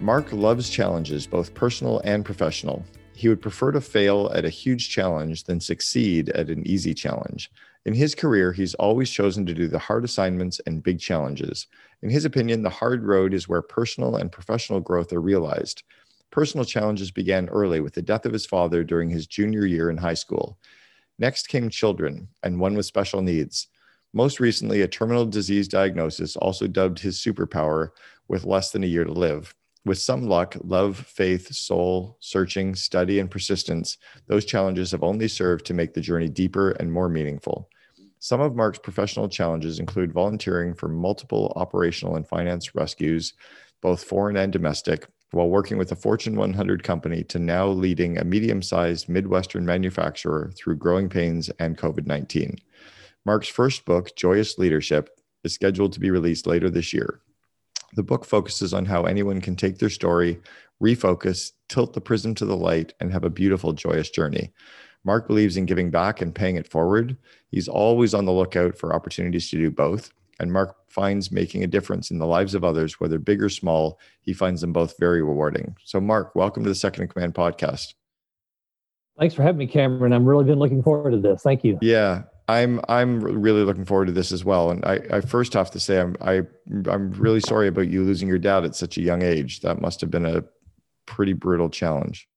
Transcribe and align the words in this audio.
Mark 0.00 0.32
loves 0.32 0.70
challenges, 0.70 1.26
both 1.26 1.52
personal 1.52 2.00
and 2.04 2.24
professional. 2.24 2.82
He 3.12 3.28
would 3.28 3.42
prefer 3.42 3.70
to 3.72 3.82
fail 3.82 4.32
at 4.34 4.46
a 4.46 4.48
huge 4.48 4.88
challenge 4.88 5.44
than 5.44 5.60
succeed 5.60 6.30
at 6.30 6.48
an 6.48 6.66
easy 6.66 6.94
challenge. 6.94 7.50
In 7.84 7.92
his 7.92 8.14
career, 8.14 8.50
he's 8.50 8.72
always 8.74 9.10
chosen 9.10 9.44
to 9.44 9.52
do 9.52 9.68
the 9.68 9.78
hard 9.78 10.06
assignments 10.06 10.58
and 10.64 10.82
big 10.82 11.00
challenges. 11.00 11.66
In 12.00 12.08
his 12.08 12.24
opinion, 12.24 12.62
the 12.62 12.70
hard 12.70 13.04
road 13.04 13.34
is 13.34 13.46
where 13.46 13.60
personal 13.60 14.16
and 14.16 14.32
professional 14.32 14.80
growth 14.80 15.12
are 15.12 15.20
realized. 15.20 15.82
Personal 16.30 16.64
challenges 16.64 17.10
began 17.10 17.50
early 17.50 17.80
with 17.80 17.92
the 17.92 18.00
death 18.00 18.24
of 18.24 18.32
his 18.32 18.46
father 18.46 18.82
during 18.82 19.10
his 19.10 19.26
junior 19.26 19.66
year 19.66 19.90
in 19.90 19.98
high 19.98 20.14
school. 20.14 20.58
Next 21.18 21.48
came 21.48 21.68
children, 21.68 22.28
and 22.42 22.58
one 22.58 22.74
with 22.74 22.86
special 22.86 23.20
needs. 23.20 23.66
Most 24.14 24.40
recently, 24.40 24.80
a 24.80 24.88
terminal 24.88 25.26
disease 25.26 25.68
diagnosis 25.68 26.36
also 26.36 26.66
dubbed 26.66 27.00
his 27.00 27.18
superpower 27.18 27.90
with 28.28 28.46
less 28.46 28.70
than 28.70 28.82
a 28.82 28.86
year 28.86 29.04
to 29.04 29.12
live. 29.12 29.54
With 29.86 29.98
some 29.98 30.26
luck, 30.26 30.56
love, 30.62 30.98
faith, 30.98 31.54
soul, 31.54 32.18
searching, 32.20 32.74
study, 32.74 33.18
and 33.18 33.30
persistence, 33.30 33.96
those 34.26 34.44
challenges 34.44 34.90
have 34.90 35.02
only 35.02 35.26
served 35.26 35.64
to 35.66 35.74
make 35.74 35.94
the 35.94 36.02
journey 36.02 36.28
deeper 36.28 36.72
and 36.72 36.92
more 36.92 37.08
meaningful. 37.08 37.70
Some 38.18 38.42
of 38.42 38.54
Mark's 38.54 38.78
professional 38.78 39.30
challenges 39.30 39.78
include 39.78 40.12
volunteering 40.12 40.74
for 40.74 40.88
multiple 40.88 41.54
operational 41.56 42.16
and 42.16 42.28
finance 42.28 42.74
rescues, 42.74 43.32
both 43.80 44.04
foreign 44.04 44.36
and 44.36 44.52
domestic, 44.52 45.06
while 45.30 45.48
working 45.48 45.78
with 45.78 45.92
a 45.92 45.96
Fortune 45.96 46.36
100 46.36 46.82
company 46.82 47.24
to 47.24 47.38
now 47.38 47.66
leading 47.66 48.18
a 48.18 48.24
medium 48.24 48.62
sized 48.62 49.08
Midwestern 49.08 49.64
manufacturer 49.64 50.52
through 50.54 50.76
growing 50.76 51.08
pains 51.08 51.48
and 51.58 51.78
COVID 51.78 52.06
19. 52.06 52.58
Mark's 53.24 53.48
first 53.48 53.86
book, 53.86 54.14
Joyous 54.14 54.58
Leadership, 54.58 55.08
is 55.42 55.54
scheduled 55.54 55.94
to 55.94 56.00
be 56.00 56.10
released 56.10 56.46
later 56.46 56.68
this 56.68 56.92
year. 56.92 57.22
The 57.94 58.02
book 58.02 58.24
focuses 58.24 58.72
on 58.72 58.84
how 58.84 59.04
anyone 59.04 59.40
can 59.40 59.56
take 59.56 59.78
their 59.78 59.90
story, 59.90 60.40
refocus, 60.82 61.52
tilt 61.68 61.92
the 61.92 62.00
prism 62.00 62.34
to 62.36 62.44
the 62.44 62.56
light, 62.56 62.92
and 63.00 63.12
have 63.12 63.24
a 63.24 63.30
beautiful, 63.30 63.72
joyous 63.72 64.10
journey. 64.10 64.52
Mark 65.04 65.26
believes 65.26 65.56
in 65.56 65.66
giving 65.66 65.90
back 65.90 66.20
and 66.20 66.34
paying 66.34 66.56
it 66.56 66.68
forward. 66.68 67.16
He's 67.50 67.68
always 67.68 68.14
on 68.14 68.26
the 68.26 68.32
lookout 68.32 68.76
for 68.76 68.94
opportunities 68.94 69.50
to 69.50 69.56
do 69.56 69.70
both. 69.70 70.12
And 70.38 70.52
Mark 70.52 70.76
finds 70.88 71.30
making 71.30 71.64
a 71.64 71.66
difference 71.66 72.10
in 72.10 72.18
the 72.18 72.26
lives 72.26 72.54
of 72.54 72.64
others, 72.64 72.98
whether 72.98 73.18
big 73.18 73.42
or 73.42 73.48
small, 73.48 73.98
he 74.22 74.32
finds 74.32 74.60
them 74.60 74.72
both 74.72 74.98
very 74.98 75.22
rewarding. 75.22 75.76
So, 75.84 76.00
Mark, 76.00 76.34
welcome 76.34 76.62
to 76.62 76.68
the 76.68 76.74
Second 76.74 77.02
in 77.02 77.08
Command 77.08 77.34
podcast. 77.34 77.94
Thanks 79.18 79.34
for 79.34 79.42
having 79.42 79.58
me, 79.58 79.66
Cameron. 79.66 80.14
I'm 80.14 80.24
really 80.24 80.44
been 80.44 80.58
looking 80.58 80.82
forward 80.82 81.10
to 81.10 81.18
this. 81.18 81.42
Thank 81.42 81.62
you. 81.62 81.78
Yeah, 81.82 82.22
I'm 82.50 82.80
I'm 82.88 83.20
really 83.20 83.62
looking 83.62 83.84
forward 83.84 84.06
to 84.06 84.12
this 84.12 84.32
as 84.32 84.44
well. 84.44 84.70
And 84.70 84.84
I, 84.84 85.00
I 85.12 85.20
first 85.20 85.52
have 85.52 85.70
to 85.70 85.80
say 85.80 86.00
I'm 86.00 86.16
I 86.20 86.42
I'm 86.90 87.12
really 87.12 87.40
sorry 87.40 87.68
about 87.68 87.88
you 87.88 88.02
losing 88.02 88.28
your 88.28 88.38
dad 88.38 88.64
at 88.64 88.74
such 88.74 88.98
a 88.98 89.02
young 89.02 89.22
age. 89.22 89.60
That 89.60 89.80
must 89.80 90.00
have 90.00 90.10
been 90.10 90.26
a 90.26 90.42
pretty 91.06 91.32
brutal 91.32 91.70
challenge. 91.70 92.28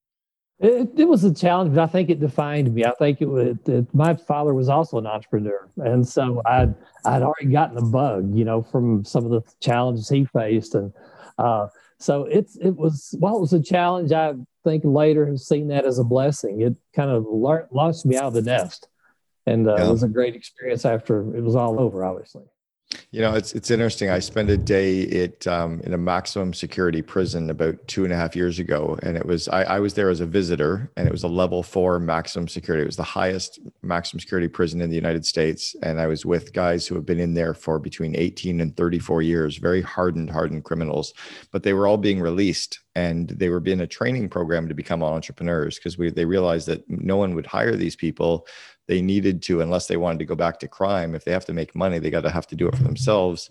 It, 0.60 0.92
it 0.96 1.06
was 1.06 1.24
a 1.24 1.34
challenge, 1.34 1.74
but 1.74 1.82
I 1.82 1.88
think 1.88 2.12
it 2.12 2.20
defined 2.20 2.74
me. 2.74 2.86
I 2.86 2.94
think 3.00 3.22
it 3.22 3.26
was 3.26 3.58
it, 3.66 3.94
my 3.94 4.14
father 4.14 4.54
was 4.54 4.70
also 4.70 5.00
an 5.00 5.08
entrepreneur, 5.08 5.68
and 5.78 6.08
so 6.08 6.44
I'd 6.46 6.76
I'd 7.06 7.24
already 7.24 7.48
gotten 7.48 7.78
a 7.78 7.82
bug, 7.82 8.36
you 8.36 8.46
know, 8.46 8.62
from 8.62 9.04
some 9.04 9.26
of 9.26 9.32
the 9.32 9.42
challenges 9.62 10.08
he 10.08 10.26
faced, 10.26 10.76
and 10.76 10.94
uh, 11.40 11.68
so 11.98 12.26
it's 12.26 12.56
it 12.58 12.76
was 12.76 13.16
while 13.18 13.38
it 13.38 13.42
was 13.42 13.54
a 13.54 13.64
challenge, 13.64 14.12
I 14.12 14.36
think 14.64 14.84
later 14.86 15.26
have 15.26 15.40
seen 15.40 15.70
that 15.70 15.86
as 15.86 15.98
a 15.98 16.04
blessing. 16.04 16.62
It 16.62 16.76
kind 16.96 17.10
of 17.10 17.26
launched 17.26 18.06
me 18.06 18.16
out 18.16 18.26
of 18.26 18.34
the 18.34 18.44
nest 18.44 18.88
and 19.46 19.68
uh, 19.68 19.76
yeah. 19.76 19.88
it 19.88 19.92
was 19.92 20.04
a 20.04 20.08
great 20.08 20.36
experience 20.36 20.86
after 20.86 21.36
it 21.36 21.42
was 21.42 21.56
all 21.56 21.80
over 21.80 22.04
obviously. 22.04 22.44
You 23.12 23.22
know 23.22 23.34
it's 23.34 23.54
it's 23.54 23.72
interesting. 23.72 24.10
I 24.10 24.20
spent 24.20 24.50
a 24.50 24.58
day 24.58 25.24
at 25.24 25.48
um, 25.48 25.82
in 25.82 25.94
a 25.94 25.98
maximum 25.98 26.54
security 26.54 27.02
prison 27.02 27.50
about 27.50 27.76
two 27.88 28.04
and 28.04 28.14
a 28.14 28.16
half 28.16 28.36
years 28.36 28.60
ago 28.60 28.98
and 29.04 29.18
it 29.18 29.26
was 29.26 29.48
I, 29.48 29.64
I 29.64 29.80
was 29.80 29.94
there 29.94 30.10
as 30.10 30.20
a 30.20 30.26
visitor 30.26 30.92
and 30.98 31.08
it 31.08 31.12
was 31.12 31.24
a 31.24 31.28
level 31.28 31.64
four 31.64 32.00
maximum 32.00 32.48
security. 32.48 32.84
It 32.84 32.88
was 32.88 32.98
the 32.98 33.04
highest 33.04 33.60
maximum 33.82 34.20
security 34.20 34.48
prison 34.48 34.82
in 34.82 34.90
the 34.90 34.96
united 34.96 35.26
states 35.26 35.76
and 35.84 36.00
i 36.00 36.08
was 36.08 36.26
with 36.26 36.54
guys 36.54 36.88
who 36.88 36.96
have 36.96 37.06
been 37.06 37.20
in 37.20 37.34
there 37.34 37.54
for 37.54 37.80
between 37.80 38.16
18 38.16 38.62
and 38.62 38.76
34 38.76 39.22
years 39.22 39.58
very 39.58 39.82
hardened 39.82 40.30
hardened 40.30 40.64
criminals. 40.64 41.14
But 41.52 41.64
they 41.64 41.74
were 41.74 41.88
all 41.88 41.98
being 41.98 42.20
released 42.20 42.80
and 42.96 43.30
they 43.30 43.50
were 43.50 43.64
in 43.66 43.82
a 43.82 43.88
training 43.88 44.30
program 44.30 44.68
to 44.68 44.74
become 44.74 45.02
entrepreneurs 45.02 45.78
because 45.78 45.98
we 45.98 46.10
they 46.10 46.26
realized 46.26 46.68
that 46.68 46.88
no 46.90 47.18
one 47.18 47.34
would 47.36 47.46
hire 47.46 47.76
these 47.76 47.96
people 47.96 48.46
they 48.88 49.02
needed 49.02 49.42
to 49.44 49.62
unless 49.62 49.88
they 49.88 49.98
wanted 49.98 50.20
to 50.20 50.26
go 50.26 50.36
back 50.36 50.60
to 50.60 50.68
crime 50.68 51.16
if 51.16 51.24
they 51.24 51.32
have 51.32 51.46
to 51.46 51.54
make 51.54 51.74
money 51.76 52.00
they 52.00 52.10
got 52.10 52.22
to 52.22 52.30
have 52.30 52.48
to 52.48 52.56
do 52.56 52.68
it 52.68 52.76
for 52.76 52.84
themselves. 52.84 53.50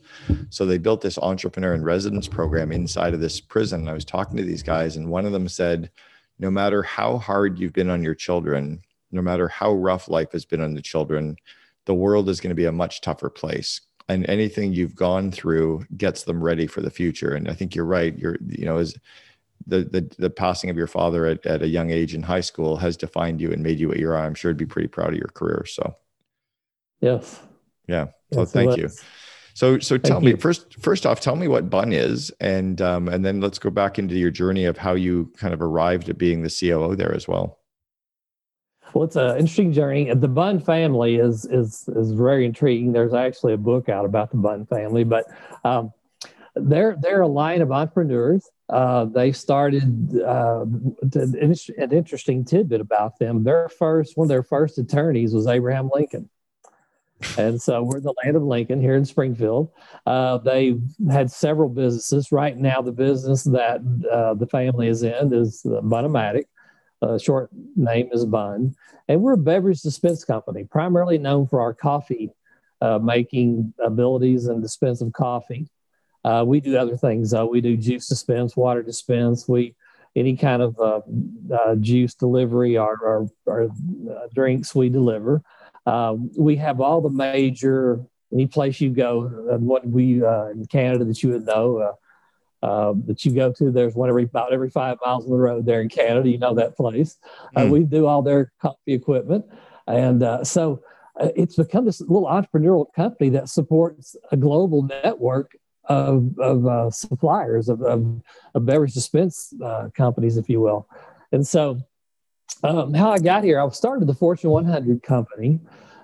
So 0.51 0.67
they 0.67 0.79
built 0.79 1.01
this 1.01 1.19
entrepreneur 1.19 1.75
in 1.75 1.83
residence 1.83 2.29
program 2.29 2.73
inside 2.73 3.15
of 3.15 3.21
this 3.21 3.41
prison. 3.41 3.89
I 3.89 3.95
was 3.95 4.05
talking 4.05 4.37
to 4.37 4.45
these 4.45 4.63
guys 4.63 4.97
and 4.97 5.09
one 5.09 5.25
of 5.25 5.33
them 5.33 5.49
said 5.49 5.91
no 6.39 6.51
matter 6.51 6.83
how 6.83 7.19
hard 7.19 7.59
you've 7.59 7.73
been 7.73 7.91
on 7.91 8.03
your 8.03 8.15
children 8.15 8.83
no 9.11 9.21
matter 9.21 9.49
how 9.49 9.73
rough 9.73 10.09
life 10.09 10.33
has 10.33 10.45
been 10.45 10.63
on 10.63 10.75
the 10.75 10.83
children 10.83 11.37
the 11.85 11.95
world 11.95 12.29
is 12.29 12.41
going 12.41 12.51
to 12.51 12.55
be 12.55 12.67
a 12.67 12.73
much 12.73 13.01
tougher 13.01 13.31
place. 13.31 13.81
And 14.09 14.29
anything 14.29 14.73
you've 14.73 14.95
gone 14.95 15.31
through 15.31 15.87
gets 15.97 16.25
them 16.25 16.43
ready 16.43 16.67
for 16.67 16.81
the 16.81 16.91
future. 16.91 17.35
And 17.35 17.49
i 17.49 17.55
think 17.55 17.75
you're 17.75 17.85
right. 17.85 18.19
You're 18.19 18.37
you 18.47 18.65
know 18.65 18.79
as 18.79 18.95
the, 19.67 19.85
the 19.85 20.15
the 20.19 20.31
passing 20.31 20.71
of 20.71 20.77
your 20.77 20.87
father 20.87 21.27
at, 21.27 21.45
at 21.47 21.63
a 21.63 21.69
young 21.69 21.91
age 21.91 22.15
in 22.15 22.23
high 22.23 22.41
school 22.41 22.77
has 22.77 22.97
defined 22.97 23.41
you 23.41 23.53
and 23.53 23.63
made 23.63 23.79
you 23.79 23.89
what 23.89 23.99
you 23.99 24.09
are. 24.11 24.17
I'm 24.17 24.35
sure 24.35 24.53
to 24.53 24.57
be 24.57 24.67
pretty 24.67 24.89
proud 24.89 25.11
of 25.11 25.19
your 25.19 25.31
career. 25.35 25.65
So, 25.67 25.95
yes, 27.01 27.41
yeah. 27.87 28.07
So 28.33 28.41
yes, 28.41 28.53
thank 28.53 28.77
you. 28.77 28.89
So 29.55 29.79
so 29.79 29.97
thank 29.97 30.05
tell 30.05 30.23
you. 30.23 30.35
me 30.35 30.37
first 30.37 30.81
first 30.81 31.07
off, 31.07 31.21
tell 31.21 31.37
me 31.37 31.49
what 31.49 31.69
Bunn 31.69 31.93
is, 31.93 32.31
and 32.41 32.81
um, 32.81 33.09
and 33.09 33.25
then 33.25 33.41
let's 33.41 33.59
go 33.59 33.71
back 33.71 33.99
into 33.99 34.15
your 34.15 34.31
journey 34.31 34.65
of 34.65 34.79
how 34.79 34.95
you 34.95 35.31
kind 35.37 35.53
of 35.53 35.61
arrived 35.61 36.09
at 36.09 36.19
being 36.19 36.43
the 36.43 36.51
COO 36.51 36.97
there 36.97 37.15
as 37.15 37.29
well. 37.29 37.59
Well, 38.95 39.05
it's 39.05 39.17
an 39.17 39.39
interesting 39.39 39.73
journey. 39.73 40.13
The 40.13 40.29
Bunn 40.29 40.61
family 40.61 41.17
is 41.17 41.45
is 41.47 41.89
is 41.97 42.13
very 42.13 42.45
intriguing. 42.45 42.93
There's 42.93 43.15
actually 43.15 43.55
a 43.55 43.59
book 43.59 43.89
out 43.89 44.05
about 44.05 44.31
the 44.31 44.37
Bunn 44.37 44.67
family, 44.67 45.05
but 45.05 45.27
um, 45.65 45.93
they're 46.55 46.97
they're 47.01 47.23
a 47.23 47.29
line 47.29 47.63
of 47.63 47.73
entrepreneurs 47.73 48.49
uh, 48.73 49.05
they 49.05 49.33
started 49.33 50.19
uh, 50.23 50.65
an 51.15 51.93
interesting 51.93 52.43
tidbit 52.43 52.81
about 52.81 53.19
them. 53.19 53.45
Their 53.45 53.69
first, 53.69 54.17
one 54.17 54.25
of 54.25 54.29
their 54.31 54.43
first 54.43 54.79
attorneys 54.79 55.35
was 55.35 55.47
Abraham 55.47 55.91
Lincoln. 55.93 56.31
And 57.37 57.61
so 57.61 57.83
we're 57.83 58.01
the 58.01 58.15
land 58.25 58.35
of 58.35 58.43
Lincoln 58.43 58.81
here 58.81 58.97
in 58.97 59.05
Springfield. 59.05 59.71
Uh, 60.07 60.39
they 60.39 60.79
had 61.11 61.31
several 61.31 61.69
businesses. 61.69 62.33
Right 62.33 62.57
now, 62.57 62.81
the 62.81 62.93
business 62.93 63.45
that 63.45 63.81
uh, 64.11 64.35
the 64.35 64.47
family 64.47 64.89
is 64.89 65.03
in 65.03 65.33
is 65.35 65.61
Bunn-O-Matic. 65.65 66.45
Uh, 67.03 67.19
short 67.19 67.51
name 67.77 68.09
is 68.11 68.25
Bunn. 68.25 68.75
And 69.07 69.21
we're 69.21 69.35
a 69.35 69.39
beverage 69.39 69.83
dispense 69.83 70.25
company, 70.25 70.65
primarily 70.65 71.19
known 71.19 71.47
for 71.47 71.61
our 71.61 71.75
coffee 71.75 72.31
uh, 72.81 72.99
making 72.99 73.75
abilities 73.85 74.47
and 74.47 74.63
dispense 74.63 75.03
of 75.03 75.13
coffee. 75.13 75.69
Uh, 76.25 76.45
we 76.47 76.61
do 76.61 76.77
other 76.77 76.97
things. 76.97 77.35
Uh, 77.35 77.47
we 77.47 77.61
do 77.61 77.77
juice 77.77 78.07
dispense, 78.07 78.57
water 78.57 78.83
dispense. 78.83 79.49
We 79.49 79.75
any 80.15 80.37
kind 80.37 80.61
of 80.61 80.79
uh, 80.79 81.01
uh 81.55 81.75
juice 81.77 82.15
delivery 82.15 82.77
or, 82.77 82.99
or, 83.03 83.29
or 83.47 83.63
uh, 83.65 84.29
drinks 84.35 84.75
we 84.75 84.89
deliver. 84.89 85.43
Um, 85.87 86.31
we 86.39 86.57
have 86.57 86.81
all 86.81 87.01
the 87.01 87.11
major 87.11 88.05
any 88.33 88.47
place 88.47 88.81
you 88.81 88.91
go. 88.91 89.29
what 89.59 89.87
we 89.87 90.25
uh, 90.25 90.47
in 90.47 90.67
Canada 90.67 91.05
that 91.05 91.23
you 91.23 91.31
would 91.31 91.47
know. 91.47 91.97
that 92.61 93.25
you 93.25 93.33
go 93.33 93.53
to, 93.53 93.71
there's 93.71 93.95
one 93.95 94.09
every 94.09 94.25
about 94.25 94.53
every 94.53 94.71
five 94.71 94.99
miles 95.05 95.25
on 95.25 95.31
the 95.31 95.37
road 95.37 95.67
there 95.67 95.81
in 95.81 95.89
Canada. 95.89 96.29
You 96.29 96.39
know 96.39 96.55
that 96.55 96.77
place. 96.77 97.19
Mm. 97.57 97.71
we 97.71 97.81
do 97.85 98.07
all 98.07 98.23
their 98.23 98.53
coffee 98.61 98.95
equipment, 98.95 99.45
and 99.89 100.47
so 100.47 100.83
it's 101.21 101.57
become 101.57 101.85
this 101.85 102.01
little 102.01 102.27
entrepreneurial 102.27 102.87
company 102.95 103.31
that 103.31 103.49
supports 103.49 104.15
a 104.31 104.37
global 104.37 104.83
network 104.83 105.57
of, 105.85 106.39
of 106.39 106.67
uh, 106.67 106.91
suppliers 106.91 107.69
of, 107.69 107.83
of, 107.83 108.23
of, 108.55 108.67
beverage 108.67 108.95
dispense 108.95 109.53
uh, 109.65 109.89
companies, 109.95 110.37
if 110.37 110.49
you 110.49 110.61
will. 110.61 110.89
And 111.33 111.47
so, 111.47 111.81
um, 112.63 112.95
how 112.95 113.11
I 113.11 113.19
got 113.19 113.43
here, 113.43 113.61
I 113.61 113.69
started 113.71 114.07
the 114.07 114.15
Fortune 114.15 114.51
100 114.51 115.03
company 115.03 115.59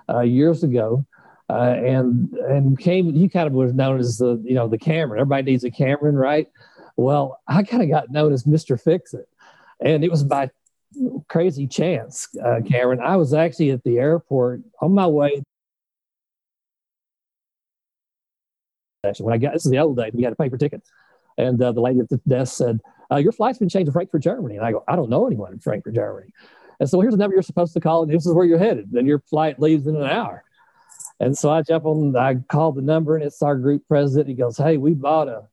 uh, 0.09 0.21
years 0.21 0.63
ago, 0.63 1.05
uh, 1.49 1.75
and 1.77 2.33
and 2.33 2.77
came. 2.77 3.15
You 3.15 3.29
kind 3.29 3.47
of 3.47 3.53
was 3.53 3.73
known 3.73 3.99
as 3.99 4.17
the 4.17 4.41
you 4.43 4.55
know 4.55 4.67
the 4.67 4.77
Cameron. 4.77 5.21
Everybody 5.21 5.51
needs 5.51 5.63
a 5.63 5.71
Cameron, 5.71 6.15
right? 6.15 6.47
Well, 6.97 7.39
I 7.47 7.63
kind 7.63 7.81
of 7.81 7.89
got 7.89 8.11
known 8.11 8.33
as 8.33 8.45
Mister 8.45 8.77
Fix 8.77 9.13
It. 9.13 9.29
And 9.79 10.03
it 10.03 10.11
was 10.11 10.23
by 10.23 10.49
crazy 11.27 11.67
chance, 11.67 12.27
uh, 12.43 12.59
Cameron. 12.67 12.99
I 12.99 13.15
was 13.15 13.33
actually 13.33 13.71
at 13.71 13.83
the 13.83 13.97
airport 13.97 14.61
on 14.81 14.93
my 14.93 15.07
way. 15.07 15.43
When 19.19 19.33
I 19.33 19.37
got 19.37 19.53
this 19.53 19.65
is 19.65 19.71
the 19.71 19.79
old 19.79 19.97
days, 19.97 20.11
we 20.13 20.23
had 20.23 20.33
a 20.33 20.35
paper 20.35 20.57
ticket, 20.57 20.83
and 21.37 21.61
uh, 21.61 21.71
the 21.71 21.79
lady 21.79 21.99
at 21.99 22.09
the 22.09 22.19
desk 22.27 22.57
said, 22.57 22.81
uh, 23.09 23.15
"Your 23.15 23.31
flight's 23.31 23.57
been 23.57 23.69
changed 23.69 23.85
to 23.85 23.93
Frankfurt, 23.93 24.21
Germany." 24.21 24.57
And 24.57 24.65
I 24.65 24.73
go, 24.73 24.83
"I 24.89 24.97
don't 24.97 25.09
know 25.09 25.25
anyone 25.25 25.53
in 25.53 25.59
Frankfurt, 25.59 25.95
Germany." 25.95 26.33
And 26.81 26.89
so 26.89 26.99
here's 26.99 27.13
the 27.13 27.17
number 27.17 27.33
you're 27.33 27.43
supposed 27.43 27.73
to 27.73 27.79
call, 27.79 28.03
and 28.03 28.11
this 28.11 28.25
is 28.25 28.33
where 28.33 28.45
you're 28.45 28.59
headed. 28.59 28.91
Then 28.91 29.05
your 29.05 29.19
flight 29.19 29.59
leaves 29.59 29.87
in 29.87 29.95
an 29.95 30.03
hour. 30.03 30.43
And 31.21 31.37
so 31.37 31.49
I 31.49 31.61
jump 31.61 31.85
on, 31.85 32.15
I 32.15 32.35
call 32.35 32.71
the 32.71 32.81
number, 32.81 33.15
and 33.15 33.23
it's 33.23 33.41
our 33.41 33.55
group 33.55 33.87
president. 33.87 34.29
He 34.29 34.35
goes, 34.35 34.57
Hey, 34.57 34.77
we 34.77 34.93
bought 34.93 35.27
a 35.27 35.43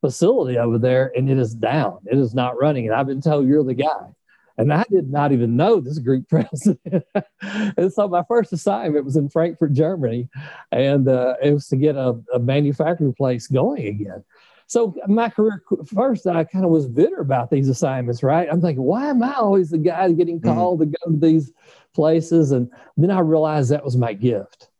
facility 0.00 0.58
over 0.58 0.78
there, 0.78 1.12
and 1.16 1.28
it 1.28 1.38
is 1.38 1.54
down. 1.54 1.98
It 2.06 2.18
is 2.18 2.34
not 2.34 2.58
running. 2.60 2.86
And 2.86 2.94
I've 2.94 3.06
been 3.06 3.20
told 3.20 3.46
you're 3.46 3.64
the 3.64 3.74
guy. 3.74 4.14
And 4.58 4.72
I 4.72 4.84
did 4.90 5.10
not 5.10 5.32
even 5.32 5.56
know 5.56 5.80
this 5.80 5.98
group 5.98 6.28
president. 6.30 7.04
and 7.42 7.92
so 7.92 8.08
my 8.08 8.22
first 8.28 8.52
assignment 8.52 9.04
was 9.04 9.16
in 9.16 9.28
Frankfurt, 9.28 9.72
Germany, 9.72 10.28
and 10.70 11.08
uh, 11.08 11.34
it 11.42 11.52
was 11.52 11.68
to 11.68 11.76
get 11.76 11.96
a, 11.96 12.20
a 12.34 12.38
manufacturing 12.38 13.14
place 13.14 13.46
going 13.46 13.86
again. 13.86 14.24
So 14.66 14.96
my 15.06 15.28
career 15.28 15.62
first, 15.94 16.26
I 16.26 16.44
kind 16.44 16.64
of 16.64 16.70
was 16.70 16.86
bitter 16.86 17.20
about 17.20 17.50
these 17.50 17.68
assignments, 17.68 18.22
right? 18.22 18.48
I'm 18.50 18.62
thinking, 18.62 18.82
why 18.82 19.10
am 19.10 19.22
I 19.22 19.34
always 19.34 19.68
the 19.68 19.76
guy 19.76 20.10
getting 20.12 20.40
mm-hmm. 20.40 20.54
called 20.54 20.80
mm-hmm. 20.80 20.92
to 20.92 20.98
go 21.04 21.10
to 21.12 21.18
these 21.18 21.52
places? 21.94 22.52
And 22.52 22.70
then 22.96 23.10
I 23.10 23.20
realized 23.20 23.70
that 23.70 23.84
was 23.84 23.98
my 23.98 24.14
gift, 24.14 24.70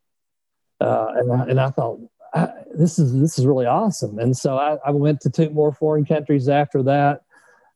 uh, 0.81 1.09
and 1.15 1.31
I, 1.31 1.45
and 1.45 1.59
I 1.59 1.69
thought, 1.69 1.99
I, 2.33 2.49
this 2.73 2.97
is 2.97 3.19
this 3.19 3.37
is 3.37 3.45
really 3.45 3.67
awesome. 3.67 4.17
And 4.17 4.35
so 4.35 4.57
I, 4.57 4.77
I, 4.83 4.89
went 4.89 5.21
to 5.21 5.29
two 5.29 5.51
more 5.51 5.71
foreign 5.71 6.05
countries 6.05 6.49
after 6.49 6.81
that. 6.83 7.21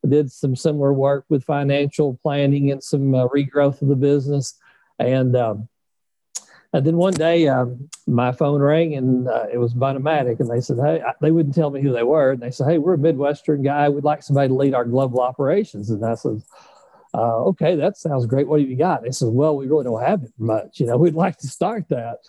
Did 0.08 0.32
some 0.32 0.56
similar 0.56 0.94
work 0.94 1.26
with 1.30 1.44
financial 1.44 2.20
planning 2.22 2.72
and 2.72 2.84
some 2.84 3.14
uh, 3.14 3.28
regrowth 3.28 3.82
of 3.82 3.88
the 3.88 3.96
business, 3.96 4.58
and 5.00 5.36
um, 5.36 5.70
and 6.74 6.86
then 6.86 6.98
one 6.98 7.14
day, 7.14 7.48
um, 7.48 7.90
my 8.08 8.32
phone 8.32 8.62
rang 8.62 8.94
and 8.96 9.28
uh, 9.28 9.46
it 9.52 9.58
was 9.58 9.74
Bunn-O-Matic, 9.74 10.40
and 10.40 10.50
they 10.50 10.60
said, 10.60 10.78
"Hey," 10.78 11.02
they 11.22 11.32
wouldn't 11.32 11.56
tell 11.56 11.70
me 11.70 11.82
who 11.82 11.94
they 11.94 12.04
were. 12.04 12.32
And 12.32 12.42
they 12.42 12.52
said, 12.52 12.68
"Hey, 12.68 12.78
we're 12.78 12.96
a 12.96 12.98
Midwestern 12.98 13.64
guy. 13.64 13.88
We'd 13.90 14.04
like 14.04 14.22
somebody 14.22 14.50
to 14.50 14.54
lead 14.54 14.74
our 14.74 14.86
global 14.86 15.22
operations." 15.22 15.90
And 15.90 16.06
I 16.06 16.16
said, 16.16 16.42
uh, 17.14 17.38
"Okay, 17.46 17.76
that 17.76 17.98
sounds 17.98 18.26
great. 18.26 18.48
What 18.48 18.60
have 18.60 18.70
you 18.70 18.76
got?" 18.76 19.04
they 19.04 19.12
said, 19.12 19.30
"Well, 19.30 19.56
we 19.56 19.68
really 19.68 19.86
don't 19.86 20.04
have 20.04 20.24
it 20.24 20.34
much. 20.38 20.80
You 20.80 20.88
know, 20.88 20.98
we'd 21.00 21.16
like 21.16 21.38
to 21.38 21.48
start 21.48 21.88
that." 21.90 22.20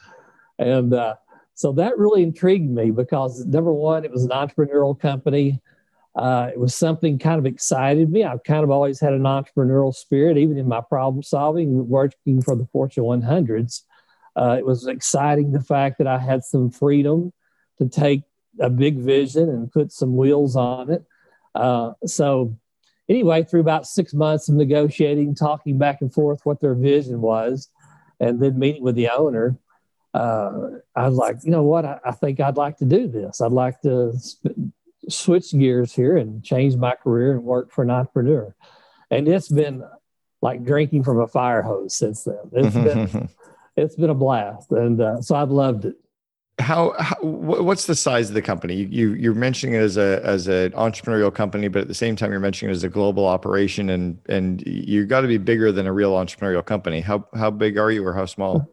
And 0.59 0.95
uh, 0.95 1.17
so 1.55 1.73
that 1.73 1.99
really 1.99 2.23
intrigued 2.23 2.71
me 2.71 2.93
because 2.93 3.45
number 3.45 3.73
one, 3.73 4.05
it 4.05 4.13
was 4.13 4.25
an 4.25 4.31
entrepreneurial 4.31 4.99
company. 4.99 5.61
Uh, 6.19 6.51
it 6.53 6.59
was 6.59 6.75
something 6.75 7.17
kind 7.17 7.39
of 7.39 7.47
excited 7.47 8.11
me. 8.11 8.25
I've 8.25 8.43
kind 8.43 8.65
of 8.65 8.71
always 8.71 8.99
had 8.99 9.13
an 9.13 9.23
entrepreneurial 9.23 9.95
spirit, 9.95 10.37
even 10.37 10.59
in 10.59 10.67
my 10.67 10.81
problem 10.81 11.23
solving, 11.23 11.89
working 11.89 12.43
for 12.43 12.57
the 12.57 12.67
Fortune 12.67 13.05
100s. 13.05 13.83
Uh, 14.35 14.57
it 14.59 14.67
was 14.67 14.89
exciting 14.89 15.53
the 15.53 15.61
fact 15.61 15.99
that 15.99 16.09
I 16.09 16.19
had 16.19 16.43
some 16.43 16.71
freedom 16.71 17.33
to 17.79 17.89
take 17.89 18.23
a 18.59 18.69
big 18.69 18.99
vision 18.99 19.49
and 19.49 19.71
put 19.71 19.93
some 19.93 20.17
wheels 20.17 20.57
on 20.57 20.91
it. 20.91 21.05
Uh, 21.55 21.93
so, 22.05 22.57
anyway, 23.09 23.45
through 23.45 23.61
about 23.61 23.87
six 23.87 24.13
months 24.13 24.49
of 24.49 24.57
negotiating, 24.57 25.37
talking 25.37 25.79
back 25.79 26.01
and 26.01 26.13
forth 26.13 26.41
what 26.43 26.61
their 26.61 26.75
vision 26.75 27.21
was, 27.21 27.69
and 28.19 28.43
then 28.43 28.59
meeting 28.59 28.83
with 28.83 28.97
the 28.97 29.09
owner, 29.09 29.57
uh, 30.15 30.51
I 30.97 31.07
was 31.07 31.17
like, 31.17 31.37
you 31.45 31.53
know 31.53 31.63
what? 31.63 31.85
I, 31.85 32.01
I, 32.05 32.11
think 32.11 32.41
I'd 32.41 32.57
like 32.57 32.79
to 32.79 32.85
do 32.85 33.07
this. 33.07 33.41
I'd 33.41 33.53
like 33.53 33.81
to 33.83 34.19
sp- 34.19 34.75
switch 35.09 35.53
gears 35.53 35.95
here 35.95 36.17
and 36.17 36.45
change 36.45 36.77
my 36.77 36.95
career 36.95 37.33
and 37.33 37.45
work 37.45 37.71
for 37.71 37.83
an 37.83 37.91
entrepreneur. 37.91 38.55
And 39.11 39.29
it's 39.29 39.49
been 39.49 39.85
like 40.43 40.65
drinking 40.65 41.05
from 41.05 41.21
a 41.21 41.27
fire 41.27 41.63
hose 41.63 41.95
since 41.95 42.25
then. 42.25 42.37
It's 42.53 42.75
been 42.75 43.29
it's 43.77 43.97
been 43.97 44.11
a 44.11 44.15
blast, 44.15 44.71
and 44.73 45.01
uh, 45.01 45.23
so 45.23 45.35
I've 45.35 45.51
loved 45.51 45.87
it. 45.87 45.97
How, 46.61 46.93
how, 46.99 47.15
what's 47.23 47.87
the 47.87 47.95
size 47.95 48.29
of 48.29 48.35
the 48.35 48.43
company? 48.43 48.75
You 48.75 49.15
you're 49.15 49.35
mentioning 49.35 49.77
it 49.77 49.83
as 49.83 49.97
a 49.97 50.21
as 50.25 50.49
an 50.49 50.73
entrepreneurial 50.73 51.33
company, 51.33 51.69
but 51.69 51.83
at 51.83 51.89
the 51.89 51.95
same 51.95 52.17
time 52.17 52.33
you're 52.33 52.41
mentioning 52.41 52.71
it 52.71 52.77
as 52.77 52.85
a 52.85 52.89
global 52.89 53.27
operation, 53.27 53.91
and 53.91 54.19
and 54.29 54.63
you 54.67 55.07
got 55.07 55.21
to 55.21 55.29
be 55.29 55.39
bigger 55.39 55.71
than 55.71 55.87
a 55.87 55.93
real 55.93 56.13
entrepreneurial 56.13 56.65
company. 56.65 57.01
How 57.01 57.27
how 57.35 57.51
big 57.51 57.79
are 57.79 57.91
you, 57.91 58.05
or 58.07 58.13
how 58.13 58.27
small? 58.27 58.69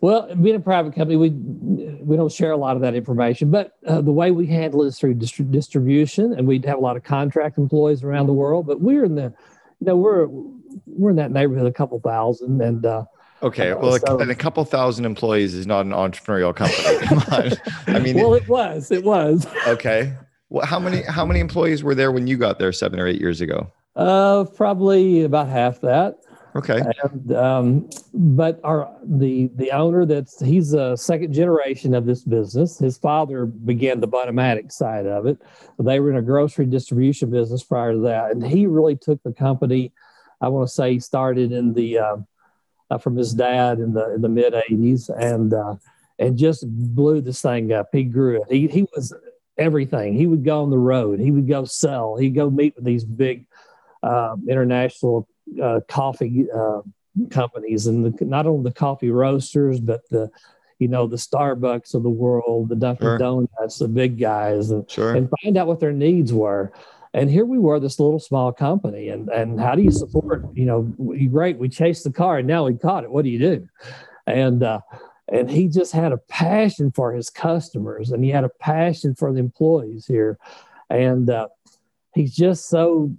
Well, 0.00 0.32
being 0.36 0.54
a 0.54 0.60
private 0.60 0.94
company, 0.94 1.16
we 1.16 1.30
we 1.30 2.16
don't 2.16 2.30
share 2.30 2.52
a 2.52 2.56
lot 2.56 2.76
of 2.76 2.82
that 2.82 2.94
information, 2.94 3.50
but 3.50 3.72
uh, 3.86 4.00
the 4.00 4.12
way 4.12 4.30
we 4.30 4.46
handle 4.46 4.84
it 4.84 4.88
is 4.88 4.98
through 4.98 5.14
distri- 5.14 5.50
distribution, 5.50 6.32
and 6.32 6.46
we 6.46 6.62
have 6.66 6.78
a 6.78 6.80
lot 6.80 6.96
of 6.96 7.02
contract 7.02 7.58
employees 7.58 8.04
around 8.04 8.26
the 8.26 8.32
world. 8.32 8.66
But 8.66 8.80
we're 8.80 9.04
in 9.04 9.16
the, 9.16 9.34
you 9.80 9.86
know, 9.86 9.96
we're 9.96 10.28
we're 10.86 11.10
in 11.10 11.16
that 11.16 11.32
neighborhood, 11.32 11.66
a 11.66 11.72
couple 11.72 11.98
thousand, 11.98 12.62
and 12.62 12.86
uh, 12.86 13.04
Okay, 13.42 13.72
well, 13.72 13.98
so, 13.98 14.18
and 14.18 14.30
a 14.30 14.34
couple 14.34 14.64
thousand 14.64 15.04
employees 15.04 15.54
is 15.54 15.66
not 15.66 15.86
an 15.86 15.92
entrepreneurial 15.92 16.54
company. 16.54 16.98
Come 17.06 17.18
on, 17.32 17.52
I 17.86 18.00
mean, 18.00 18.16
well, 18.16 18.34
it 18.34 18.48
was, 18.48 18.90
it 18.90 19.04
was. 19.04 19.46
Okay, 19.66 20.14
well, 20.48 20.66
how 20.66 20.78
many 20.78 21.02
how 21.02 21.24
many 21.24 21.40
employees 21.40 21.82
were 21.84 21.94
there 21.94 22.10
when 22.10 22.26
you 22.26 22.36
got 22.36 22.58
there 22.58 22.72
seven 22.72 22.98
or 22.98 23.06
eight 23.06 23.20
years 23.20 23.40
ago? 23.40 23.70
Uh, 23.94 24.44
probably 24.44 25.22
about 25.22 25.48
half 25.48 25.80
that. 25.80 26.16
Okay. 26.56 26.82
And, 27.02 27.32
um, 27.34 27.90
but 28.14 28.60
our 28.64 28.90
the 29.04 29.50
the 29.54 29.70
owner 29.70 30.06
that's 30.06 30.40
he's 30.40 30.72
a 30.72 30.96
second 30.96 31.32
generation 31.32 31.94
of 31.94 32.06
this 32.06 32.22
business. 32.22 32.78
His 32.78 32.96
father 32.96 33.46
began 33.46 34.00
the 34.00 34.06
Bunn-O-Matic 34.06 34.72
side 34.72 35.06
of 35.06 35.26
it. 35.26 35.38
They 35.78 36.00
were 36.00 36.10
in 36.10 36.16
a 36.16 36.22
grocery 36.22 36.66
distribution 36.66 37.30
business 37.30 37.62
prior 37.62 37.92
to 37.92 38.00
that, 38.00 38.30
and 38.30 38.44
he 38.44 38.66
really 38.66 38.96
took 38.96 39.22
the 39.22 39.32
company. 39.32 39.92
I 40.40 40.48
want 40.48 40.68
to 40.68 40.74
say 40.74 40.98
started 40.98 41.52
in 41.52 41.74
the 41.74 41.98
uh, 41.98 42.16
uh, 42.90 42.98
from 42.98 43.16
his 43.16 43.34
dad 43.34 43.78
in 43.78 43.92
the 43.92 44.14
in 44.14 44.22
the 44.22 44.28
mid 44.28 44.54
'80s, 44.54 45.10
and 45.10 45.52
uh, 45.52 45.76
and 46.18 46.36
just 46.36 46.64
blew 46.66 47.20
this 47.20 47.42
thing 47.42 47.72
up. 47.72 47.88
He 47.92 48.04
grew 48.04 48.42
it. 48.42 48.50
He 48.50 48.68
he 48.68 48.86
was 48.94 49.14
everything. 49.58 50.14
He 50.14 50.26
would 50.26 50.44
go 50.44 50.62
on 50.62 50.70
the 50.70 50.78
road. 50.78 51.20
He 51.20 51.30
would 51.30 51.48
go 51.48 51.64
sell. 51.64 52.16
He'd 52.16 52.34
go 52.34 52.48
meet 52.48 52.74
with 52.76 52.84
these 52.84 53.04
big 53.04 53.46
uh, 54.02 54.36
international 54.48 55.28
uh, 55.62 55.80
coffee 55.88 56.46
uh, 56.54 56.80
companies, 57.30 57.86
and 57.86 58.04
the, 58.04 58.24
not 58.24 58.46
only 58.46 58.64
the 58.64 58.74
coffee 58.74 59.10
roasters, 59.10 59.80
but 59.80 60.08
the 60.10 60.30
you 60.78 60.88
know 60.88 61.06
the 61.06 61.16
Starbucks 61.16 61.94
of 61.94 62.02
the 62.02 62.10
world, 62.10 62.68
the 62.68 62.76
Dunkin' 62.76 63.04
sure. 63.04 63.18
Donuts, 63.18 63.78
the 63.78 63.88
big 63.88 64.18
guys, 64.18 64.70
and, 64.70 64.88
sure. 64.90 65.14
and 65.14 65.28
find 65.42 65.56
out 65.56 65.66
what 65.66 65.80
their 65.80 65.92
needs 65.92 66.32
were. 66.32 66.72
And 67.14 67.30
here 67.30 67.44
we 67.44 67.58
were, 67.58 67.80
this 67.80 67.98
little 67.98 68.20
small 68.20 68.52
company. 68.52 69.08
And, 69.08 69.28
and 69.30 69.58
how 69.58 69.74
do 69.74 69.82
you 69.82 69.90
support, 69.90 70.44
you 70.54 70.66
know, 70.66 70.82
great, 71.30 71.58
we 71.58 71.68
chased 71.68 72.04
the 72.04 72.12
car 72.12 72.38
and 72.38 72.46
now 72.46 72.66
we 72.66 72.74
caught 72.74 73.04
it. 73.04 73.10
What 73.10 73.24
do 73.24 73.30
you 73.30 73.38
do? 73.38 73.68
And, 74.26 74.62
uh, 74.62 74.80
and 75.30 75.50
he 75.50 75.68
just 75.68 75.92
had 75.92 76.12
a 76.12 76.18
passion 76.18 76.92
for 76.92 77.12
his 77.12 77.30
customers 77.30 78.10
and 78.10 78.22
he 78.22 78.30
had 78.30 78.44
a 78.44 78.50
passion 78.60 79.14
for 79.14 79.32
the 79.32 79.38
employees 79.38 80.06
here. 80.06 80.38
And 80.90 81.30
uh, 81.30 81.48
he's 82.14 82.34
just 82.34 82.68
so, 82.68 83.14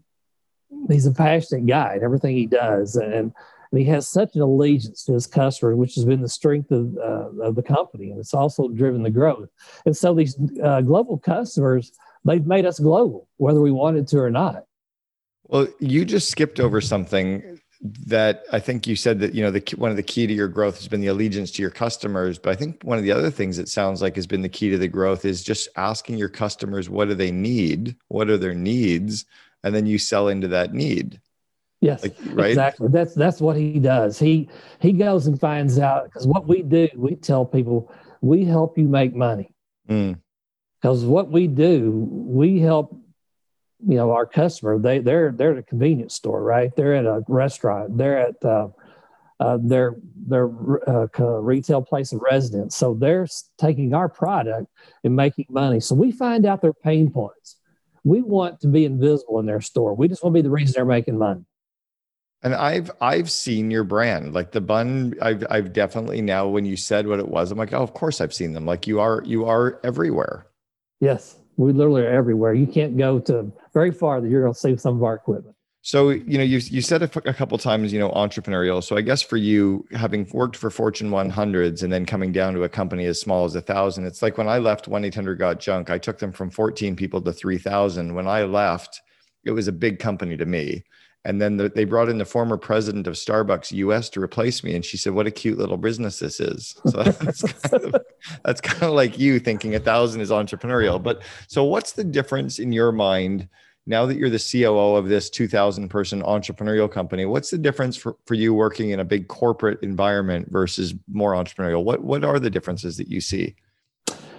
he's 0.90 1.06
a 1.06 1.12
passionate 1.12 1.66
guy 1.66 1.96
in 1.96 2.04
everything 2.04 2.36
he 2.36 2.46
does. 2.46 2.96
And, 2.96 3.34
and 3.72 3.80
he 3.80 3.86
has 3.86 4.08
such 4.08 4.36
an 4.36 4.42
allegiance 4.42 5.04
to 5.06 5.14
his 5.14 5.28
customer, 5.28 5.76
which 5.76 5.96
has 5.96 6.06
been 6.06 6.22
the 6.22 6.30
strength 6.30 6.72
of, 6.72 6.98
uh, 6.98 7.44
of 7.44 7.56
the 7.56 7.64
company. 7.64 8.12
And 8.12 8.20
it's 8.20 8.34
also 8.34 8.68
driven 8.70 9.04
the 9.04 9.10
growth. 9.10 9.50
And 9.86 9.96
so 9.96 10.14
these 10.14 10.38
uh, 10.64 10.82
global 10.82 11.18
customers, 11.18 11.92
they've 12.26 12.46
made 12.46 12.66
us 12.66 12.80
global, 12.80 13.28
whether 13.38 13.62
we 13.62 13.72
wanted 13.72 14.08
to 14.10 14.20
or 14.20 14.32
not. 14.32 14.66
Well, 15.44 15.68
you 15.80 16.06
just 16.06 16.30
skipped 16.30 16.60
over 16.60 16.80
something 16.82 17.60
that 17.82 18.44
I 18.52 18.60
think 18.60 18.88
you 18.88 18.96
said 18.96 19.20
that 19.20 19.34
you 19.34 19.42
know 19.42 19.52
the 19.52 19.64
one 19.78 19.90
of 19.90 19.96
the 19.96 20.04
key 20.04 20.28
to 20.28 20.34
your 20.34 20.50
growth 20.50 20.78
has 20.78 20.88
been 20.88 21.00
the 21.00 21.08
allegiance 21.08 21.50
to 21.52 21.62
your 21.62 21.72
customers, 21.72 22.38
but 22.38 22.52
I 22.52 22.56
think 22.56 22.84
one 22.84 22.98
of 22.98 23.04
the 23.06 23.12
other 23.12 23.32
things 23.32 23.58
it 23.58 23.70
sounds 23.70 24.02
like 24.02 24.16
has 24.16 24.28
been 24.28 24.42
the 24.42 24.50
key 24.50 24.70
to 24.70 24.78
the 24.78 24.88
growth 24.88 25.24
is 25.24 25.44
just 25.44 25.70
asking 25.78 26.18
your 26.18 26.30
customers 26.30 26.90
what 26.90 27.08
do 27.08 27.16
they 27.16 27.32
need, 27.32 27.96
what 28.10 28.30
are 28.30 28.38
their 28.38 28.54
needs, 28.54 29.26
and 29.64 29.74
then 29.74 29.86
you 29.86 29.98
sell 29.98 30.28
into 30.28 30.50
that 30.50 30.74
need. 30.74 31.20
Yes, 31.82 32.04
like, 32.04 32.18
right. 32.26 32.50
Exactly. 32.50 32.90
That's 32.90 33.14
that's 33.14 33.40
what 33.40 33.56
he 33.56 33.80
does. 33.80 34.20
He 34.20 34.50
he 34.80 34.92
goes 34.92 35.28
and 35.28 35.40
finds 35.40 35.80
out 35.80 36.06
because 36.06 36.28
what 36.28 36.48
we 36.48 36.62
do, 36.62 36.90
we 36.96 37.16
tell 37.16 37.46
people 37.46 37.92
we 38.22 38.44
help 38.44 38.78
you 38.78 38.88
make 38.88 39.16
money. 39.16 39.54
Mm 39.88 40.20
because 40.82 41.04
what 41.04 41.30
we 41.30 41.48
do, 41.48 42.08
we 42.10 42.60
help 42.60 42.96
you 43.86 43.96
know 43.96 44.12
our 44.12 44.26
customer. 44.26 44.78
They 44.78 45.00
they're 45.00 45.32
they're 45.32 45.54
at 45.54 45.58
a 45.58 45.64
convenience 45.64 46.16
store, 46.16 46.42
right? 46.44 46.74
They're 46.76 46.96
at 46.96 47.06
a 47.06 47.24
restaurant. 47.28 47.98
They're 47.98 48.20
at 48.20 48.46
uh, 48.46 48.70
uh, 49.40 49.58
their 49.62 49.96
their 50.16 50.50
uh, 50.88 51.08
retail 51.42 51.82
place 51.82 52.12
of 52.12 52.22
residence. 52.22 52.76
So 52.76 52.94
they're 52.94 53.28
taking 53.58 53.94
our 53.94 54.10
product 54.10 54.68
and 55.04 55.16
making 55.16 55.48
money. 55.50 55.80
So 55.80 55.96
we 55.96 56.12
find 56.12 56.46
out 56.46 56.62
their 56.62 56.74
pain 56.74 57.12
points. 57.12 57.58
We 58.04 58.22
want 58.22 58.62
to 58.62 58.68
be 58.68 58.86
invisible 58.86 59.40
in 59.40 59.46
their 59.46 59.62
store. 59.62 59.94
We 59.94 60.08
just 60.08 60.24
want 60.24 60.36
to 60.36 60.40
be 60.40 60.44
the 60.44 60.52
reason 60.52 60.74
they're 60.76 60.86
making 60.86 61.18
money. 61.18 61.46
And 62.42 62.56
I've 62.56 62.90
I've 63.02 63.30
seen 63.30 63.70
your 63.70 63.84
brand, 63.84 64.34
like 64.34 64.52
the 64.52 64.62
Bunn. 64.62 65.14
I've 65.22 65.46
I've 65.50 65.74
definitely 65.74 66.22
now 66.22 66.48
when 66.48 66.66
you 66.66 66.78
said 66.78 67.06
what 67.06 67.20
it 67.20 67.28
was, 67.28 67.52
I'm 67.52 67.58
like, 67.58 67.74
oh, 67.74 67.84
of 67.84 67.94
course 67.94 68.22
I've 68.22 68.34
seen 68.34 68.54
them. 68.54 68.66
Like 68.66 68.88
you 68.88 69.02
are 69.02 69.22
you 69.26 69.46
are 69.46 69.80
everywhere. 69.84 70.48
Yes, 71.02 71.38
we 71.58 71.74
literally 71.74 72.04
are 72.04 72.10
everywhere. 72.10 72.54
You 72.54 72.68
can't 72.68 72.98
go 72.98 73.20
to 73.20 73.52
very 73.74 73.92
far 73.92 74.22
that 74.22 74.30
you're 74.30 74.42
going 74.42 74.54
to 74.54 74.60
see 74.60 74.78
some 74.78 74.96
of 74.96 75.04
our 75.04 75.16
equipment. 75.16 75.56
So, 75.82 76.10
you 76.10 76.38
know, 76.38 76.44
you, 76.44 76.58
you 76.58 76.82
said 76.82 77.04
a, 77.04 77.30
a 77.30 77.34
couple 77.34 77.58
times, 77.58 77.94
you 77.94 78.00
know, 78.00 78.12
entrepreneurial. 78.12 78.84
So 78.84 78.98
I 78.98 79.02
guess 79.02 79.22
for 79.22 79.38
you, 79.38 79.86
having 79.94 80.28
worked 80.34 80.58
for 80.58 80.70
Fortune 80.70 81.10
100s 81.10 81.84
and 81.84 81.92
then 81.92 82.06
coming 82.06 82.34
down 82.34 82.54
to 82.56 82.64
a 82.64 82.70
company 82.70 83.06
as 83.06 83.22
small 83.22 83.46
as 83.46 83.56
a 83.56 83.62
thousand, 83.62 84.06
it's 84.06 84.22
like 84.22 84.38
when 84.38 84.50
I 84.50 84.58
left 84.58 84.90
1-800-GOT-JUNK, 84.90 85.90
I 85.90 85.98
took 85.98 86.20
them 86.20 86.34
from 86.34 86.50
14 86.50 86.98
people 86.98 87.22
to 87.22 87.32
3,000. 87.32 88.14
When 88.14 88.28
I 88.28 88.44
left, 88.44 89.02
it 89.46 89.52
was 89.52 89.70
a 89.70 89.72
big 89.72 90.00
company 90.00 90.36
to 90.36 90.46
me. 90.46 90.84
And 91.26 91.42
then 91.42 91.58
the, 91.58 91.70
they 91.70 91.84
brought 91.86 92.10
in 92.10 92.18
the 92.18 92.26
former 92.26 92.58
president 92.58 93.08
of 93.08 93.14
Starbucks 93.14 93.72
US 93.72 94.10
to 94.12 94.22
replace 94.22 94.64
me. 94.64 94.76
And 94.76 94.84
she 94.84 94.98
said, 94.98 95.14
what 95.14 95.28
a 95.28 95.32
cute 95.32 95.58
little 95.58 95.78
business 95.78 96.20
this 96.20 96.40
is. 96.40 96.76
So 96.90 97.04
that's 97.04 97.42
kind 97.42 97.84
of, 97.84 97.96
that's 98.44 98.62
kind 98.62 98.84
of 98.84 98.92
like 98.92 99.18
you 99.18 99.40
thinking 99.40 99.76
a 99.76 99.80
thousand 99.80 100.22
is 100.22 100.30
entrepreneurial. 100.30 101.02
But 101.02 101.22
so 101.48 101.64
what's 101.64 101.94
the 101.94 102.04
difference 102.04 102.60
in 102.60 102.72
your 102.72 102.92
mind 102.92 103.48
now 103.90 104.06
that 104.06 104.18
you're 104.18 104.30
the 104.30 104.38
COO 104.40 104.96
of 104.96 105.10
this 105.10 105.32
2000 105.32 105.90
person 105.90 106.22
entrepreneurial 106.22 106.90
company, 106.90 107.26
what's 107.26 107.50
the 107.50 107.58
difference 107.58 107.98
for, 107.98 108.16
for 108.28 108.36
you 108.36 108.54
working 108.54 108.92
in 108.92 109.00
a 109.00 109.04
big 109.04 109.28
corporate 109.28 109.80
environment 109.82 110.50
versus 110.52 110.94
more 111.12 111.34
entrepreneurial? 111.34 111.84
What, 111.84 112.04
what 112.04 112.24
are 112.24 112.40
the 112.40 112.52
differences 112.52 112.98
that 112.98 113.08
you 113.08 113.20
see? 113.20 113.56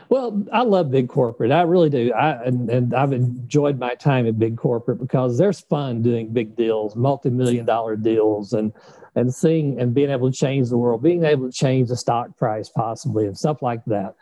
Well, 0.09 0.45
I 0.53 0.63
love 0.63 0.93
big 0.93 1.09
corporate. 1.09 1.51
I 1.51 1.63
really 1.63 1.91
do. 1.91 2.13
I 2.13 2.43
and, 2.45 2.71
and 2.71 2.95
I've 2.95 3.13
enjoyed 3.13 3.79
my 3.79 3.95
time 3.95 4.27
at 4.27 4.39
big 4.39 4.57
corporate 4.57 5.01
because 5.01 5.37
there's 5.37 5.61
fun 5.61 6.03
doing 6.03 6.33
big 6.33 6.57
deals, 6.57 6.95
multi-million 6.95 7.65
dollar 7.65 7.97
deals 7.97 8.53
and 8.53 8.73
and 9.15 9.33
seeing 9.33 9.81
and 9.81 9.95
being 9.95 10.11
able 10.11 10.31
to 10.31 10.37
change 10.37 10.69
the 10.69 10.79
world, 10.79 11.03
being 11.03 11.25
able 11.25 11.47
to 11.47 11.53
change 11.53 11.89
the 11.89 11.97
stock 11.97 12.37
price 12.37 12.69
possibly 12.69 13.27
and 13.27 13.39
stuff 13.39 13.63
like 13.63 13.85
that. 13.87 14.15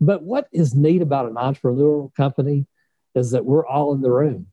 But 0.00 0.22
what 0.22 0.48
is 0.52 0.74
neat 0.74 1.02
about 1.02 1.26
an 1.26 1.34
entrepreneurial 1.34 2.12
company 2.14 2.66
is 3.14 3.30
that 3.30 3.44
we're 3.44 3.66
all 3.66 3.94
in 3.94 4.00
the 4.00 4.10
room 4.10 4.48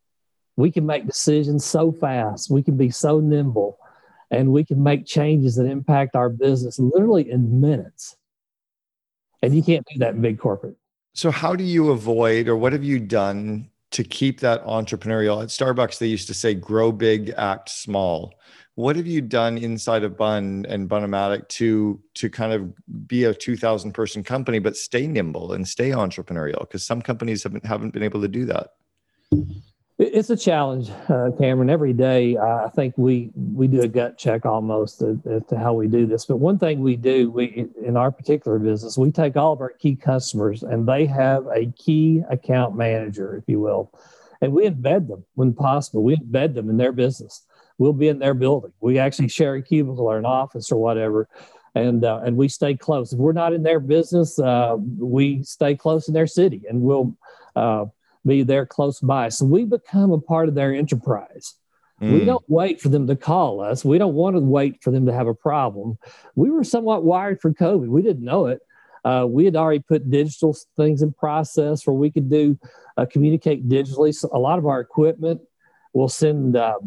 we 0.56 0.72
can 0.72 0.86
make 0.86 1.06
decisions 1.06 1.66
so 1.66 1.92
fast, 1.92 2.50
we 2.50 2.64
can 2.64 2.78
be 2.78 2.90
so 2.90 3.20
nimble, 3.20 3.78
and 4.32 4.52
we 4.52 4.64
can 4.64 4.82
make 4.82 5.06
changes 5.06 5.56
that 5.56 5.66
impact 5.66 6.16
our 6.16 6.30
business 6.30 6.80
literally 6.80 7.30
in 7.30 7.62
minutes. 7.62 8.16
And 9.42 9.56
you 9.56 9.64
can't 9.64 9.86
do 9.92 10.00
that 10.00 10.16
in 10.16 10.22
big 10.22 10.40
corporate. 10.40 10.78
So, 11.14 11.32
how 11.32 11.56
do 11.56 11.64
you 11.64 11.92
avoid, 11.92 12.48
or 12.48 12.56
what 12.56 12.74
have 12.74 12.84
you 12.84 13.00
done 13.00 13.70
to 13.92 14.04
keep 14.04 14.40
that 14.40 14.64
entrepreneurial? 14.66 15.42
At 15.42 15.50
Starbucks, 15.50 16.00
they 16.00 16.08
used 16.08 16.28
to 16.28 16.34
say, 16.34 16.54
grow 16.54 16.92
big, 16.92 17.34
act 17.38 17.70
small. 17.70 18.34
What 18.76 18.96
have 18.96 19.06
you 19.06 19.22
done 19.22 19.60
inside 19.60 20.04
of 20.04 20.18
Bunn 20.18 20.66
and 20.68 20.90
Bunn-O-Matic 20.90 21.48
to 21.50 22.02
to 22.16 22.30
kind 22.30 22.54
of 22.54 22.74
be 23.08 23.26
a 23.26 23.34
2,000 23.34 23.92
person 23.92 24.24
company, 24.24 24.58
but 24.58 24.76
stay 24.76 25.06
nimble 25.06 25.54
and 25.54 25.68
stay 25.68 25.92
entrepreneurial? 25.92 26.62
Because 26.62 26.84
some 26.84 27.02
companies 27.02 27.44
haven't 27.44 27.66
haven't 27.66 27.92
been 27.92 28.02
able 28.02 28.22
to 28.22 28.28
do 28.28 28.46
that. 28.46 28.70
It's 30.00 30.32
a 30.32 30.38
challenge, 30.38 30.90
uh, 31.08 31.30
Cameron. 31.38 31.70
Every 31.70 31.94
day, 31.94 32.36
I 32.36 32.68
think 32.70 32.96
we 32.98 33.30
we 33.36 33.68
do 33.68 33.82
a 33.82 33.88
gut 33.88 34.18
check 34.18 34.44
almost 34.44 35.04
as 35.04 35.44
to 35.46 35.58
how 35.58 35.74
we 35.74 35.88
do 35.88 36.08
this. 36.08 36.26
But 36.26 36.38
one 36.38 36.58
thing 36.58 36.80
we 36.82 36.96
do, 36.96 37.30
we 37.30 37.68
in 37.80 37.96
our 37.96 38.12
particular 38.12 38.58
business, 38.58 38.98
we 38.98 39.12
take 39.12 39.38
all 39.38 39.54
of 39.54 39.62
our 39.62 39.70
key 39.70 39.96
customers, 39.96 40.64
and 40.64 40.88
they 40.88 41.06
have 41.06 41.46
a 41.46 41.68
key 41.78 42.24
account 42.32 42.76
manager, 42.76 43.38
if 43.38 43.44
you 43.48 43.60
will, 43.60 43.92
and 44.42 44.52
we 44.52 44.68
embed 44.68 45.10
them 45.10 45.26
when 45.36 45.54
possible. 45.54 46.02
We 46.02 46.16
embed 46.16 46.56
them 46.56 46.72
in 46.72 46.78
their 46.78 46.92
business. 46.92 47.46
We'll 47.78 47.94
be 47.94 48.08
in 48.08 48.18
their 48.18 48.34
building. 48.34 48.74
We 48.82 48.98
actually 48.98 49.28
share 49.28 49.54
a 49.54 49.62
cubicle 49.62 50.08
or 50.08 50.18
an 50.18 50.26
office 50.26 50.72
or 50.72 50.82
whatever, 50.82 51.30
and 51.76 52.04
uh, 52.04 52.22
and 52.26 52.36
we 52.36 52.48
stay 52.48 52.76
close. 52.76 53.14
If 53.14 53.20
we're 53.20 53.32
not 53.32 53.54
in 53.54 53.62
their 53.62 53.80
business, 53.80 54.40
uh, 54.40 54.76
we 54.98 55.44
stay 55.44 55.76
close 55.76 56.08
in 56.08 56.16
their 56.16 56.26
city, 56.26 56.64
and 56.68 56.82
we'll 56.82 57.16
uh, 57.56 57.86
be 58.26 58.44
there 58.44 58.66
close 58.66 59.00
by. 59.00 59.30
So 59.30 59.46
we 59.46 59.66
become 59.66 60.12
a 60.12 60.20
part 60.20 60.50
of 60.50 60.56
their 60.56 60.74
enterprise. 60.74 61.56
Mm. 62.02 62.20
We 62.20 62.26
don't 62.26 62.44
wait 62.48 62.82
for 62.82 62.90
them 62.90 63.08
to 63.08 63.16
call 63.16 63.62
us. 63.62 63.86
We 63.86 63.98
don't 63.98 64.14
want 64.14 64.36
to 64.36 64.40
wait 64.40 64.82
for 64.82 64.92
them 64.92 65.06
to 65.06 65.14
have 65.14 65.28
a 65.28 65.34
problem. 65.34 65.98
We 66.36 66.50
were 66.50 66.64
somewhat 66.64 67.04
wired 67.04 67.42
for 67.42 67.52
COVID. 67.54 67.88
We 67.88 68.02
didn't 68.02 68.24
know 68.24 68.48
it. 68.48 68.62
Uh, 69.06 69.26
we 69.30 69.46
had 69.46 69.56
already 69.56 69.82
put 69.82 70.10
digital 70.10 70.56
things 70.78 71.02
in 71.02 71.12
process 71.14 71.86
where 71.86 71.94
we 71.94 72.10
could 72.10 72.30
do 72.30 72.58
uh, 72.98 73.06
communicate 73.06 73.68
digitally. 73.68 74.14
So 74.14 74.30
a 74.34 74.40
lot 74.40 74.60
of 74.60 74.66
our 74.66 74.80
equipment 74.80 75.42
will 75.94 76.10
send 76.10 76.58
uh, 76.58 76.78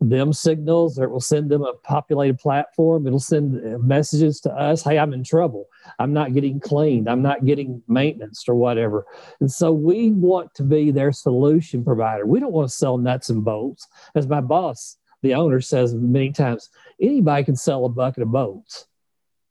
them 0.00 0.32
signals 0.32 0.98
or 0.98 1.04
it 1.04 1.10
will 1.10 1.20
send 1.20 1.50
them 1.50 1.62
a 1.62 1.74
populated 1.74 2.38
platform. 2.38 3.06
It'll 3.06 3.20
send 3.20 3.56
uh, 3.56 3.78
messages 3.78 4.40
to 4.40 4.52
us. 4.52 4.82
Hey, 4.82 4.98
I'm 4.98 5.12
in 5.12 5.22
trouble. 5.22 5.68
I'm 5.98 6.14
not 6.14 6.32
getting 6.32 6.60
cleaned. 6.60 7.08
I'm 7.08 7.22
not 7.22 7.44
getting 7.44 7.82
maintenance 7.88 8.44
or 8.48 8.54
whatever. 8.54 9.06
And 9.40 9.50
so 9.50 9.72
we 9.72 10.10
want 10.10 10.54
to 10.54 10.62
be 10.62 10.90
their 10.90 11.12
solution 11.12 11.84
provider. 11.84 12.26
We 12.26 12.40
don't 12.40 12.52
want 12.52 12.70
to 12.70 12.74
sell 12.74 12.96
nuts 12.96 13.28
and 13.28 13.44
bolts. 13.44 13.86
As 14.14 14.26
my 14.26 14.40
boss, 14.40 14.96
the 15.22 15.34
owner, 15.34 15.60
says 15.60 15.94
many 15.94 16.32
times, 16.32 16.70
anybody 17.00 17.44
can 17.44 17.56
sell 17.56 17.84
a 17.84 17.88
bucket 17.88 18.22
of 18.22 18.32
bolts. 18.32 18.86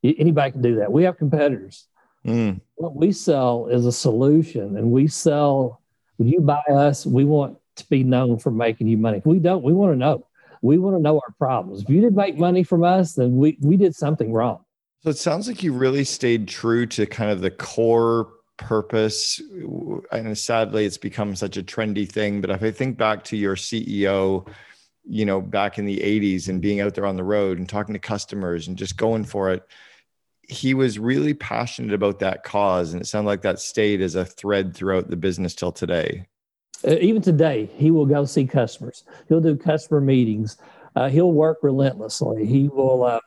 Anybody 0.04 0.52
can 0.52 0.62
do 0.62 0.76
that. 0.76 0.92
We 0.92 1.04
have 1.04 1.18
competitors. 1.18 1.88
Mm. 2.26 2.62
What 2.76 2.96
we 2.96 3.12
sell 3.12 3.68
is 3.68 3.86
a 3.86 3.92
solution, 3.92 4.78
and 4.78 4.92
we 4.92 5.08
sell. 5.08 5.82
When 6.18 6.30
you 6.30 6.42
buy 6.42 6.62
us, 6.70 7.06
we 7.06 7.26
want 7.26 7.58
to 7.76 7.86
be 7.90 8.04
known 8.04 8.40
for 8.40 8.52
making 8.52 8.88
you 8.88 8.98
money. 8.98 9.22
We 9.26 9.40
don't, 9.40 9.64
we 9.64 9.74
want 9.74 9.94
to 9.94 9.98
know. 9.98 10.28
We 10.62 10.78
want 10.78 10.96
to 10.96 11.02
know 11.02 11.16
our 11.16 11.34
problems. 11.38 11.84
If 11.84 11.90
you 11.90 12.00
didn't 12.00 12.16
make 12.16 12.38
money 12.38 12.64
from 12.64 12.84
us, 12.84 13.14
then 13.14 13.36
we, 13.36 13.58
we 13.62 13.76
did 13.76 13.96
something 13.96 14.32
wrong. 14.32 14.64
So 15.04 15.10
it 15.10 15.18
sounds 15.18 15.48
like 15.48 15.62
you 15.62 15.74
really 15.74 16.06
stayed 16.06 16.48
true 16.48 16.86
to 16.88 17.06
kind 17.06 17.30
of 17.30 17.42
the 17.42 17.52
core 17.52 18.30
purpose. 18.58 19.42
And 20.12 20.38
sadly, 20.38 20.86
it's 20.86 20.98
become 20.98 21.36
such 21.36 21.58
a 21.58 21.64
trendy 21.64 22.10
thing. 22.10 22.40
But 22.40 22.50
if 22.50 22.64
I 22.64 22.72
think 22.72 22.98
back 22.98 23.26
to 23.26 23.38
your 23.38 23.58
CEO, 23.58 24.48
you 25.04 25.26
know, 25.26 25.42
back 25.42 25.78
in 25.78 25.86
the 25.86 26.00
80s 26.00 26.48
and 26.48 26.62
being 26.62 26.80
out 26.80 26.96
there 26.96 27.06
on 27.06 27.18
the 27.18 27.24
road 27.24 27.58
and 27.58 27.68
talking 27.68 27.94
to 27.94 28.00
customers 28.00 28.70
and 28.70 28.78
just 28.78 28.96
going 28.96 29.26
for 29.26 29.52
it, 29.52 29.64
he 30.48 30.74
was 30.74 31.00
really 31.00 31.34
passionate 31.34 31.94
about 31.94 32.20
that 32.20 32.44
cause. 32.44 32.94
And 32.94 33.02
it 33.02 33.06
sounded 33.06 33.28
like 33.28 33.42
that 33.42 33.60
stayed 33.60 34.02
as 34.02 34.16
a 34.16 34.26
thread 34.26 34.74
throughout 34.74 35.10
the 35.10 35.18
business 35.18 35.56
till 35.56 35.72
today. 35.72 36.28
Uh, 36.86 36.96
even 37.00 37.22
today, 37.22 37.70
he 37.76 37.92
will 37.92 38.06
go 38.06 38.26
see 38.26 38.46
customers. 38.46 39.04
He'll 39.30 39.42
do 39.42 39.56
customer 39.56 40.02
meetings. 40.02 40.58
Uh, 40.96 41.10
he'll 41.10 41.32
work 41.32 41.60
relentlessly. 41.62 42.46
He 42.46 42.68
will. 42.68 43.04
Uh, 43.04 43.20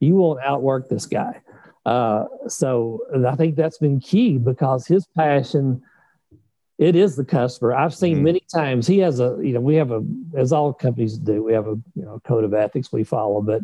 you 0.00 0.14
won't 0.14 0.40
outwork 0.40 0.88
this 0.88 1.06
guy. 1.06 1.40
Uh, 1.84 2.26
so 2.46 3.00
I 3.26 3.34
think 3.34 3.56
that's 3.56 3.78
been 3.78 4.00
key 4.00 4.38
because 4.38 4.86
his 4.86 5.06
passion. 5.16 5.82
It 6.78 6.94
is 6.94 7.16
the 7.16 7.24
customer. 7.24 7.74
I've 7.74 7.92
seen 7.92 8.18
mm-hmm. 8.18 8.24
many 8.24 8.42
times 8.54 8.86
he 8.86 8.98
has 9.00 9.18
a, 9.18 9.36
you 9.42 9.52
know, 9.52 9.60
we 9.60 9.74
have 9.74 9.90
a, 9.90 10.00
as 10.36 10.52
all 10.52 10.72
companies 10.72 11.18
do, 11.18 11.42
we 11.42 11.52
have 11.52 11.66
a, 11.66 11.76
you 11.96 12.04
know, 12.04 12.20
code 12.24 12.44
of 12.44 12.54
ethics 12.54 12.92
we 12.92 13.02
follow. 13.02 13.42
But 13.42 13.62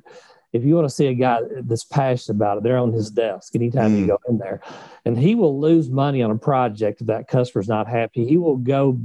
if 0.53 0.65
you 0.65 0.75
want 0.75 0.89
to 0.89 0.95
see 0.95 1.07
a 1.07 1.15
guy 1.15 1.39
that's 1.61 1.85
passionate 1.85 2.35
about 2.35 2.59
it, 2.59 2.65
they're 2.65 2.77
on 2.77 2.93
his 2.93 3.13
desk 3.13 3.55
anytime 3.55 3.93
mm. 3.93 4.01
you 4.01 4.07
go 4.09 4.19
in 4.29 4.39
there. 4.39 4.61
And 5.05 5.17
he 5.17 5.37
will 5.37 5.61
lose 5.61 5.89
money 5.89 6.25
on 6.25 6.33
a 6.33 6.39
project 6.39 7.03
if 7.03 7.07
that 7.07 7.29
customer's 7.29 7.69
not 7.69 7.87
happy. 7.87 8.27
He 8.27 8.37
will 8.37 8.57
go 8.57 8.99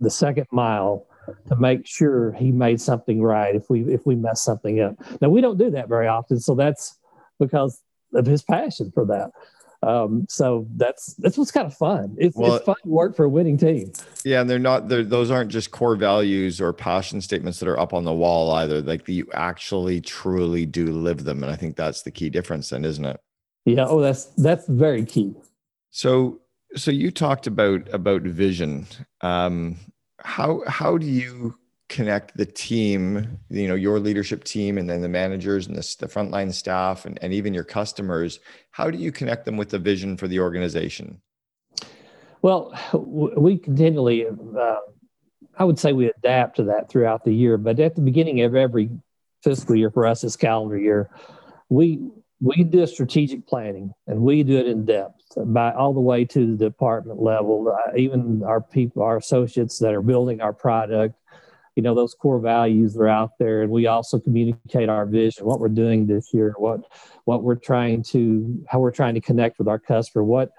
the 0.00 0.10
second 0.10 0.46
mile 0.50 1.06
to 1.48 1.56
make 1.56 1.86
sure 1.86 2.32
he 2.32 2.52
made 2.52 2.80
something 2.80 3.22
right 3.22 3.54
if 3.54 3.68
we 3.68 3.82
if 3.92 4.06
we 4.06 4.14
mess 4.14 4.42
something 4.42 4.80
up. 4.80 4.94
Now 5.20 5.28
we 5.28 5.40
don't 5.40 5.58
do 5.58 5.70
that 5.70 5.88
very 5.88 6.06
often, 6.06 6.40
so 6.40 6.54
that's 6.54 6.98
because 7.38 7.80
of 8.14 8.26
his 8.26 8.42
passion 8.42 8.92
for 8.94 9.04
that. 9.06 9.30
Um, 9.82 10.26
so 10.28 10.66
that's 10.76 11.14
that's 11.14 11.36
what's 11.36 11.50
kind 11.50 11.66
of 11.66 11.74
fun. 11.74 12.16
It's, 12.18 12.36
well, 12.36 12.56
it's 12.56 12.64
fun 12.64 12.76
work 12.84 13.14
for 13.14 13.24
a 13.24 13.28
winning 13.28 13.58
team. 13.58 13.92
Yeah, 14.24 14.40
and 14.40 14.48
they're 14.48 14.58
not 14.58 14.88
they're, 14.88 15.04
those 15.04 15.30
aren't 15.30 15.50
just 15.50 15.70
core 15.70 15.96
values 15.96 16.60
or 16.60 16.72
passion 16.72 17.20
statements 17.20 17.60
that 17.60 17.68
are 17.68 17.78
up 17.78 17.92
on 17.92 18.04
the 18.04 18.12
wall 18.12 18.50
either. 18.52 18.80
Like 18.80 19.06
you 19.08 19.28
actually 19.34 20.00
truly 20.00 20.66
do 20.66 20.86
live 20.86 21.24
them, 21.24 21.42
and 21.42 21.52
I 21.52 21.56
think 21.56 21.76
that's 21.76 22.02
the 22.02 22.10
key 22.10 22.30
difference, 22.30 22.70
then, 22.70 22.84
isn't 22.84 23.04
it? 23.04 23.20
Yeah. 23.64 23.86
Oh, 23.86 24.00
that's 24.00 24.26
that's 24.36 24.66
very 24.66 25.04
key. 25.04 25.34
So 25.90 26.40
so 26.74 26.90
you 26.90 27.10
talked 27.10 27.46
about 27.46 27.92
about 27.92 28.22
vision. 28.22 28.86
Um, 29.20 29.76
how 30.18 30.62
how 30.66 30.98
do 30.98 31.06
you 31.06 31.56
connect 31.88 32.36
the 32.36 32.46
team, 32.46 33.38
you 33.48 33.68
know, 33.68 33.76
your 33.76 34.00
leadership 34.00 34.42
team, 34.42 34.76
and 34.76 34.90
then 34.90 35.02
the 35.02 35.08
managers 35.08 35.66
and 35.68 35.76
the, 35.76 35.96
the 36.00 36.06
frontline 36.08 36.52
staff, 36.52 37.04
and, 37.04 37.18
and 37.22 37.32
even 37.32 37.54
your 37.54 37.64
customers? 37.64 38.40
How 38.72 38.90
do 38.90 38.98
you 38.98 39.12
connect 39.12 39.44
them 39.44 39.56
with 39.56 39.70
the 39.70 39.78
vision 39.78 40.16
for 40.16 40.26
the 40.26 40.40
organization? 40.40 41.20
Well, 42.42 42.78
we 42.92 43.58
continually, 43.58 44.26
uh, 44.26 44.76
I 45.56 45.64
would 45.64 45.78
say, 45.78 45.92
we 45.92 46.10
adapt 46.10 46.56
to 46.56 46.64
that 46.64 46.88
throughout 46.88 47.24
the 47.24 47.32
year. 47.32 47.56
But 47.56 47.80
at 47.80 47.94
the 47.94 48.02
beginning 48.02 48.42
of 48.42 48.54
every 48.54 48.90
fiscal 49.42 49.74
year 49.76 49.90
for 49.90 50.06
us, 50.06 50.20
this 50.20 50.36
calendar 50.36 50.78
year, 50.78 51.10
we 51.68 52.10
we 52.40 52.64
do 52.64 52.86
strategic 52.86 53.46
planning 53.46 53.92
and 54.06 54.20
we 54.20 54.42
do 54.42 54.58
it 54.58 54.66
in 54.66 54.84
depth 54.84 55.14
by 55.36 55.72
all 55.72 55.94
the 55.94 56.00
way 56.00 56.24
to 56.24 56.56
the 56.56 56.64
department 56.66 57.20
level. 57.20 57.74
Uh, 57.74 57.96
even 57.96 58.42
our 58.44 58.60
people 58.60 59.02
our 59.02 59.16
associates 59.16 59.78
that 59.78 59.94
are 59.94 60.02
building 60.02 60.40
our 60.40 60.52
product 60.52 61.14
you 61.74 61.82
know 61.82 61.94
those 61.94 62.14
core 62.14 62.40
values 62.40 62.96
are 62.96 63.08
out 63.08 63.32
there 63.38 63.62
and 63.62 63.70
we 63.70 63.86
also 63.86 64.18
communicate 64.18 64.88
our 64.88 65.04
vision 65.04 65.44
what 65.44 65.60
we're 65.60 65.68
doing 65.68 66.06
this 66.06 66.32
year 66.32 66.54
what 66.56 66.80
what 67.24 67.42
we're 67.42 67.54
trying 67.54 68.02
to 68.02 68.64
how 68.66 68.78
we're 68.78 68.90
trying 68.90 69.14
to 69.14 69.20
connect 69.20 69.58
with 69.58 69.68
our 69.68 69.78
customer 69.78 70.24
what 70.24 70.52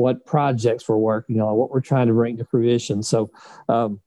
what 0.00 0.24
projects 0.24 0.88
we're 0.88 0.96
working 0.96 1.42
on 1.42 1.54
what 1.54 1.70
we're 1.70 1.80
trying 1.82 2.06
to 2.06 2.14
bring 2.14 2.38
to 2.38 2.44
fruition. 2.44 3.02
So 3.02 3.30
um, 3.68 4.00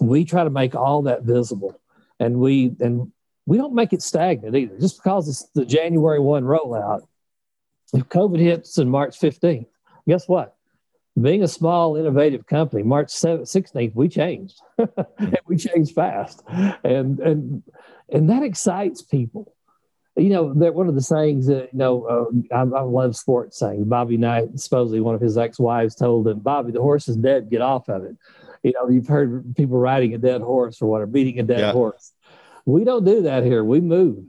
we 0.00 0.24
try 0.24 0.42
to 0.42 0.50
make 0.50 0.74
all 0.74 1.02
that 1.02 1.22
visible 1.22 1.78
and 2.18 2.36
we 2.36 2.74
and 2.80 3.12
we 3.46 3.56
don't 3.56 3.74
make 3.74 3.92
it 3.92 4.02
stagnant 4.02 4.56
either. 4.56 4.78
Just 4.78 5.02
because 5.02 5.28
it's 5.28 5.48
the 5.54 5.64
January 5.64 6.20
one 6.20 6.44
rollout, 6.44 7.02
if 7.92 8.04
COVID 8.08 8.38
hits 8.38 8.78
in 8.78 8.88
March 8.88 9.18
15th, 9.18 9.66
guess 10.08 10.28
what? 10.28 10.56
Being 11.20 11.42
a 11.42 11.48
small, 11.48 11.96
innovative 11.96 12.46
company, 12.46 12.82
March 12.82 13.08
16th, 13.08 13.94
we 13.94 14.08
changed. 14.08 14.60
and 14.78 15.38
we 15.46 15.56
changed 15.56 15.94
fast. 15.94 16.42
And, 16.48 17.20
and, 17.20 17.62
and 18.08 18.30
that 18.30 18.42
excites 18.42 19.02
people. 19.02 19.54
You 20.16 20.28
know, 20.28 20.54
that 20.54 20.74
one 20.74 20.88
of 20.88 20.94
the 20.94 21.02
sayings 21.02 21.46
that, 21.46 21.70
you 21.72 21.78
know, 21.78 22.04
uh, 22.04 22.54
I, 22.54 22.60
I, 22.60 22.82
love 22.82 23.16
sports 23.16 23.58
saying, 23.58 23.84
Bobby 23.84 24.18
Knight, 24.18 24.60
supposedly 24.60 25.00
one 25.00 25.14
of 25.14 25.22
his 25.22 25.38
ex 25.38 25.58
wives 25.58 25.94
told 25.94 26.28
him, 26.28 26.40
Bobby, 26.40 26.70
the 26.72 26.82
horse 26.82 27.08
is 27.08 27.16
dead, 27.16 27.48
get 27.48 27.62
off 27.62 27.88
of 27.88 28.04
it. 28.04 28.16
You 28.62 28.72
know, 28.74 28.90
you've 28.90 29.08
heard 29.08 29.56
people 29.56 29.78
riding 29.78 30.14
a 30.14 30.18
dead 30.18 30.42
horse 30.42 30.82
or 30.82 30.90
whatever, 30.90 31.10
beating 31.10 31.40
a 31.40 31.42
dead 31.42 31.60
yeah. 31.60 31.72
horse. 31.72 32.12
We 32.64 32.84
don't 32.84 33.04
do 33.04 33.22
that 33.22 33.44
here. 33.44 33.64
We 33.64 33.80
move 33.80 34.24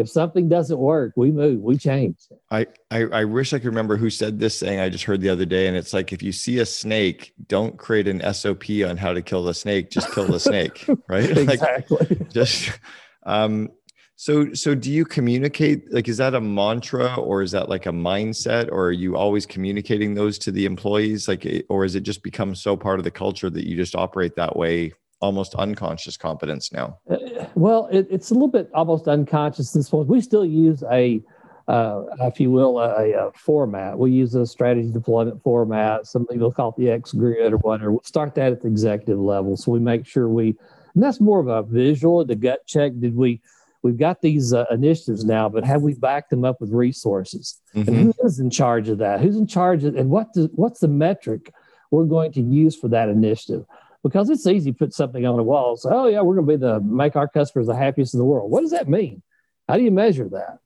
if 0.00 0.08
something 0.08 0.48
doesn't 0.48 0.78
work, 0.78 1.12
we 1.16 1.30
move, 1.30 1.60
we 1.60 1.76
change. 1.76 2.16
I, 2.50 2.66
I, 2.90 3.02
I 3.02 3.24
wish 3.24 3.52
I 3.52 3.58
could 3.58 3.66
remember 3.66 3.96
who 3.96 4.10
said 4.10 4.38
this 4.38 4.58
saying 4.58 4.80
I 4.80 4.88
just 4.88 5.04
heard 5.04 5.20
the 5.20 5.28
other 5.28 5.44
day. 5.44 5.66
And 5.66 5.76
it's 5.76 5.92
like, 5.92 6.12
if 6.12 6.22
you 6.22 6.32
see 6.32 6.58
a 6.58 6.66
snake, 6.66 7.34
don't 7.48 7.76
create 7.76 8.08
an 8.08 8.20
SOP 8.32 8.70
on 8.84 8.96
how 8.96 9.12
to 9.12 9.22
kill 9.22 9.44
the 9.44 9.54
snake, 9.54 9.90
just 9.90 10.12
kill 10.12 10.26
the 10.26 10.40
snake. 10.40 10.86
Right. 11.08 11.36
exactly. 11.36 12.06
Like, 12.08 12.30
just, 12.30 12.78
um, 13.24 13.70
so, 14.14 14.52
so 14.52 14.74
do 14.74 14.92
you 14.92 15.04
communicate? 15.04 15.92
Like, 15.92 16.08
is 16.08 16.18
that 16.18 16.34
a 16.34 16.40
mantra 16.40 17.16
or 17.16 17.42
is 17.42 17.50
that 17.50 17.68
like 17.68 17.86
a 17.86 17.90
mindset 17.90 18.70
or 18.70 18.86
are 18.86 18.92
you 18.92 19.16
always 19.16 19.44
communicating 19.44 20.14
those 20.14 20.38
to 20.40 20.52
the 20.52 20.66
employees? 20.66 21.26
Like, 21.26 21.46
or 21.68 21.84
is 21.84 21.96
it 21.96 22.02
just 22.02 22.22
become 22.22 22.54
so 22.54 22.76
part 22.76 23.00
of 23.00 23.04
the 23.04 23.10
culture 23.10 23.50
that 23.50 23.66
you 23.66 23.76
just 23.76 23.96
operate 23.96 24.36
that 24.36 24.56
way 24.56 24.92
almost 25.20 25.54
unconscious 25.54 26.16
competence 26.16 26.72
now? 26.72 26.98
Uh, 27.08 27.16
well, 27.54 27.88
it, 27.92 28.06
it's 28.10 28.30
a 28.30 28.34
little 28.34 28.48
bit 28.48 28.70
almost 28.74 29.08
unconscious. 29.08 29.72
This 29.72 29.88
point, 29.88 30.08
we 30.08 30.20
still 30.20 30.44
use 30.44 30.82
a, 30.90 31.22
uh, 31.68 32.02
if 32.20 32.40
you 32.40 32.50
will, 32.50 32.78
a, 32.78 33.12
a, 33.12 33.30
format. 33.32 33.98
We 33.98 34.12
use 34.12 34.34
a 34.34 34.46
strategy 34.46 34.90
deployment 34.90 35.42
format. 35.42 36.06
Some 36.06 36.26
people 36.26 36.50
call 36.52 36.70
it 36.70 36.76
the 36.76 36.90
X 36.90 37.12
grid 37.12 37.52
or 37.52 37.58
whatever. 37.58 37.92
We'll 37.92 38.02
start 38.02 38.34
that 38.36 38.52
at 38.52 38.62
the 38.62 38.68
executive 38.68 39.18
level, 39.18 39.56
so 39.56 39.72
we 39.72 39.78
make 39.78 40.06
sure 40.06 40.28
we. 40.28 40.56
And 40.94 41.02
that's 41.02 41.20
more 41.20 41.38
of 41.38 41.46
a 41.46 41.62
visual, 41.62 42.24
the 42.24 42.34
gut 42.34 42.66
check. 42.66 42.92
Did 42.98 43.14
we? 43.14 43.40
We've 43.82 43.96
got 43.96 44.20
these 44.20 44.52
uh, 44.52 44.66
initiatives 44.70 45.24
now, 45.24 45.48
but 45.48 45.64
have 45.64 45.80
we 45.80 45.94
backed 45.94 46.28
them 46.28 46.44
up 46.44 46.60
with 46.60 46.70
resources? 46.70 47.60
Mm-hmm. 47.74 47.88
And 47.88 48.14
who 48.14 48.26
is 48.26 48.38
in 48.38 48.50
charge 48.50 48.90
of 48.90 48.98
that? 48.98 49.20
Who's 49.20 49.36
in 49.36 49.46
charge 49.46 49.84
of, 49.84 49.96
and 49.96 50.10
what 50.10 50.34
does, 50.34 50.48
what's 50.52 50.80
the 50.80 50.88
metric 50.88 51.50
we're 51.90 52.04
going 52.04 52.32
to 52.32 52.42
use 52.42 52.76
for 52.76 52.88
that 52.88 53.08
initiative? 53.08 53.64
Because 54.02 54.30
it's 54.30 54.46
easy 54.46 54.72
to 54.72 54.78
put 54.78 54.94
something 54.94 55.26
on 55.26 55.38
a 55.38 55.42
wall. 55.42 55.76
So, 55.76 55.90
oh 55.92 56.06
yeah, 56.06 56.20
we're 56.20 56.36
going 56.36 56.46
to 56.46 56.56
be 56.56 56.60
the 56.60 56.80
make 56.80 57.16
our 57.16 57.28
customers 57.28 57.66
the 57.66 57.74
happiest 57.74 58.14
in 58.14 58.18
the 58.18 58.24
world. 58.24 58.50
What 58.50 58.62
does 58.62 58.70
that 58.70 58.88
mean? 58.88 59.22
How 59.68 59.76
do 59.76 59.82
you 59.82 59.90
measure 59.90 60.28
that? 60.30 60.58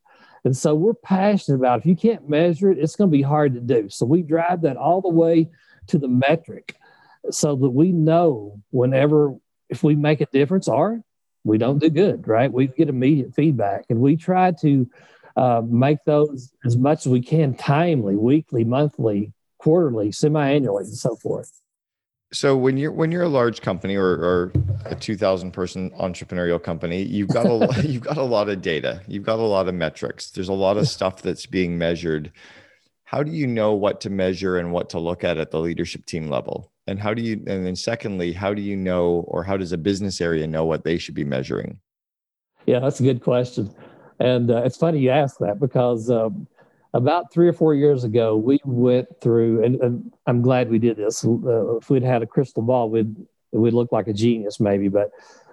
And 0.44 0.56
so 0.56 0.74
we're 0.74 0.94
passionate 0.94 1.56
about 1.56 1.80
if 1.80 1.86
you 1.86 1.96
can't 1.96 2.28
measure 2.28 2.70
it, 2.70 2.78
it's 2.78 2.96
going 2.96 3.10
to 3.10 3.16
be 3.16 3.22
hard 3.22 3.54
to 3.54 3.60
do. 3.60 3.88
So 3.88 4.06
we 4.06 4.22
drive 4.22 4.62
that 4.62 4.76
all 4.76 5.00
the 5.00 5.08
way 5.08 5.50
to 5.88 5.98
the 5.98 6.08
metric 6.08 6.76
so 7.30 7.56
that 7.56 7.70
we 7.70 7.92
know 7.92 8.60
whenever 8.70 9.34
if 9.70 9.82
we 9.82 9.94
make 9.94 10.20
a 10.20 10.26
difference 10.26 10.68
or 10.68 11.02
we 11.44 11.58
don't 11.58 11.78
do 11.78 11.90
good, 11.90 12.28
right? 12.28 12.52
We 12.52 12.66
get 12.66 12.88
immediate 12.88 13.34
feedback 13.34 13.86
and 13.88 14.00
we 14.00 14.16
try 14.16 14.52
to 14.60 14.88
uh, 15.36 15.62
make 15.66 15.98
those 16.04 16.52
as 16.64 16.76
much 16.76 17.06
as 17.06 17.12
we 17.12 17.20
can 17.20 17.54
timely, 17.54 18.14
weekly, 18.14 18.64
monthly, 18.64 19.32
quarterly, 19.58 20.12
semi-annually, 20.12 20.84
and 20.84 20.96
so 20.96 21.16
forth 21.16 21.63
so 22.34 22.56
when 22.56 22.76
you're 22.76 22.90
when 22.90 23.12
you're 23.12 23.22
a 23.22 23.28
large 23.28 23.62
company 23.62 23.94
or, 23.94 24.06
or 24.06 24.52
a 24.86 24.94
2000 24.94 25.52
person 25.52 25.90
entrepreneurial 25.90 26.60
company 26.60 27.02
you've 27.02 27.28
got 27.28 27.46
a 27.46 27.82
you've 27.86 28.02
got 28.02 28.16
a 28.16 28.22
lot 28.22 28.48
of 28.48 28.60
data. 28.60 29.00
You've 29.06 29.22
got 29.24 29.38
a 29.38 29.42
lot 29.42 29.68
of 29.68 29.74
metrics. 29.74 30.30
There's 30.30 30.48
a 30.48 30.52
lot 30.52 30.76
of 30.76 30.88
stuff 30.88 31.22
that's 31.22 31.46
being 31.46 31.78
measured. 31.78 32.32
How 33.04 33.22
do 33.22 33.30
you 33.30 33.46
know 33.46 33.74
what 33.74 34.00
to 34.02 34.10
measure 34.10 34.58
and 34.58 34.72
what 34.72 34.90
to 34.90 34.98
look 34.98 35.22
at 35.22 35.38
at 35.38 35.52
the 35.52 35.60
leadership 35.60 36.06
team 36.06 36.28
level? 36.28 36.72
And 36.86 36.98
how 36.98 37.14
do 37.14 37.22
you 37.22 37.34
and 37.46 37.64
then 37.64 37.76
secondly 37.76 38.32
how 38.32 38.52
do 38.52 38.60
you 38.60 38.76
know 38.76 39.24
or 39.28 39.44
how 39.44 39.56
does 39.56 39.72
a 39.72 39.78
business 39.78 40.20
area 40.20 40.46
know 40.46 40.64
what 40.64 40.84
they 40.84 40.98
should 40.98 41.14
be 41.14 41.24
measuring? 41.24 41.78
Yeah 42.66 42.80
that's 42.80 42.98
a 42.98 43.04
good 43.04 43.22
question. 43.22 43.72
And 44.18 44.50
uh, 44.50 44.62
it's 44.64 44.76
funny 44.76 44.98
you 44.98 45.10
ask 45.10 45.38
that 45.38 45.60
because 45.60 46.10
um, 46.10 46.46
about 46.94 47.32
three 47.32 47.48
or 47.48 47.52
four 47.52 47.74
years 47.74 48.04
ago, 48.04 48.36
we 48.36 48.60
went 48.64 49.08
through, 49.20 49.64
and, 49.64 49.80
and 49.80 50.12
I'm 50.26 50.40
glad 50.40 50.70
we 50.70 50.78
did 50.78 50.96
this. 50.96 51.24
Uh, 51.24 51.76
if 51.76 51.90
we'd 51.90 52.04
had 52.04 52.22
a 52.22 52.26
crystal 52.26 52.62
ball, 52.62 52.88
we'd 52.88 53.14
we'd 53.50 53.74
look 53.74 53.92
like 53.92 54.08
a 54.08 54.12
genius 54.12 54.58
maybe. 54.60 54.88
But 54.88 55.10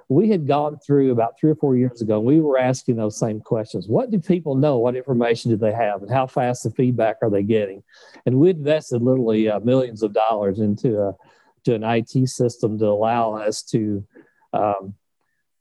we 0.08 0.30
had 0.30 0.48
gone 0.48 0.78
through 0.78 1.12
about 1.12 1.40
three 1.40 1.50
or 1.50 1.56
four 1.56 1.76
years 1.76 2.02
ago. 2.02 2.18
And 2.18 2.26
we 2.26 2.42
were 2.42 2.60
asking 2.60 2.96
those 2.96 3.18
same 3.18 3.42
questions: 3.42 3.88
What 3.88 4.12
do 4.12 4.20
people 4.20 4.56
know? 4.56 4.78
What 4.78 4.96
information 4.96 5.50
do 5.50 5.58
they 5.58 5.74
have? 5.74 6.04
And 6.04 6.12
how 6.12 6.28
fast 6.28 6.64
the 6.64 6.70
feedback 6.70 7.18
are 7.24 7.30
they 7.30 7.44
getting? 7.44 7.82
And 8.28 8.36
we 8.36 8.52
invested 8.52 9.02
literally 9.02 9.50
uh, 9.50 9.60
millions 9.62 10.04
of 10.04 10.14
dollars 10.14 10.60
into 10.60 11.02
a 11.02 11.16
to 11.64 11.74
an 11.74 11.84
IT 11.84 12.30
system 12.30 12.78
to 12.80 12.86
allow 12.86 13.34
us 13.34 13.64
to 13.64 14.06
um, 14.54 14.94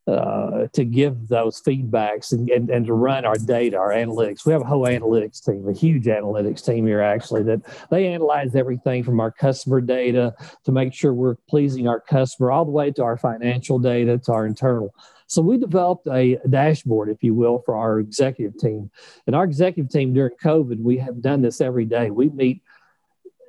uh, 0.07 0.67
to 0.73 0.85
give 0.85 1.29
those 1.29 1.61
feedbacks 1.61 2.33
and, 2.33 2.49
and, 2.51 2.71
and 2.71 2.87
to 2.87 2.95
run 2.95 3.25
our 3.25 3.37
data, 3.37 3.77
our 3.77 3.91
analytics. 3.91 4.45
We 4.45 4.53
have 4.53 4.63
a 4.63 4.67
whole 4.67 4.87
analytics 4.87 5.45
team, 5.45 5.69
a 5.69 5.73
huge 5.73 6.07
analytics 6.07 6.65
team 6.65 6.87
here 6.87 7.01
actually, 7.01 7.43
that 7.45 7.61
they 7.91 8.07
analyze 8.09 8.55
everything 8.55 9.05
from 9.05 9.21
our 9.21 9.31
customer 9.31 9.81
data 9.81 10.35
to 10.65 10.73
make 10.73 10.95
sure 10.95 11.15
we're 11.15 11.37
pleasing 11.49 11.87
our 11.87 12.01
customer, 12.01 12.51
all 12.51 12.65
the 12.65 12.71
way 12.71 12.91
to 12.93 13.03
our 13.03 13.17
financial 13.17 13.79
data, 13.79 14.19
to 14.19 14.33
our 14.33 14.47
internal. 14.47 14.95
So 15.27 15.43
we 15.43 15.59
developed 15.59 16.09
a 16.09 16.39
dashboard, 16.49 17.09
if 17.09 17.23
you 17.23 17.35
will, 17.35 17.63
for 17.65 17.77
our 17.77 18.01
executive 18.01 18.59
team. 18.59 18.91
And 19.29 19.37
our 19.37 19.45
executive 19.45 19.93
team 19.93 20.13
during 20.13 20.35
COVID, 20.43 20.81
we 20.81 20.97
have 20.97 21.23
done 21.23 21.41
this 21.41 21.61
every 21.61 21.85
day. 21.85 22.11
We 22.11 22.31
meet 22.31 22.63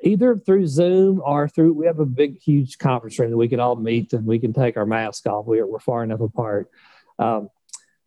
either 0.03 0.35
through 0.35 0.67
Zoom 0.67 1.21
or 1.23 1.47
through, 1.47 1.73
we 1.73 1.85
have 1.85 1.99
a 1.99 2.05
big, 2.05 2.39
huge 2.41 2.77
conference 2.77 3.17
room 3.19 3.31
that 3.31 3.37
we 3.37 3.47
can 3.47 3.59
all 3.59 3.75
meet 3.75 4.13
and 4.13 4.25
we 4.25 4.39
can 4.39 4.53
take 4.53 4.77
our 4.77 4.85
mask 4.85 5.27
off. 5.27 5.45
We're, 5.45 5.65
we're 5.65 5.79
far 5.79 6.03
enough 6.03 6.21
apart. 6.21 6.69
Um, 7.19 7.49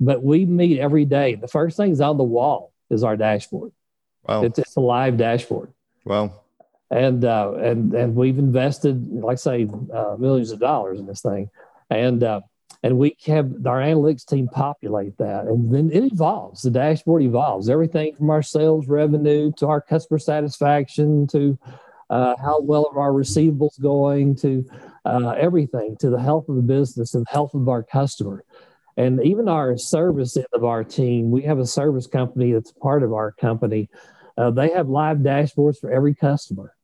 but 0.01 0.23
we 0.23 0.45
meet 0.45 0.79
every 0.79 1.05
day. 1.05 1.35
The 1.37 1.49
first 1.49 1.77
thing's 1.77 2.01
on 2.01 2.17
the 2.17 2.25
wall 2.25 2.73
is 2.91 3.05
our 3.05 3.17
dashboard. 3.17 3.73
Wow. 4.25 4.43
It's, 4.43 4.59
it's 4.59 4.77
a 4.77 4.81
live 4.81 5.17
dashboard. 5.17 5.73
Wow. 6.05 6.43
And, 6.91 7.25
uh, 7.25 7.55
and, 7.55 7.95
and 7.95 8.15
we've 8.15 8.39
invested, 8.39 9.09
like 9.11 9.35
I 9.35 9.37
say, 9.37 9.69
uh, 9.93 10.17
millions 10.19 10.51
of 10.51 10.61
dollars 10.61 10.99
in 10.99 11.07
this 11.07 11.23
thing. 11.23 11.51
And, 11.91 12.23
uh, 12.23 12.41
and 12.85 12.99
we 12.99 13.17
have 13.25 13.47
our 13.67 13.81
analytics 13.81 14.27
team 14.27 14.47
populate 14.47 15.17
that. 15.17 15.47
And 15.47 15.75
then 15.75 15.91
it 15.91 16.13
evolves. 16.13 16.61
The 16.61 16.71
dashboard 16.71 17.23
evolves. 17.23 17.71
Everything 17.71 18.15
from 18.15 18.29
our 18.29 18.43
sales 18.43 18.89
revenue 18.89 19.51
to 19.57 19.67
our 19.69 19.81
customer 19.81 20.19
satisfaction 20.19 21.27
to 21.29 21.59
uh, 22.11 22.35
how 22.37 22.61
well 22.61 22.91
are 22.93 23.01
our 23.01 23.13
receivables 23.13 23.81
going 23.81 24.37
to 24.37 24.67
uh, 25.07 25.31
everything 25.31 25.97
to 26.01 26.11
the 26.11 26.21
health 26.21 26.51
of 26.51 26.57
the 26.57 26.63
business 26.63 27.15
and 27.15 27.25
the 27.25 27.33
health 27.33 27.55
of 27.55 27.71
our 27.71 27.83
customer. 27.83 28.45
And 28.99 29.19
even 29.25 29.49
our 29.49 29.79
service 29.79 30.37
end 30.37 30.47
of 30.53 30.65
our 30.65 30.85
team 30.85 31.31
we 31.31 31.41
have 31.45 31.59
a 31.59 31.67
service 31.67 32.07
company 32.07 32.53
that's 32.53 32.73
part 32.73 33.03
of 33.03 33.15
our 33.15 33.33
company. 33.33 33.89
Uh, 34.37 34.51
they 34.51 34.69
have 34.73 34.91
live 34.91 35.19
dashboards 35.19 35.81
for 35.81 35.91
every 35.91 36.15
customer 36.15 36.75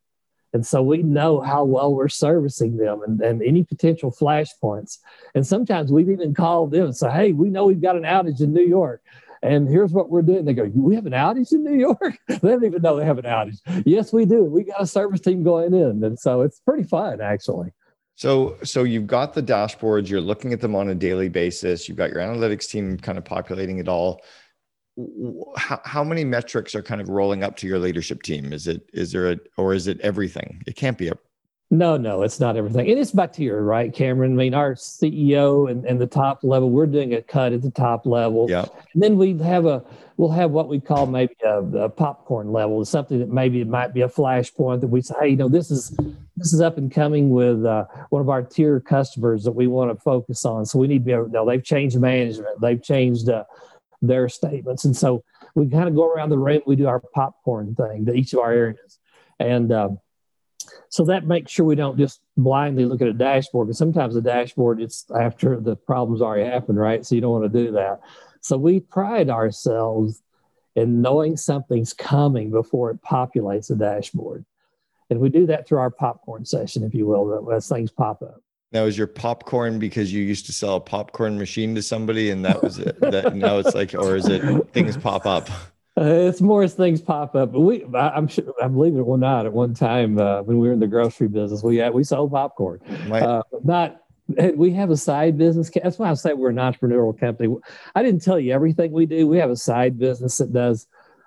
and 0.52 0.66
so 0.66 0.82
we 0.82 1.02
know 1.02 1.40
how 1.40 1.64
well 1.64 1.94
we're 1.94 2.08
servicing 2.08 2.76
them 2.76 3.02
and, 3.02 3.20
and 3.20 3.42
any 3.42 3.62
potential 3.62 4.10
flashpoints. 4.10 4.98
And 5.34 5.46
sometimes 5.46 5.92
we've 5.92 6.10
even 6.10 6.34
called 6.34 6.72
them 6.72 6.86
and 6.86 6.96
say, 6.96 7.10
hey, 7.10 7.32
we 7.32 7.50
know 7.50 7.66
we've 7.66 7.80
got 7.80 7.96
an 7.96 8.02
outage 8.02 8.40
in 8.40 8.52
New 8.52 8.66
York. 8.66 9.02
And 9.42 9.68
here's 9.68 9.92
what 9.92 10.10
we're 10.10 10.22
doing. 10.22 10.44
They 10.44 10.52
go, 10.52 10.64
We 10.64 10.94
have 10.96 11.06
an 11.06 11.12
outage 11.12 11.52
in 11.52 11.64
New 11.64 11.78
York? 11.78 12.18
they 12.28 12.36
don't 12.36 12.62
even 12.62 12.82
know 12.82 12.96
they 12.96 13.06
have 13.06 13.16
an 13.16 13.24
outage. 13.24 13.58
Yes, 13.86 14.12
we 14.12 14.26
do. 14.26 14.44
We 14.44 14.64
got 14.64 14.82
a 14.82 14.86
service 14.86 15.20
team 15.20 15.42
going 15.42 15.72
in. 15.72 16.04
And 16.04 16.18
so 16.18 16.42
it's 16.42 16.60
pretty 16.60 16.82
fun, 16.82 17.22
actually. 17.22 17.70
So, 18.16 18.58
so 18.62 18.84
you've 18.84 19.06
got 19.06 19.32
the 19.32 19.42
dashboards, 19.42 20.10
you're 20.10 20.20
looking 20.20 20.52
at 20.52 20.60
them 20.60 20.74
on 20.74 20.90
a 20.90 20.94
daily 20.94 21.30
basis, 21.30 21.88
you've 21.88 21.96
got 21.96 22.10
your 22.10 22.18
analytics 22.18 22.68
team 22.68 22.98
kind 22.98 23.16
of 23.16 23.24
populating 23.24 23.78
it 23.78 23.88
all 23.88 24.20
how, 25.56 25.80
how 25.84 26.04
many 26.04 26.24
metrics 26.24 26.74
are 26.74 26.82
kind 26.82 27.00
of 27.00 27.08
rolling 27.08 27.42
up 27.42 27.56
to 27.56 27.66
your 27.66 27.78
leadership 27.78 28.22
team? 28.22 28.52
Is 28.52 28.66
it 28.66 28.88
is 28.92 29.12
there 29.12 29.32
a 29.32 29.38
or 29.56 29.74
is 29.74 29.86
it 29.86 30.00
everything? 30.00 30.62
It 30.66 30.76
can't 30.76 30.98
be 30.98 31.08
a 31.08 31.14
no 31.70 31.96
no 31.96 32.22
it's 32.22 32.40
not 32.40 32.56
everything. 32.56 32.86
It's 32.86 33.12
back 33.12 33.32
to 33.34 33.42
your 33.42 33.62
right 33.62 33.92
cameron? 33.92 34.32
I 34.32 34.36
mean 34.36 34.54
our 34.54 34.74
ceo 34.74 35.70
and, 35.70 35.84
and 35.84 36.00
the 36.00 36.06
top 36.06 36.42
level 36.42 36.70
we're 36.70 36.86
doing 36.86 37.14
a 37.14 37.22
cut 37.22 37.52
at 37.52 37.62
the 37.62 37.70
top 37.70 38.06
level. 38.06 38.46
Yeah. 38.48 38.66
And 38.94 39.02
then 39.02 39.16
we 39.16 39.38
have 39.38 39.66
a 39.66 39.84
we'll 40.16 40.30
have 40.30 40.50
what 40.50 40.68
we 40.68 40.80
call 40.80 41.06
maybe 41.06 41.34
a, 41.44 41.62
a 41.62 41.88
popcorn 41.88 42.52
level 42.52 42.84
something 42.84 43.18
that 43.20 43.30
maybe 43.30 43.60
it 43.60 43.68
might 43.68 43.94
be 43.94 44.02
a 44.02 44.08
flashpoint 44.08 44.80
that 44.80 44.88
we 44.88 45.00
say 45.00 45.14
hey 45.20 45.28
you 45.30 45.36
know 45.36 45.48
this 45.48 45.70
is 45.70 45.96
this 46.40 46.54
is 46.54 46.60
up 46.60 46.78
and 46.78 46.90
coming 46.90 47.30
with 47.30 47.66
uh, 47.66 47.84
one 48.08 48.22
of 48.22 48.30
our 48.30 48.42
tier 48.42 48.80
customers 48.80 49.44
that 49.44 49.52
we 49.52 49.66
want 49.66 49.90
to 49.94 50.02
focus 50.02 50.46
on. 50.46 50.64
So 50.64 50.78
we 50.78 50.88
need 50.88 51.00
to 51.00 51.04
be 51.04 51.12
able 51.12 51.26
to 51.26 51.30
know 51.30 51.46
they've 51.46 51.62
changed 51.62 52.00
management 52.00 52.60
they've 52.60 52.82
changed 52.82 53.28
uh, 53.28 53.44
their 54.02 54.28
statements. 54.28 54.84
And 54.84 54.96
so 54.96 55.24
we 55.54 55.68
kind 55.68 55.88
of 55.88 55.94
go 55.94 56.10
around 56.10 56.30
the 56.30 56.38
room. 56.38 56.62
We 56.66 56.76
do 56.76 56.88
our 56.88 57.00
popcorn 57.00 57.74
thing 57.74 58.06
to 58.06 58.14
each 58.14 58.32
of 58.32 58.40
our 58.40 58.52
areas, 58.52 58.98
and 59.38 59.72
uh, 59.72 59.90
so 60.88 61.04
that 61.04 61.26
makes 61.26 61.52
sure 61.52 61.64
we 61.64 61.74
don't 61.74 61.98
just 61.98 62.20
blindly 62.36 62.84
look 62.84 63.00
at 63.00 63.08
a 63.08 63.12
dashboard 63.12 63.68
because 63.68 63.78
sometimes 63.78 64.14
the 64.14 64.22
dashboard 64.22 64.80
it's 64.80 65.06
after 65.10 65.58
the 65.58 65.76
problem's 65.76 66.22
already 66.22 66.48
happened, 66.48 66.78
right? 66.78 67.04
So 67.04 67.14
you 67.14 67.20
don't 67.20 67.32
want 67.32 67.52
to 67.52 67.64
do 67.64 67.72
that. 67.72 68.00
So 68.40 68.56
we 68.56 68.80
pride 68.80 69.30
ourselves 69.30 70.22
in 70.76 71.02
knowing 71.02 71.36
something's 71.36 71.92
coming 71.92 72.50
before 72.50 72.90
it 72.90 73.02
populates 73.02 73.68
the 73.68 73.76
dashboard. 73.76 74.44
And 75.10 75.20
we 75.20 75.28
do 75.28 75.46
that 75.46 75.66
through 75.66 75.78
our 75.78 75.90
popcorn 75.90 76.44
session, 76.44 76.84
if 76.84 76.94
you 76.94 77.06
will, 77.06 77.52
as 77.52 77.68
things 77.68 77.90
pop 77.90 78.22
up. 78.22 78.42
Now, 78.72 78.84
was 78.84 78.96
your 78.96 79.08
popcorn 79.08 79.78
because 79.80 80.12
you 80.12 80.22
used 80.22 80.46
to 80.46 80.52
sell 80.52 80.76
a 80.76 80.80
popcorn 80.80 81.38
machine 81.38 81.74
to 81.74 81.82
somebody 81.82 82.30
and 82.30 82.44
that 82.44 82.62
was 82.62 82.78
it? 82.78 83.00
that 83.00 83.34
now 83.34 83.58
it's 83.58 83.74
like, 83.74 83.94
or 83.94 84.14
is 84.14 84.28
it 84.28 84.42
things 84.72 84.96
pop 84.96 85.26
up? 85.26 85.48
Uh, 85.98 86.04
it's 86.04 86.40
more 86.40 86.62
as 86.62 86.72
things 86.72 87.02
pop 87.02 87.34
up. 87.34 87.52
But 87.52 87.60
we, 87.60 87.84
I, 87.94 88.16
am 88.16 88.28
sure, 88.28 88.54
I 88.62 88.68
believe 88.68 88.94
it 88.94 89.00
or 89.00 89.18
not, 89.18 89.44
at 89.44 89.52
one 89.52 89.74
time 89.74 90.18
uh, 90.18 90.40
when 90.42 90.58
we 90.58 90.68
were 90.68 90.72
in 90.72 90.78
the 90.78 90.86
grocery 90.86 91.28
business, 91.28 91.64
we 91.64 91.76
had, 91.76 91.92
we 91.92 92.04
sold 92.04 92.30
popcorn. 92.30 92.80
Uh, 93.10 93.42
not 93.64 94.00
we 94.54 94.72
have 94.72 94.90
a 94.90 94.96
side 94.96 95.38
business. 95.38 95.70
That's 95.70 95.98
why 95.98 96.10
I 96.10 96.14
say 96.14 96.32
we're 96.32 96.50
an 96.50 96.56
entrepreneurial 96.56 97.18
company. 97.18 97.54
I 97.94 98.02
didn't 98.02 98.22
tell 98.22 98.38
you 98.38 98.52
everything 98.52 98.92
we 98.92 99.06
do. 99.06 99.26
We 99.26 99.38
have 99.38 99.50
a 99.50 99.56
side 99.56 99.98
business 99.98 100.38
that 100.38 100.52
does. 100.52 100.86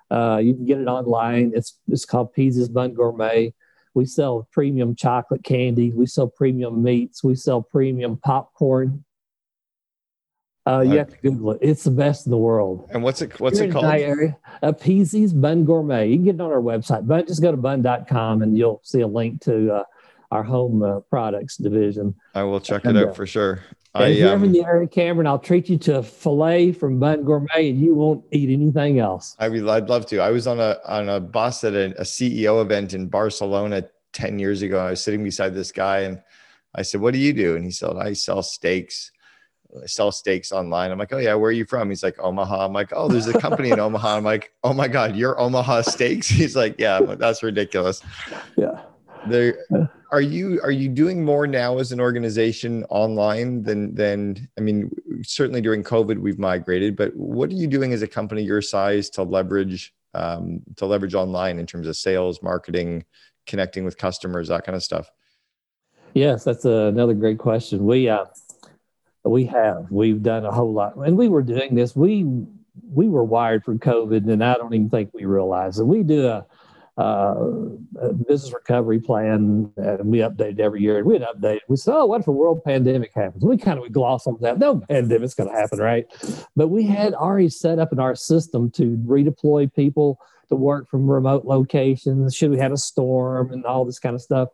Uh, 0.10 0.38
you 0.38 0.53
can 0.53 0.65
get 0.65 0.79
it 0.79 0.88
online. 0.88 1.51
It's 1.56 1.77
it's 1.88 2.06
called 2.06 2.34
Pease's 2.34 2.69
Bunn 2.69 2.93
Gourmet. 2.93 3.53
We 3.93 4.06
sell 4.06 4.47
premium 4.51 4.95
chocolate 4.95 5.43
candy. 5.43 5.91
We 5.91 6.06
sell 6.06 6.27
premium 6.27 6.82
meats. 6.82 7.23
We 7.23 7.36
sell 7.36 7.62
premium 7.62 8.17
popcorn. 8.17 9.03
Uh, 10.65 10.79
you 10.79 10.97
have 10.97 11.10
to 11.10 11.17
Google 11.17 11.51
it. 11.51 11.60
It's 11.62 11.84
the 11.84 11.91
best 11.91 12.25
in 12.25 12.32
the 12.32 12.38
world. 12.38 12.89
And 12.91 13.03
what's 13.03 13.21
it? 13.21 13.38
What's 13.39 13.60
You're 13.60 13.67
it 13.67 13.71
called? 13.71 13.86
Area, 13.86 14.38
uh, 14.62 14.71
Pease's 14.71 15.34
Bunn 15.34 15.65
Gourmet. 15.65 16.08
You 16.08 16.15
can 16.15 16.23
get 16.23 16.36
it 16.36 16.41
on 16.41 16.51
our 16.51 16.62
website, 16.62 17.06
but 17.06 17.27
just 17.27 17.41
go 17.41 17.51
to 17.51 17.58
bunn.com 17.58 18.41
and 18.41 18.58
you'll 18.58 18.79
see 18.84 19.01
a 19.01 19.08
link 19.08 19.41
to 19.41 19.73
uh, 19.73 19.84
our 20.32 20.41
home 20.41 20.82
uh, 20.82 21.01
products 21.01 21.58
division. 21.58 22.15
I 22.34 22.43
will 22.43 22.62
check 22.62 22.86
it 22.86 22.95
out 22.95 23.10
uh, 23.10 23.13
for 23.13 23.27
sure. 23.27 23.62
I, 23.95 24.08
if 24.08 24.17
you're 24.17 24.34
um, 24.34 24.43
in 24.43 24.51
the 24.51 24.65
area, 24.65 24.88
Cameron, 24.88 25.27
I'll 25.27 25.38
treat 25.38 25.69
you 25.69 25.77
to 25.79 25.99
a 25.99 26.03
fillet 26.03 26.71
from 26.71 26.99
Bunn 26.99 27.23
Gourmet, 27.23 27.69
and 27.69 27.79
you 27.79 27.93
won't 27.93 28.25
eat 28.32 28.49
anything 28.49 28.99
else. 28.99 29.36
I 29.38 29.49
would, 29.49 29.67
I'd 29.67 29.88
love 29.88 30.08
to. 30.08 30.19
I 30.19 30.32
was 30.32 30.47
on 30.47 30.60
a 30.60 30.79
on 30.86 31.10
a 31.10 31.19
bus 31.19 31.63
at 31.63 31.73
a, 31.73 31.93
a 31.99 32.03
CEO 32.03 32.62
event 32.62 32.93
in 32.93 33.08
Barcelona 33.08 33.88
ten 34.12 34.39
years 34.39 34.63
ago. 34.63 34.79
I 34.79 34.91
was 34.91 35.03
sitting 35.03 35.23
beside 35.23 35.53
this 35.53 35.71
guy, 35.71 35.99
and 35.99 36.21
I 36.73 36.82
said, 36.82 37.01
"What 37.01 37.13
do 37.13 37.19
you 37.19 37.34
do?" 37.34 37.56
And 37.56 37.63
he 37.63 37.71
said, 37.71 37.95
"I 37.97 38.13
sell 38.13 38.41
steaks." 38.41 39.12
I 39.82 39.88
sell 39.88 40.12
steaks 40.12 40.51
online. 40.51 40.91
I'm 40.91 40.99
like, 40.99 41.12
oh 41.13 41.17
yeah, 41.17 41.34
where 41.34 41.49
are 41.49 41.51
you 41.51 41.65
from? 41.65 41.89
He's 41.89 42.03
like, 42.03 42.19
Omaha. 42.19 42.65
I'm 42.65 42.73
like, 42.73 42.93
oh, 42.95 43.08
there's 43.08 43.27
a 43.27 43.39
company 43.39 43.71
in 43.71 43.79
Omaha. 43.79 44.17
I'm 44.17 44.23
like, 44.23 44.53
oh 44.63 44.71
my 44.71 44.88
God, 44.88 45.15
you're 45.15 45.39
Omaha 45.39 45.82
Steaks. 45.82 46.27
He's 46.29 46.56
like, 46.56 46.75
yeah, 46.77 46.99
that's 46.99 47.41
ridiculous. 47.41 48.03
Yeah. 48.56 48.82
There 49.27 49.65
are 50.12 50.21
you 50.21 50.59
are 50.62 50.71
you 50.71 50.89
doing 50.89 51.23
more 51.23 51.47
now 51.47 51.79
as 51.79 51.91
an 51.91 51.99
organization 51.99 52.83
online 52.89 53.63
than 53.63 53.95
than 53.95 54.47
I 54.57 54.62
mean, 54.62 54.91
certainly 55.23 55.62
during 55.62 55.83
COVID 55.83 56.19
we've 56.19 56.39
migrated, 56.39 56.95
but 56.95 57.15
what 57.15 57.49
are 57.49 57.55
you 57.55 57.67
doing 57.67 57.93
as 57.93 58.01
a 58.01 58.07
company 58.07 58.43
your 58.43 58.62
size 58.62 59.09
to 59.12 59.23
leverage 59.23 59.93
um, 60.13 60.62
to 60.75 60.86
leverage 60.86 61.15
online 61.15 61.59
in 61.59 61.65
terms 61.65 61.88
of 61.88 61.95
sales, 61.95 62.41
marketing, 62.43 63.05
connecting 63.47 63.86
with 63.86 63.97
customers, 63.97 64.49
that 64.49 64.65
kind 64.65 64.75
of 64.75 64.83
stuff? 64.83 65.09
Yes, 66.13 66.43
that's 66.43 66.65
another 66.65 67.13
great 67.15 67.39
question. 67.39 67.86
We 67.86 68.09
uh, 68.09 68.25
we 69.23 69.45
have. 69.45 69.88
We've 69.89 70.21
done 70.21 70.45
a 70.45 70.51
whole 70.51 70.73
lot. 70.73 70.95
And 70.95 71.17
we 71.17 71.29
were 71.29 71.41
doing 71.41 71.75
this. 71.75 71.95
We 71.95 72.25
we 72.91 73.07
were 73.07 73.23
wired 73.23 73.63
for 73.63 73.75
COVID, 73.75 74.31
and 74.31 74.43
I 74.43 74.55
don't 74.55 74.73
even 74.73 74.89
think 74.89 75.12
we 75.13 75.25
realized 75.25 75.79
it. 75.79 75.86
We 75.86 76.03
do 76.03 76.27
a, 76.27 76.45
Uh, 76.95 77.49
a 77.99 78.13
business 78.13 78.53
recovery 78.53 78.99
plan, 78.99 79.71
and 79.77 80.06
we 80.12 80.19
update 80.19 80.60
every 80.60 80.79
year. 80.79 80.99
And 80.99 81.08
we'd 81.08 81.23
update. 81.23 81.62
We 81.67 81.75
said, 81.75 81.95
"Oh, 81.95 82.06
what 82.06 82.21
if 82.21 82.27
a 82.27 82.32
world 82.32 82.63
pandemic 82.63 83.12
happens?" 83.15 83.43
We 83.43 83.58
kind 83.58 83.79
of 83.79 83.82
would 83.82 83.93
gloss 83.93 84.27
over 84.27 84.38
that. 84.41 84.60
No 84.60 84.79
pandemic's 84.79 85.34
going 85.34 85.49
to 85.49 85.56
happen, 85.56 85.79
right? 85.79 86.06
But 86.56 86.67
we 86.67 86.84
had 86.84 87.15
already 87.15 87.49
set 87.49 87.79
up 87.79 87.93
in 87.93 87.99
our 87.99 88.13
system 88.13 88.69
to 88.71 88.95
redeploy 89.08 89.73
people 89.73 90.19
to 90.49 90.56
work 90.56 90.88
from 90.88 91.10
remote 91.10 91.45
locations. 91.45 92.36
Should 92.36 92.51
we 92.51 92.60
have 92.60 92.71
a 92.71 92.77
storm 92.77 93.51
and 93.51 93.65
all 93.65 93.86
this 93.86 93.97
kind 93.97 94.13
of 94.13 94.21
stuff? 94.21 94.49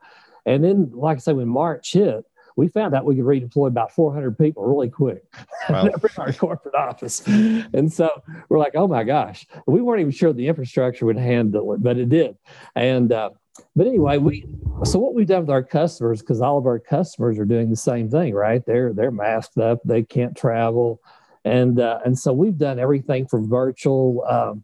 And 0.46 0.64
then, 0.64 0.92
like 0.94 1.18
I 1.18 1.20
said, 1.20 1.36
when 1.36 1.50
March 1.50 1.92
hit, 1.92 2.24
we 2.60 2.68
found 2.68 2.94
out 2.94 3.06
we 3.06 3.16
could 3.16 3.24
redeploy 3.24 3.68
about 3.68 3.92
400 3.94 4.38
people 4.38 4.66
really 4.66 4.90
quick 4.90 5.24
wow. 5.70 5.86
in 5.86 5.94
our 6.18 6.34
corporate 6.34 6.76
office. 6.76 7.26
And 7.26 7.92
so 7.92 8.10
we're 8.50 8.60
like, 8.60 8.74
oh 8.76 8.86
my 8.86 9.06
gosh, 9.06 9.48
we 9.66 9.82
weren't 9.82 10.02
even 10.02 10.12
sure 10.12 10.34
the 10.34 10.48
infrastructure 10.48 11.06
would 11.06 11.18
handle 11.18 11.74
it, 11.74 11.82
but 11.82 11.98
it 11.98 12.10
did. 12.10 12.36
And, 12.76 13.14
uh, 13.14 13.30
but 13.76 13.88
anyway, 13.88 14.18
we 14.18 14.46
so 14.84 15.00
what 15.00 15.14
we've 15.14 15.28
done 15.28 15.42
with 15.42 15.50
our 15.50 15.64
customers 15.64 16.22
because 16.22 16.42
all 16.42 16.58
of 16.58 16.66
our 16.66 16.80
customers 16.80 17.38
are 17.40 17.46
doing 17.46 17.70
the 17.70 17.76
same 17.76 18.10
thing, 18.10 18.34
right? 18.34 18.66
They're 18.66 18.94
they're 18.94 19.12
masked 19.12 19.58
up, 19.58 19.80
they 19.84 20.04
can't 20.04 20.36
travel, 20.36 21.02
and 21.44 21.78
uh, 21.78 22.00
and 22.06 22.18
so 22.18 22.32
we've 22.32 22.58
done 22.58 22.80
everything 22.80 23.28
from 23.28 23.50
virtual 23.50 24.24
um, 24.30 24.64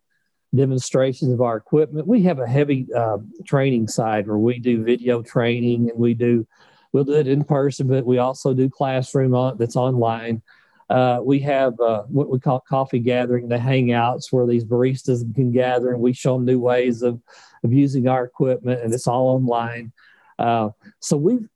demonstrations 0.55 1.33
of 1.33 1.41
our 1.41 1.57
equipment. 1.57 2.07
We 2.07 2.23
have 2.23 2.39
a 2.39 2.47
heavy 2.47 2.87
uh, 2.95 3.17
training 3.45 3.89
side 3.89 4.27
where 4.27 4.37
we 4.37 4.59
do 4.59 4.81
video 4.81 5.21
training 5.21 5.89
and 5.89 5.99
we 5.99 6.13
do 6.13 6.47
We'll 6.95 7.03
do 7.03 7.15
it 7.15 7.27
in 7.27 7.43
person, 7.43 7.89
but 7.89 8.05
we 8.05 8.19
also 8.19 8.53
do 8.53 8.69
classroom 8.69 9.35
on, 9.35 9.57
that's 9.57 9.75
online. 9.75 10.41
Uh, 10.89 11.19
we 11.21 11.41
have 11.41 11.77
uh, 11.81 12.03
what 12.03 12.29
we 12.29 12.39
call 12.39 12.61
coffee 12.61 12.99
gathering, 12.99 13.49
the 13.49 13.57
hangouts 13.57 14.31
where 14.31 14.47
these 14.47 14.63
baristas 14.63 15.21
can 15.35 15.51
gather 15.51 15.91
and 15.91 16.01
we 16.01 16.13
show 16.13 16.35
them 16.35 16.45
new 16.45 16.57
ways 16.57 17.01
of, 17.01 17.21
of 17.65 17.73
using 17.73 18.07
our 18.07 18.23
equipment, 18.23 18.81
and 18.81 18.93
it's 18.93 19.07
all 19.07 19.27
online. 19.27 19.91
Uh, 20.39 20.69
so 21.01 21.17
we've, 21.17 21.49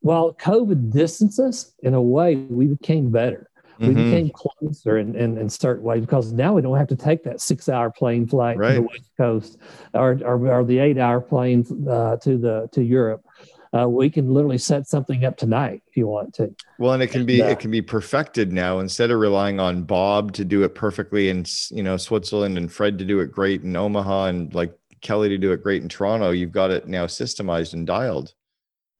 while 0.00 0.34
COVID 0.34 0.92
distances, 0.92 1.72
in 1.84 1.94
a 1.94 2.02
way, 2.02 2.34
we 2.34 2.66
became 2.66 3.12
better. 3.12 3.48
We 3.78 3.86
mm-hmm. 3.86 4.10
became 4.10 4.30
closer 4.30 4.98
in, 4.98 5.14
in, 5.14 5.38
in 5.38 5.48
certain 5.48 5.84
ways 5.84 6.00
because 6.00 6.32
now 6.32 6.54
we 6.54 6.62
don't 6.62 6.78
have 6.78 6.88
to 6.88 6.96
take 6.96 7.22
that 7.24 7.40
six 7.40 7.68
hour 7.68 7.92
plane 7.92 8.26
flight 8.26 8.56
right. 8.56 8.70
to 8.70 8.74
the 8.74 8.82
West 8.82 9.10
Coast 9.16 9.58
or, 9.94 10.18
or, 10.24 10.48
or 10.48 10.64
the 10.64 10.80
eight 10.80 10.98
hour 10.98 11.20
plane 11.20 11.64
uh, 11.88 12.16
to 12.16 12.38
the 12.38 12.68
to 12.72 12.82
Europe 12.82 13.24
uh, 13.74 13.88
we 13.88 14.08
can 14.08 14.32
literally 14.32 14.58
set 14.58 14.86
something 14.86 15.24
up 15.24 15.36
tonight 15.36 15.82
if 15.88 15.96
you 15.96 16.06
want 16.06 16.34
to. 16.34 16.54
Well, 16.78 16.92
and 16.92 17.02
it 17.02 17.08
can 17.08 17.26
be 17.26 17.42
uh, 17.42 17.48
it 17.48 17.58
can 17.58 17.70
be 17.70 17.82
perfected 17.82 18.52
now 18.52 18.78
instead 18.78 19.10
of 19.10 19.18
relying 19.18 19.58
on 19.58 19.82
Bob 19.82 20.32
to 20.34 20.44
do 20.44 20.62
it 20.62 20.74
perfectly 20.74 21.28
in 21.28 21.44
you 21.70 21.82
know 21.82 21.96
Switzerland 21.96 22.56
and 22.56 22.70
Fred 22.70 22.98
to 22.98 23.04
do 23.04 23.20
it 23.20 23.32
great 23.32 23.62
in 23.62 23.74
Omaha 23.74 24.26
and 24.26 24.54
like 24.54 24.72
Kelly 25.00 25.28
to 25.28 25.38
do 25.38 25.52
it 25.52 25.62
great 25.62 25.82
in 25.82 25.88
Toronto. 25.88 26.30
You've 26.30 26.52
got 26.52 26.70
it 26.70 26.86
now 26.86 27.06
systemized 27.06 27.72
and 27.72 27.86
dialed. 27.86 28.32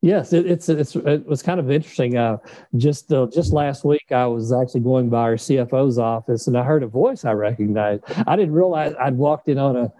Yes, 0.04 0.34
it, 0.34 0.44
it's 0.44 0.68
it's 0.68 0.96
it 0.96 1.24
was 1.24 1.42
kind 1.42 1.58
of 1.58 1.70
interesting. 1.70 2.18
Uh, 2.18 2.36
just 2.76 3.10
uh, 3.12 3.26
just 3.32 3.54
last 3.54 3.84
week, 3.84 4.04
I 4.10 4.26
was 4.26 4.52
actually 4.52 4.80
going 4.80 5.08
by 5.08 5.20
our 5.20 5.36
CFO's 5.36 5.98
office, 5.98 6.46
and 6.46 6.58
I 6.58 6.62
heard 6.62 6.82
a 6.82 6.86
voice 6.88 7.24
I 7.24 7.32
recognized. 7.32 8.02
I 8.26 8.36
didn't 8.36 8.52
realize 8.52 8.92
I'd 9.00 9.16
walked 9.16 9.48
in 9.48 9.56
on 9.56 9.76
a 9.76 9.92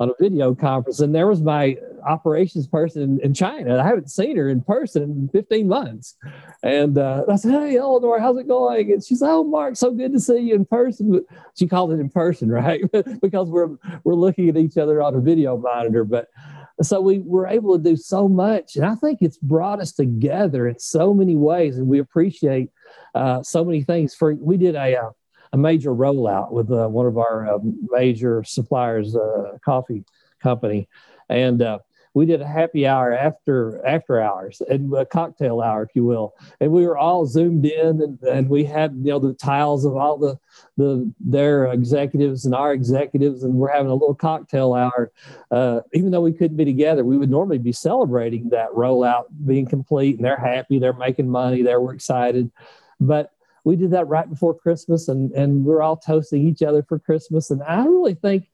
on 0.00 0.08
a 0.08 0.14
video 0.18 0.54
conference, 0.54 1.00
and 1.00 1.14
there 1.14 1.26
was 1.26 1.42
my 1.42 1.76
operations 2.08 2.66
person 2.66 3.20
in 3.22 3.34
China. 3.34 3.78
I 3.78 3.86
haven't 3.86 4.10
seen 4.10 4.34
her 4.38 4.48
in 4.48 4.62
person 4.62 5.02
in 5.02 5.28
15 5.28 5.68
months. 5.68 6.16
And 6.62 6.96
uh, 6.96 7.24
I 7.28 7.36
said, 7.36 7.52
Hey, 7.52 7.76
Eleanor, 7.76 8.18
how's 8.18 8.38
it 8.38 8.48
going? 8.48 8.90
And 8.92 9.04
she 9.04 9.14
said, 9.14 9.28
Oh, 9.28 9.44
Mark, 9.44 9.76
so 9.76 9.90
good 9.90 10.12
to 10.14 10.20
see 10.20 10.38
you 10.38 10.54
in 10.54 10.64
person. 10.64 11.12
But 11.12 11.24
she 11.54 11.68
called 11.68 11.92
it 11.92 12.00
in 12.00 12.08
person, 12.08 12.48
right? 12.50 12.80
because 13.20 13.50
we're, 13.50 13.76
we're 14.02 14.14
looking 14.14 14.48
at 14.48 14.56
each 14.56 14.78
other 14.78 15.02
on 15.02 15.14
a 15.14 15.20
video 15.20 15.58
monitor. 15.58 16.04
But 16.04 16.28
so 16.82 17.02
we 17.02 17.18
were 17.18 17.46
able 17.46 17.76
to 17.76 17.84
do 17.84 17.94
so 17.94 18.26
much. 18.26 18.76
And 18.76 18.86
I 18.86 18.94
think 18.94 19.18
it's 19.20 19.36
brought 19.36 19.80
us 19.80 19.92
together 19.92 20.66
in 20.66 20.78
so 20.78 21.12
many 21.12 21.36
ways. 21.36 21.76
And 21.76 21.86
we 21.86 21.98
appreciate 21.98 22.70
uh, 23.14 23.42
so 23.42 23.66
many 23.66 23.82
things. 23.82 24.14
For 24.14 24.34
We 24.34 24.56
did 24.56 24.76
a, 24.76 24.96
uh, 24.96 25.10
a 25.52 25.56
major 25.56 25.90
rollout 25.90 26.52
with 26.52 26.70
uh, 26.70 26.88
one 26.88 27.06
of 27.06 27.18
our 27.18 27.54
uh, 27.54 27.58
major 27.90 28.44
suppliers, 28.44 29.16
uh, 29.16 29.58
coffee 29.64 30.04
company. 30.40 30.88
And 31.28 31.62
uh, 31.62 31.78
we 32.14 32.26
did 32.26 32.40
a 32.40 32.46
happy 32.46 32.86
hour 32.86 33.12
after 33.12 33.84
after 33.86 34.20
hours 34.20 34.60
and 34.68 34.92
a 34.94 35.06
cocktail 35.06 35.60
hour, 35.60 35.84
if 35.84 35.90
you 35.94 36.04
will. 36.04 36.34
And 36.60 36.72
we 36.72 36.86
were 36.86 36.98
all 36.98 37.24
zoomed 37.24 37.64
in, 37.64 38.02
and, 38.02 38.20
and 38.22 38.48
we 38.48 38.64
had 38.64 38.92
you 38.96 39.12
know 39.12 39.20
the 39.20 39.34
tiles 39.34 39.84
of 39.84 39.96
all 39.96 40.18
the 40.18 40.38
the 40.76 41.12
their 41.20 41.66
executives 41.66 42.44
and 42.44 42.54
our 42.54 42.72
executives, 42.72 43.44
and 43.44 43.54
we're 43.54 43.72
having 43.72 43.90
a 43.90 43.94
little 43.94 44.14
cocktail 44.14 44.74
hour. 44.74 45.12
Uh, 45.50 45.80
even 45.92 46.10
though 46.10 46.20
we 46.20 46.32
couldn't 46.32 46.56
be 46.56 46.64
together, 46.64 47.04
we 47.04 47.16
would 47.16 47.30
normally 47.30 47.58
be 47.58 47.72
celebrating 47.72 48.48
that 48.50 48.70
rollout 48.70 49.26
being 49.46 49.66
complete, 49.66 50.16
and 50.16 50.24
they're 50.24 50.36
happy, 50.36 50.80
they're 50.80 50.92
making 50.92 51.28
money, 51.28 51.62
they 51.62 51.76
were 51.76 51.94
excited, 51.94 52.50
but 52.98 53.32
we 53.64 53.76
did 53.76 53.90
that 53.92 54.08
right 54.08 54.28
before 54.28 54.54
Christmas, 54.54 55.08
and 55.08 55.32
and 55.32 55.64
we're 55.64 55.82
all 55.82 55.96
toasting 55.96 56.46
each 56.46 56.62
other 56.62 56.82
for 56.82 56.98
Christmas. 56.98 57.50
And 57.50 57.62
I 57.62 57.84
really 57.84 58.14
think 58.14 58.48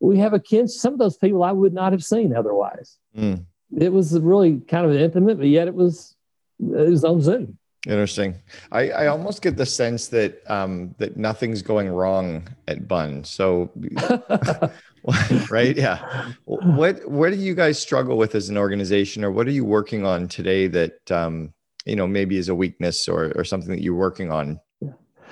we 0.00 0.18
have 0.18 0.34
a 0.34 0.40
kin. 0.40 0.68
Some 0.68 0.92
of 0.92 0.98
those 0.98 1.16
people 1.16 1.42
I 1.42 1.52
would 1.52 1.72
not 1.72 1.92
have 1.92 2.04
seen 2.04 2.34
otherwise. 2.34 2.98
Mm. 3.16 3.44
It 3.78 3.92
was 3.92 4.18
really 4.18 4.60
kind 4.60 4.86
of 4.86 4.94
intimate, 4.94 5.38
but 5.38 5.46
yet 5.46 5.68
it 5.68 5.74
was 5.74 6.14
it 6.60 6.90
was 6.90 7.04
on 7.04 7.20
Zoom. 7.20 7.58
Interesting. 7.86 8.34
I, 8.72 8.90
I 8.90 9.06
almost 9.08 9.42
get 9.42 9.56
the 9.56 9.66
sense 9.66 10.08
that 10.08 10.42
um, 10.50 10.94
that 10.98 11.18
nothing's 11.18 11.60
going 11.60 11.88
wrong 11.90 12.48
at 12.66 12.88
Bunn. 12.88 13.22
So, 13.24 13.70
right? 15.50 15.76
Yeah. 15.76 16.32
What 16.46 17.06
what 17.08 17.30
do 17.30 17.36
you 17.36 17.54
guys 17.54 17.78
struggle 17.78 18.16
with 18.16 18.34
as 18.34 18.48
an 18.48 18.56
organization, 18.56 19.22
or 19.22 19.30
what 19.30 19.46
are 19.46 19.52
you 19.52 19.66
working 19.66 20.06
on 20.06 20.28
today 20.28 20.66
that 20.68 21.12
um, 21.12 21.52
you 21.84 21.96
know 21.96 22.06
maybe 22.06 22.36
is 22.36 22.48
a 22.48 22.54
weakness 22.54 23.08
or 23.08 23.32
or 23.36 23.44
something 23.44 23.70
that 23.70 23.82
you're 23.82 23.94
working 23.94 24.30
on? 24.30 24.60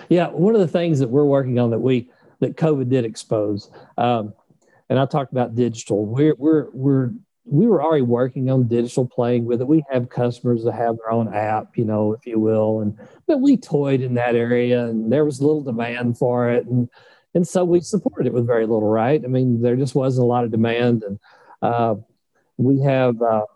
Yeah, 0.08 0.28
one 0.28 0.54
of 0.54 0.60
the 0.60 0.68
things 0.68 0.98
that 0.98 1.08
we're 1.08 1.24
working 1.24 1.58
on 1.58 1.70
that 1.70 1.78
we 1.78 2.10
that 2.40 2.56
COVID 2.56 2.88
did 2.88 3.04
expose, 3.04 3.70
um, 3.98 4.34
and 4.88 4.98
I 4.98 5.06
talked 5.06 5.32
about 5.32 5.54
digital. 5.54 6.04
We're 6.04 6.34
we're 6.36 6.70
we're 6.72 7.10
we 7.44 7.66
were 7.66 7.82
already 7.82 8.02
working 8.02 8.50
on 8.50 8.68
digital 8.68 9.06
playing 9.06 9.44
with 9.44 9.60
it. 9.60 9.66
We 9.66 9.84
have 9.90 10.08
customers 10.08 10.64
that 10.64 10.72
have 10.72 10.96
their 10.96 11.10
own 11.10 11.34
app, 11.34 11.76
you 11.76 11.84
know, 11.84 12.12
if 12.12 12.26
you 12.26 12.38
will, 12.38 12.80
and 12.80 12.98
but 13.26 13.38
we 13.40 13.56
toyed 13.56 14.00
in 14.00 14.14
that 14.14 14.34
area, 14.34 14.86
and 14.86 15.12
there 15.12 15.24
was 15.24 15.40
little 15.40 15.62
demand 15.62 16.18
for 16.18 16.50
it, 16.50 16.66
and 16.66 16.88
and 17.34 17.46
so 17.46 17.64
we 17.64 17.80
supported 17.80 18.26
it 18.26 18.32
with 18.32 18.46
very 18.46 18.66
little, 18.66 18.88
right? 18.88 19.22
I 19.24 19.28
mean, 19.28 19.62
there 19.62 19.76
just 19.76 19.94
wasn't 19.94 20.24
a 20.24 20.26
lot 20.26 20.44
of 20.44 20.50
demand, 20.50 21.02
and 21.02 21.18
uh, 21.62 21.94
we 22.58 22.80
have 22.82 23.20
uh, 23.22 23.46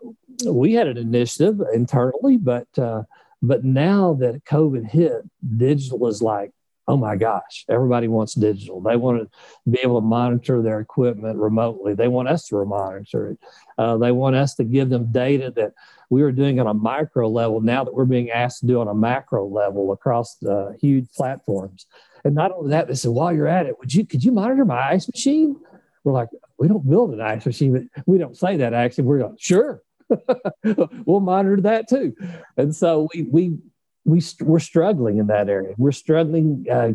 we 0.45 0.73
had 0.73 0.87
an 0.87 0.97
initiative 0.97 1.61
internally, 1.73 2.37
but 2.37 2.67
uh, 2.77 3.03
but 3.41 3.63
now 3.63 4.15
that 4.15 4.43
COVID 4.45 4.89
hit, 4.89 5.23
digital 5.57 6.07
is 6.07 6.21
like 6.21 6.51
oh 6.87 6.97
my 6.97 7.15
gosh, 7.15 7.65
everybody 7.69 8.07
wants 8.07 8.33
digital. 8.33 8.79
They 8.79 8.95
want 8.95 9.19
to 9.21 9.69
be 9.69 9.79
able 9.79 9.99
to 9.99 10.05
monitor 10.05 10.61
their 10.61 10.79
equipment 10.79 11.37
remotely. 11.37 11.93
They 11.93 12.07
want 12.07 12.29
us 12.29 12.47
to 12.47 12.63
monitor 12.65 13.31
it. 13.31 13.39
Uh, 13.77 13.97
they 13.97 14.11
want 14.11 14.37
us 14.37 14.55
to 14.55 14.63
give 14.63 14.89
them 14.89 15.11
data 15.11 15.51
that 15.57 15.73
we 16.09 16.21
were 16.21 16.31
doing 16.31 16.59
on 16.59 16.67
a 16.67 16.73
micro 16.73 17.27
level. 17.27 17.59
Now 17.59 17.83
that 17.83 17.93
we're 17.93 18.05
being 18.05 18.31
asked 18.31 18.61
to 18.61 18.67
do 18.67 18.79
on 18.79 18.87
a 18.87 18.95
macro 18.95 19.45
level 19.45 19.91
across 19.91 20.37
huge 20.79 21.11
platforms. 21.11 21.87
And 22.23 22.33
not 22.33 22.51
only 22.51 22.69
that, 22.71 22.87
they 22.87 22.95
said, 22.95 23.11
while 23.11 23.33
you're 23.33 23.47
at 23.47 23.65
it, 23.65 23.77
would 23.79 23.93
you 23.93 24.05
could 24.05 24.23
you 24.23 24.31
monitor 24.31 24.63
my 24.63 24.91
ice 24.91 25.07
machine? 25.07 25.57
We're 26.03 26.13
like, 26.13 26.29
we 26.57 26.69
don't 26.69 26.89
build 26.89 27.13
an 27.13 27.21
ice 27.21 27.45
machine, 27.45 27.73
but 27.73 28.03
we 28.05 28.17
don't 28.17 28.37
say 28.37 28.57
that 28.57 28.73
actually. 28.73 29.03
We're 29.03 29.23
like, 29.23 29.39
sure. 29.39 29.81
we'll 31.05 31.19
monitor 31.19 31.61
that 31.61 31.87
too. 31.87 32.15
And 32.55 32.75
so 32.75 33.07
we 33.13 33.23
we 33.23 33.57
we 34.05 34.21
we're 34.41 34.59
struggling 34.59 35.17
in 35.17 35.27
that 35.27 35.49
area. 35.49 35.73
We're 35.77 35.91
struggling 35.91 36.65
uh, 36.71 36.93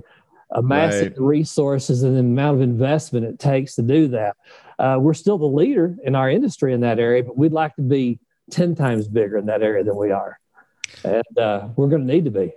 amassing 0.51 1.11
right. 1.11 1.21
resources 1.21 2.03
and 2.03 2.15
the 2.15 2.21
amount 2.21 2.57
of 2.57 2.63
investment 2.63 3.27
it 3.27 3.39
takes 3.39 3.75
to 3.77 3.83
do 3.83 4.09
that. 4.09 4.37
Uh, 4.79 4.99
we're 5.01 5.15
still 5.15 5.39
the 5.39 5.47
leader 5.47 5.97
in 6.05 6.15
our 6.15 6.31
industry 6.31 6.73
in 6.73 6.81
that 6.81 6.99
area, 6.99 7.23
but 7.23 7.37
we'd 7.37 7.53
like 7.53 7.75
to 7.77 7.83
be 7.83 8.19
ten 8.51 8.75
times 8.75 9.09
bigger 9.09 9.39
in 9.39 9.47
that 9.47 9.63
area 9.63 9.85
than 9.85 9.97
we 9.97 10.11
are, 10.11 10.39
and 11.05 11.39
uh, 11.39 11.69
we're 11.77 11.89
going 11.89 12.07
to 12.07 12.13
need 12.13 12.25
to 12.25 12.31
be. 12.31 12.53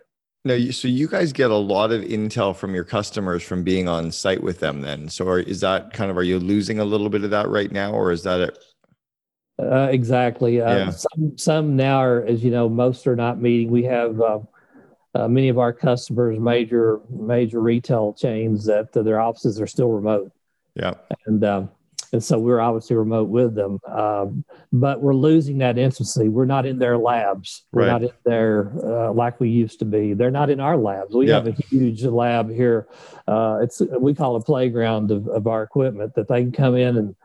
No, 0.46 0.70
so 0.70 0.88
you 0.88 1.08
guys 1.08 1.34
get 1.34 1.50
a 1.50 1.56
lot 1.56 1.92
of 1.92 2.04
intel 2.04 2.56
from 2.56 2.76
your 2.76 2.84
customers 2.84 3.42
from 3.42 3.64
being 3.64 3.88
on 3.88 4.12
site 4.12 4.44
with 4.44 4.60
them. 4.60 4.82
Then, 4.82 5.10
so 5.10 5.28
are, 5.28 5.40
is 5.40 5.60
that 5.62 5.92
kind 5.92 6.12
of 6.12 6.18
are 6.18 6.24
you 6.24 6.40
losing 6.40 6.80
a 6.80 6.86
little 6.86 7.10
bit 7.10 7.24
of 7.24 7.32
that 7.32 7.50
right 7.50 7.72
now, 7.72 7.92
or 7.92 8.12
is 8.12 8.22
that 8.24 8.42
it? 8.42 8.58
Uh, 9.58 9.88
exactly. 9.90 10.62
Uh, 10.62 10.78
yeah. 10.78 10.90
Some 10.90 11.38
some 11.38 11.76
now 11.76 11.98
are, 11.98 12.24
as 12.26 12.44
you 12.44 12.52
know, 12.52 12.68
most 12.68 13.08
are 13.08 13.16
not 13.16 13.42
meeting. 13.42 13.72
We 13.72 13.84
have 13.84 14.20
uh, 14.20 14.40
uh 15.14 15.28
many 15.28 15.48
of 15.50 15.58
our 15.58 15.72
customers, 15.72 16.40
major 16.40 17.00
major 17.10 17.62
retail 17.62 18.14
chains, 18.14 18.66
that 18.66 18.92
their 18.92 19.20
offices 19.20 19.62
are 19.62 19.68
still 19.68 19.90
remote. 19.90 20.32
Yeah, 20.76 20.96
and 21.26 21.44
um, 21.46 21.70
and 22.12 22.24
so 22.24 22.40
we're 22.40 22.60
obviously 22.60 22.96
remote 22.96 23.30
with 23.30 23.56
them, 23.56 23.80
um, 23.88 24.46
but 24.72 25.02
we're 25.02 25.14
losing 25.14 25.60
that 25.60 25.78
intimacy. 25.78 26.30
We're 26.30 26.46
not 26.46 26.66
in 26.66 26.80
their 26.80 26.98
labs. 26.98 27.66
We're 27.72 27.84
right. 27.84 27.92
not 27.92 28.04
in 28.04 28.12
there 28.26 28.72
uh, 28.84 29.14
like 29.14 29.40
we 29.40 29.50
used 29.50 29.80
to 29.80 29.86
be. 29.86 30.14
They're 30.14 30.32
not 30.32 30.50
in 30.50 30.60
our 30.60 30.78
labs. 30.78 31.16
We 31.16 31.28
yeah. 31.28 31.36
have 31.36 31.48
a 31.48 31.52
huge 31.52 32.04
lab 32.04 32.50
here. 32.50 32.88
Uh, 33.28 33.60
it's 33.62 33.82
we 34.00 34.14
call 34.14 34.36
a 34.36 34.42
playground 34.42 35.12
of, 35.12 35.28
of 35.28 35.48
our 35.48 35.64
equipment 35.64 36.16
that 36.16 36.28
they 36.28 36.42
can 36.42 36.52
come 36.52 36.76
in 36.76 36.98
and 36.98 37.16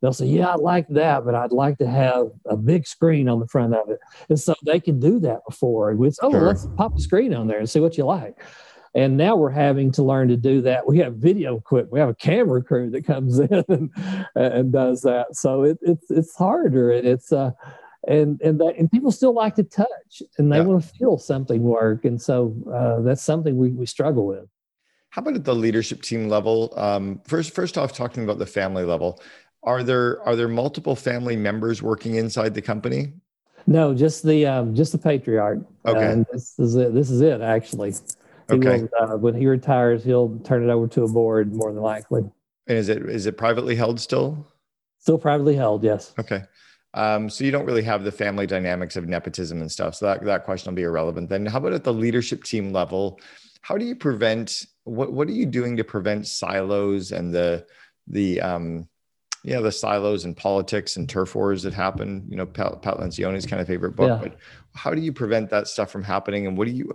they'll 0.00 0.12
say, 0.12 0.26
Yeah, 0.26 0.48
I 0.48 0.54
like 0.56 0.88
that, 0.88 1.24
but 1.24 1.34
I'd 1.34 1.52
like 1.52 1.78
to 1.78 1.86
have 1.86 2.28
a 2.46 2.56
big 2.56 2.86
screen 2.86 3.28
on 3.28 3.40
the 3.40 3.46
front 3.46 3.74
of 3.74 3.88
it. 3.88 3.98
And 4.28 4.38
so 4.38 4.54
they 4.64 4.80
can 4.80 5.00
do 5.00 5.18
that 5.20 5.40
before. 5.48 5.92
It's, 6.04 6.18
oh, 6.22 6.30
sure. 6.30 6.42
let's 6.42 6.66
pop 6.76 6.96
a 6.96 7.00
screen 7.00 7.34
on 7.34 7.46
there 7.46 7.58
and 7.58 7.68
see 7.68 7.80
what 7.80 7.96
you 7.96 8.04
like. 8.04 8.36
And 8.94 9.18
now 9.18 9.36
we're 9.36 9.50
having 9.50 9.92
to 9.92 10.02
learn 10.02 10.28
to 10.28 10.38
do 10.38 10.62
that. 10.62 10.86
We 10.86 10.98
have 10.98 11.16
video 11.16 11.58
equipment. 11.58 11.92
We 11.92 12.00
have 12.00 12.08
a 12.08 12.14
camera 12.14 12.62
crew 12.62 12.88
that 12.90 13.04
comes 13.04 13.38
in 13.40 13.64
and, 13.68 13.90
and 14.34 14.72
does 14.72 15.02
that. 15.02 15.36
So 15.36 15.64
it, 15.64 15.78
it's 15.82 16.10
it's 16.10 16.34
harder 16.34 16.92
and 16.92 17.06
it's 17.06 17.30
uh 17.30 17.50
and 18.08 18.40
and 18.40 18.58
that 18.60 18.76
and 18.78 18.90
people 18.90 19.12
still 19.12 19.34
like 19.34 19.54
to 19.56 19.64
touch 19.64 20.22
and 20.38 20.50
they 20.50 20.56
yeah. 20.56 20.62
want 20.62 20.82
to 20.82 20.88
feel 20.88 21.18
something 21.18 21.62
work. 21.62 22.06
And 22.06 22.20
so 22.20 22.56
uh, 22.72 23.02
that's 23.02 23.22
something 23.22 23.58
we, 23.58 23.70
we 23.70 23.84
struggle 23.84 24.26
with. 24.26 24.48
How 25.10 25.22
about 25.22 25.34
at 25.34 25.44
the 25.44 25.54
leadership 25.54 26.02
team 26.02 26.28
level? 26.28 26.74
Um, 26.76 27.20
first, 27.26 27.54
first 27.54 27.78
off, 27.78 27.92
talking 27.92 28.24
about 28.24 28.38
the 28.38 28.46
family 28.46 28.84
level, 28.84 29.20
are 29.66 29.82
there 29.82 30.22
are 30.22 30.36
there 30.36 30.48
multiple 30.48 30.96
family 30.96 31.36
members 31.36 31.82
working 31.82 32.14
inside 32.14 32.54
the 32.54 32.62
company? 32.62 33.12
No, 33.66 33.92
just 33.92 34.24
the 34.24 34.46
um, 34.46 34.74
just 34.74 34.92
the 34.92 34.98
patriarch. 34.98 35.58
Okay, 35.84 36.24
this 36.32 36.58
is 36.58 36.76
it. 36.76 36.94
This 36.94 37.10
is 37.10 37.20
it 37.20 37.40
actually. 37.40 37.92
He 38.48 38.54
okay. 38.54 38.82
Will, 38.82 38.88
uh, 38.98 39.16
when 39.16 39.34
he 39.34 39.46
retires, 39.46 40.04
he'll 40.04 40.38
turn 40.38 40.62
it 40.62 40.72
over 40.72 40.86
to 40.86 41.02
a 41.02 41.08
board 41.08 41.52
more 41.52 41.72
than 41.72 41.82
likely. 41.82 42.22
And 42.68 42.78
is 42.78 42.88
it 42.88 43.04
is 43.10 43.26
it 43.26 43.36
privately 43.36 43.74
held 43.74 44.00
still? 44.00 44.46
Still 45.00 45.18
privately 45.18 45.56
held, 45.56 45.82
yes. 45.82 46.14
Okay. 46.18 46.42
Um, 46.94 47.28
so 47.28 47.44
you 47.44 47.50
don't 47.50 47.66
really 47.66 47.82
have 47.82 48.04
the 48.04 48.12
family 48.12 48.46
dynamics 48.46 48.96
of 48.96 49.06
nepotism 49.06 49.60
and 49.60 49.70
stuff. 49.70 49.96
So 49.96 50.06
that, 50.06 50.24
that 50.24 50.44
question 50.44 50.70
will 50.70 50.76
be 50.76 50.82
irrelevant. 50.82 51.28
Then 51.28 51.44
how 51.44 51.58
about 51.58 51.74
at 51.74 51.84
the 51.84 51.92
leadership 51.92 52.42
team 52.42 52.72
level? 52.72 53.20
How 53.60 53.76
do 53.76 53.84
you 53.84 53.94
prevent 53.94 54.64
what 54.84 55.12
what 55.12 55.28
are 55.28 55.32
you 55.32 55.46
doing 55.46 55.76
to 55.76 55.84
prevent 55.84 56.26
silos 56.26 57.10
and 57.10 57.34
the 57.34 57.66
the 58.06 58.40
um, 58.40 58.88
yeah, 59.46 59.60
the 59.60 59.70
silos 59.70 60.24
and 60.24 60.36
politics 60.36 60.96
and 60.96 61.08
turf 61.08 61.36
wars 61.36 61.62
that 61.62 61.72
happen. 61.72 62.26
You 62.28 62.36
know, 62.36 62.46
Pat, 62.46 62.82
Pat 62.82 62.96
Lencioni's 62.96 63.46
kind 63.46 63.62
of 63.62 63.68
favorite 63.68 63.94
book. 63.94 64.08
Yeah. 64.08 64.28
But 64.28 64.38
how 64.74 64.92
do 64.92 65.00
you 65.00 65.12
prevent 65.12 65.50
that 65.50 65.68
stuff 65.68 65.88
from 65.88 66.02
happening? 66.02 66.48
And 66.48 66.58
what 66.58 66.66
do 66.66 66.74
you 66.74 66.92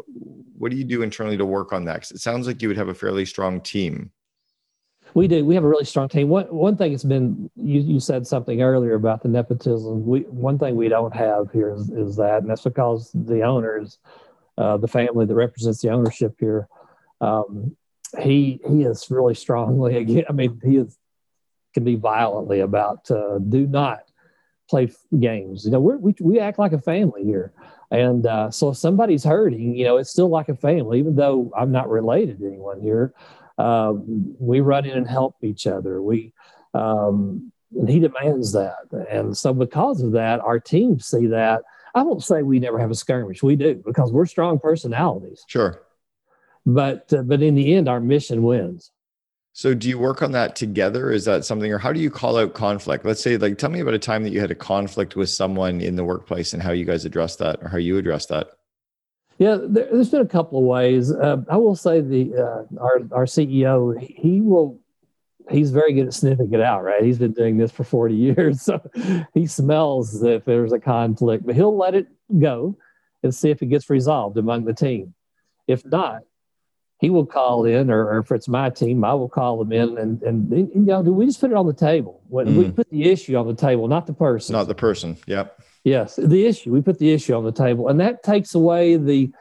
what 0.57 0.69
do 0.69 0.75
you 0.75 0.83
do 0.83 1.01
internally 1.01 1.37
to 1.37 1.45
work 1.45 1.71
on 1.71 1.85
that? 1.85 1.95
Because 1.95 2.11
it 2.11 2.19
sounds 2.19 2.47
like 2.47 2.61
you 2.61 2.67
would 2.67 2.75
have 2.75 2.89
a 2.89 2.93
fairly 2.93 3.23
strong 3.23 3.61
team. 3.61 4.11
We 5.13 5.29
do. 5.29 5.45
We 5.45 5.55
have 5.55 5.63
a 5.63 5.67
really 5.67 5.85
strong 5.85 6.09
team. 6.09 6.27
One 6.27 6.45
one 6.47 6.75
thing 6.75 6.91
has 6.91 7.05
been 7.05 7.49
you 7.55 7.79
you 7.79 8.01
said 8.01 8.27
something 8.27 8.61
earlier 8.61 8.95
about 8.95 9.23
the 9.23 9.29
nepotism. 9.29 10.05
We 10.05 10.21
one 10.21 10.59
thing 10.59 10.75
we 10.75 10.89
don't 10.89 11.15
have 11.15 11.53
here 11.53 11.73
is, 11.73 11.89
is 11.89 12.17
that, 12.17 12.41
and 12.41 12.49
that's 12.49 12.63
because 12.63 13.11
the 13.13 13.43
owners, 13.43 13.97
uh, 14.57 14.75
the 14.75 14.89
family 14.89 15.25
that 15.25 15.35
represents 15.35 15.81
the 15.81 15.89
ownership 15.89 16.35
here, 16.37 16.67
um, 17.21 17.77
he 18.19 18.59
he 18.67 18.83
is 18.83 19.09
really 19.09 19.35
strongly 19.35 19.95
again. 20.03 20.25
I 20.27 20.33
mean, 20.33 20.59
he 20.65 20.75
is 20.75 20.97
can 21.73 21.84
be 21.84 21.95
violently 21.95 22.60
about 22.60 23.10
uh, 23.12 23.39
do 23.39 23.67
not 23.67 24.03
play 24.69 24.91
games. 25.19 25.65
You 25.65 25.71
know, 25.71 25.79
we 25.79 26.15
we 26.19 26.39
act 26.39 26.60
like 26.60 26.73
a 26.73 26.81
family 26.81 27.23
here. 27.23 27.53
And 27.91 28.25
uh, 28.25 28.49
so 28.51 28.69
if 28.69 28.77
somebody's 28.77 29.23
hurting, 29.25 29.75
you 29.75 29.84
know, 29.84 29.97
it's 29.97 30.10
still 30.10 30.29
like 30.29 30.47
a 30.47 30.55
family, 30.55 30.97
even 30.99 31.15
though 31.15 31.51
I'm 31.55 31.73
not 31.73 31.89
related 31.89 32.39
to 32.39 32.47
anyone 32.47 32.79
here. 32.79 33.13
Um, 33.57 34.34
we 34.39 34.62
run 34.62 34.86
in 34.86 34.97
and 34.97 35.07
help 35.07 35.36
each 35.43 35.67
other. 35.67 36.01
We, 36.01 36.34
um, 36.73 37.51
and 37.77 37.89
he 37.89 37.99
demands 37.99 38.53
that. 38.53 38.91
And 39.12 39.38
so 39.38 39.53
because 39.53 40.01
of 40.01 40.13
that, 40.13 40.39
our 40.39 40.60
teams 40.60 41.05
see 41.05 41.27
that. 41.27 41.63
I 41.93 42.03
won't 42.03 42.23
say 42.23 42.41
we 42.41 42.60
never 42.60 42.79
have 42.79 42.91
a 42.91 42.95
skirmish. 42.95 43.43
We 43.43 43.57
do 43.57 43.75
because 43.86 44.13
we're 44.13 44.25
strong 44.25 44.57
personalities. 44.57 45.43
Sure. 45.47 45.81
But, 46.65 47.12
uh, 47.13 47.23
but 47.23 47.41
in 47.41 47.55
the 47.55 47.75
end, 47.75 47.89
our 47.89 47.99
mission 47.99 48.41
wins. 48.43 48.91
So 49.53 49.73
do 49.73 49.89
you 49.89 49.99
work 49.99 50.21
on 50.21 50.31
that 50.31 50.55
together? 50.55 51.11
Is 51.11 51.25
that 51.25 51.43
something, 51.43 51.71
or 51.71 51.77
how 51.77 51.91
do 51.91 51.99
you 51.99 52.09
call 52.09 52.37
out 52.37 52.53
conflict? 52.53 53.03
Let's 53.03 53.21
say, 53.21 53.35
like, 53.37 53.57
tell 53.57 53.69
me 53.69 53.81
about 53.81 53.93
a 53.93 53.99
time 53.99 54.23
that 54.23 54.31
you 54.31 54.39
had 54.39 54.51
a 54.51 54.55
conflict 54.55 55.15
with 55.15 55.29
someone 55.29 55.81
in 55.81 55.95
the 55.95 56.05
workplace 56.05 56.53
and 56.53 56.63
how 56.63 56.71
you 56.71 56.85
guys 56.85 57.03
address 57.03 57.35
that, 57.37 57.59
or 57.61 57.67
how 57.67 57.77
you 57.77 57.97
address 57.97 58.27
that. 58.27 58.51
Yeah, 59.39 59.57
there, 59.59 59.87
has 59.89 60.09
been 60.09 60.21
a 60.21 60.27
couple 60.27 60.59
of 60.59 60.65
ways. 60.65 61.11
Uh, 61.11 61.37
I 61.49 61.57
will 61.57 61.75
say 61.75 61.99
the 61.99 62.33
uh, 62.35 62.79
our 62.79 62.99
our 63.11 63.25
CEO 63.25 63.99
he 63.99 64.39
will 64.39 64.79
he's 65.49 65.71
very 65.71 65.93
good 65.93 66.07
at 66.07 66.13
sniffing 66.13 66.53
it 66.53 66.61
out. 66.61 66.83
Right, 66.83 67.03
he's 67.03 67.17
been 67.17 67.33
doing 67.33 67.57
this 67.57 67.71
for 67.71 67.83
forty 67.83 68.15
years, 68.15 68.61
so 68.65 68.79
he 69.33 69.47
smells 69.47 70.23
if 70.23 70.45
there's 70.45 70.73
a 70.73 70.79
conflict, 70.79 71.45
but 71.45 71.55
he'll 71.55 71.75
let 71.75 71.95
it 71.95 72.07
go 72.39 72.77
and 73.23 73.33
see 73.33 73.49
if 73.49 73.61
it 73.61 73.67
gets 73.67 73.89
resolved 73.89 74.37
among 74.37 74.65
the 74.65 74.73
team. 74.73 75.13
If 75.67 75.85
not, 75.85 76.21
he 77.01 77.09
will 77.09 77.25
call 77.25 77.65
in, 77.65 77.89
or, 77.89 78.05
or, 78.05 78.19
if 78.19 78.31
it's 78.31 78.47
my 78.47 78.69
team, 78.69 79.03
I 79.03 79.15
will 79.15 79.27
call 79.27 79.57
them 79.57 79.71
in, 79.71 79.97
and 79.97 80.21
and, 80.21 80.51
you 80.51 80.69
know, 80.75 81.01
do 81.01 81.11
we 81.11 81.25
just 81.25 81.41
put 81.41 81.49
it 81.49 81.57
on 81.57 81.65
the 81.65 81.73
table. 81.73 82.21
When 82.29 82.45
mm. 82.47 82.57
we 82.57 82.71
put 82.71 82.87
the 82.91 83.09
issue 83.09 83.35
on 83.35 83.47
the 83.47 83.55
table, 83.55 83.87
not 83.87 84.05
the 84.05 84.13
person. 84.13 84.53
Not 84.53 84.67
the 84.67 84.75
person. 84.75 85.17
Yep. 85.25 85.59
Yes, 85.83 86.15
the 86.15 86.45
issue. 86.45 86.71
We 86.71 86.81
put 86.81 86.99
the 86.99 87.11
issue 87.11 87.33
on 87.33 87.43
the 87.43 87.51
table, 87.51 87.87
and 87.87 87.99
that 87.99 88.21
takes 88.21 88.53
away 88.53 88.97
the, 88.97 89.31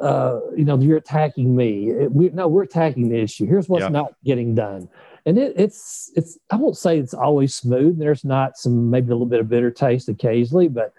uh, 0.00 0.38
you 0.56 0.64
know, 0.64 0.78
you're 0.78 0.96
attacking 0.96 1.56
me. 1.56 1.90
It, 1.90 2.12
we, 2.12 2.28
no, 2.28 2.46
we're 2.46 2.62
attacking 2.62 3.08
the 3.08 3.18
issue. 3.18 3.46
Here's 3.46 3.68
what's 3.68 3.82
yep. 3.82 3.90
not 3.90 4.14
getting 4.24 4.54
done, 4.54 4.88
and 5.26 5.36
it, 5.38 5.54
it's 5.56 6.12
it's. 6.14 6.38
I 6.50 6.56
won't 6.56 6.76
say 6.76 7.00
it's 7.00 7.14
always 7.14 7.52
smooth. 7.52 7.98
There's 7.98 8.24
not 8.24 8.58
some 8.58 8.90
maybe 8.90 9.06
a 9.06 9.14
little 9.14 9.26
bit 9.26 9.40
of 9.40 9.48
bitter 9.48 9.72
taste 9.72 10.08
occasionally, 10.08 10.68
but 10.68 10.94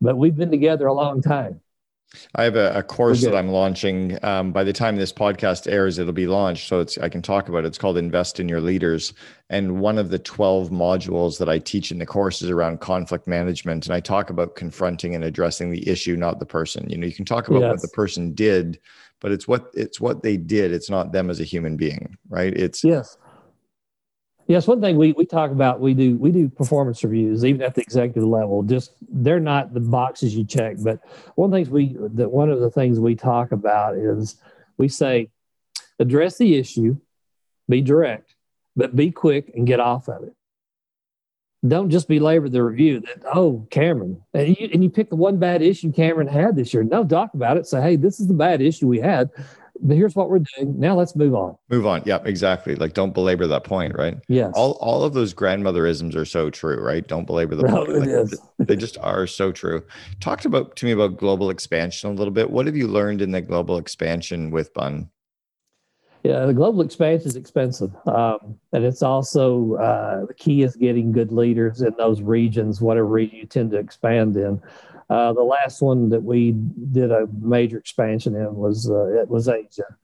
but 0.00 0.16
we've 0.16 0.34
been 0.34 0.50
together 0.50 0.88
a 0.88 0.92
long 0.92 1.22
time. 1.22 1.60
I 2.34 2.44
have 2.44 2.56
a, 2.56 2.72
a 2.74 2.82
course 2.82 3.22
that 3.22 3.34
I'm 3.34 3.48
launching. 3.48 4.18
Um, 4.22 4.52
by 4.52 4.64
the 4.64 4.72
time 4.72 4.96
this 4.96 5.12
podcast 5.12 5.70
airs, 5.70 5.98
it'll 5.98 6.12
be 6.12 6.26
launched, 6.26 6.68
so 6.68 6.80
it's 6.80 6.98
I 6.98 7.08
can 7.08 7.22
talk 7.22 7.48
about 7.48 7.64
it. 7.64 7.68
It's 7.68 7.78
called 7.78 7.96
Invest 7.96 8.40
in 8.40 8.48
Your 8.48 8.60
Leaders, 8.60 9.12
and 9.50 9.80
one 9.80 9.98
of 9.98 10.10
the 10.10 10.18
12 10.18 10.70
modules 10.70 11.38
that 11.38 11.48
I 11.48 11.58
teach 11.58 11.90
in 11.90 11.98
the 11.98 12.06
course 12.06 12.42
is 12.42 12.50
around 12.50 12.80
conflict 12.80 13.26
management, 13.26 13.86
and 13.86 13.94
I 13.94 14.00
talk 14.00 14.30
about 14.30 14.56
confronting 14.56 15.14
and 15.14 15.24
addressing 15.24 15.70
the 15.70 15.88
issue, 15.88 16.16
not 16.16 16.38
the 16.38 16.46
person. 16.46 16.88
You 16.90 16.98
know, 16.98 17.06
you 17.06 17.14
can 17.14 17.24
talk 17.24 17.48
about 17.48 17.62
yes. 17.62 17.70
what 17.70 17.82
the 17.82 17.88
person 17.88 18.34
did, 18.34 18.78
but 19.20 19.32
it's 19.32 19.48
what 19.48 19.70
it's 19.74 20.00
what 20.00 20.22
they 20.22 20.36
did. 20.36 20.72
It's 20.72 20.90
not 20.90 21.12
them 21.12 21.30
as 21.30 21.40
a 21.40 21.44
human 21.44 21.76
being, 21.76 22.16
right? 22.28 22.52
It's 22.54 22.84
yes. 22.84 23.16
Yes, 24.52 24.66
one 24.66 24.82
thing 24.82 24.98
we, 24.98 25.12
we 25.12 25.24
talk 25.24 25.50
about 25.50 25.80
we 25.80 25.94
do 25.94 26.18
we 26.18 26.30
do 26.30 26.46
performance 26.46 27.02
reviews 27.02 27.42
even 27.42 27.62
at 27.62 27.74
the 27.74 27.80
executive 27.80 28.28
level. 28.28 28.62
Just 28.62 28.92
they're 29.08 29.40
not 29.40 29.72
the 29.72 29.80
boxes 29.80 30.36
you 30.36 30.44
check, 30.44 30.76
but 30.80 31.00
one 31.36 31.50
things 31.50 31.70
we 31.70 31.96
that 32.16 32.30
one 32.30 32.50
of 32.50 32.60
the 32.60 32.70
things 32.70 33.00
we 33.00 33.14
talk 33.14 33.52
about 33.52 33.96
is 33.96 34.36
we 34.76 34.88
say 34.88 35.30
address 35.98 36.36
the 36.36 36.54
issue, 36.56 36.98
be 37.66 37.80
direct, 37.80 38.34
but 38.76 38.94
be 38.94 39.10
quick 39.10 39.52
and 39.54 39.66
get 39.66 39.80
off 39.80 40.06
of 40.10 40.22
it. 40.22 40.34
Don't 41.66 41.88
just 41.88 42.06
belabor 42.06 42.50
the 42.50 42.62
review 42.62 43.00
that 43.00 43.22
oh 43.34 43.66
Cameron 43.70 44.20
and 44.34 44.48
you, 44.48 44.68
and 44.70 44.84
you 44.84 44.90
pick 44.90 45.08
the 45.08 45.16
one 45.16 45.38
bad 45.38 45.62
issue 45.62 45.90
Cameron 45.90 46.28
had 46.28 46.56
this 46.56 46.74
year. 46.74 46.84
No, 46.84 47.06
talk 47.06 47.32
about 47.32 47.56
it. 47.56 47.66
Say 47.66 47.80
hey, 47.80 47.96
this 47.96 48.20
is 48.20 48.28
the 48.28 48.34
bad 48.34 48.60
issue 48.60 48.86
we 48.86 49.00
had 49.00 49.30
here's 49.88 50.14
what 50.14 50.30
we're 50.30 50.40
doing. 50.56 50.78
Now 50.78 50.94
let's 50.94 51.16
move 51.16 51.34
on. 51.34 51.56
Move 51.68 51.86
on. 51.86 52.02
Yep, 52.04 52.26
exactly. 52.26 52.74
Like 52.74 52.94
don't 52.94 53.14
belabor 53.14 53.46
that 53.46 53.64
point, 53.64 53.94
right? 53.96 54.16
Yes. 54.28 54.52
All 54.54 54.72
all 54.80 55.02
of 55.04 55.14
those 55.14 55.34
grandmotherisms 55.34 56.14
are 56.14 56.24
so 56.24 56.50
true, 56.50 56.80
right? 56.80 57.06
Don't 57.06 57.26
belabor 57.26 57.54
the 57.54 57.64
no, 57.64 57.84
point. 57.84 58.06
Like, 58.06 58.66
they 58.68 58.76
just 58.76 58.98
are 58.98 59.26
so 59.26 59.52
true. 59.52 59.82
Talked 60.20 60.44
about 60.44 60.76
to 60.76 60.86
me 60.86 60.92
about 60.92 61.16
global 61.16 61.50
expansion 61.50 62.10
a 62.10 62.14
little 62.14 62.32
bit. 62.32 62.50
What 62.50 62.66
have 62.66 62.76
you 62.76 62.88
learned 62.88 63.22
in 63.22 63.32
the 63.32 63.40
global 63.40 63.78
expansion 63.78 64.50
with 64.50 64.72
Bunn? 64.74 65.10
Yeah, 66.22 66.46
the 66.46 66.54
global 66.54 66.82
expansion 66.82 67.26
is 67.26 67.34
expensive, 67.34 67.90
um, 68.06 68.56
and 68.72 68.84
it's 68.84 69.02
also 69.02 69.74
uh, 69.74 70.26
the 70.26 70.34
key 70.34 70.62
is 70.62 70.76
getting 70.76 71.10
good 71.10 71.32
leaders 71.32 71.82
in 71.82 71.92
those 71.98 72.22
regions, 72.22 72.80
whatever 72.80 73.08
region 73.08 73.38
you 73.38 73.46
tend 73.46 73.72
to 73.72 73.78
expand 73.78 74.36
in. 74.36 74.62
Uh, 75.10 75.32
the 75.32 75.42
last 75.42 75.82
one 75.82 76.08
that 76.10 76.22
we 76.22 76.52
did 76.92 77.10
a 77.10 77.28
major 77.40 77.78
expansion 77.78 78.34
in 78.34 78.54
was 78.54 78.90
uh, 78.90 79.20
it 79.20 79.28
was 79.28 79.48
Asia, 79.48 79.96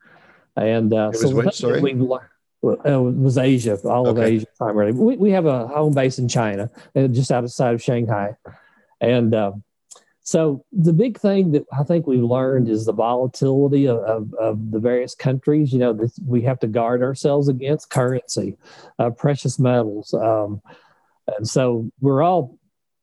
and 0.57 0.93
uh, 0.93 1.11
it 1.15 1.21
was 1.21 1.21
so 1.21 1.35
which, 1.35 1.55
sorry? 1.55 1.81
We, 1.81 1.93
it 1.93 2.99
was 2.99 3.39
Asia, 3.39 3.79
all 3.85 4.09
okay. 4.09 4.21
of 4.21 4.27
Asia 4.27 4.47
primarily. 4.57 4.93
We, 4.93 5.17
we 5.17 5.31
have 5.31 5.47
a 5.47 5.67
home 5.69 5.95
base 5.95 6.19
in 6.19 6.29
China, 6.29 6.71
uh, 6.97 7.07
just 7.09 7.31
outside 7.31 7.75
of 7.75 7.83
Shanghai, 7.83 8.37
and 9.01 9.35
uh, 9.35 9.53
so 10.29 10.63
the 10.73 10.93
big 10.93 11.19
thing 11.19 11.53
that 11.53 11.65
I 11.73 11.85
think 11.85 12.07
we've 12.07 12.23
learned 12.23 12.69
is 12.69 12.85
the 12.85 12.93
volatility 12.93 13.89
of, 13.89 13.97
of, 14.01 14.35
of 14.35 14.71
the 14.71 14.79
various 14.79 15.15
countries. 15.15 15.73
You 15.73 15.79
know, 15.79 15.95
this, 15.95 16.21
we 16.27 16.43
have 16.43 16.61
to 16.61 16.67
guard 16.67 17.03
ourselves 17.03 17.49
against 17.49 17.89
currency, 17.89 18.59
uh, 18.99 19.09
precious 19.09 19.59
metals. 19.59 20.13
Um, 20.13 20.61
and 21.35 21.49
so 21.49 21.91
we're 22.03 22.23
all 22.23 22.59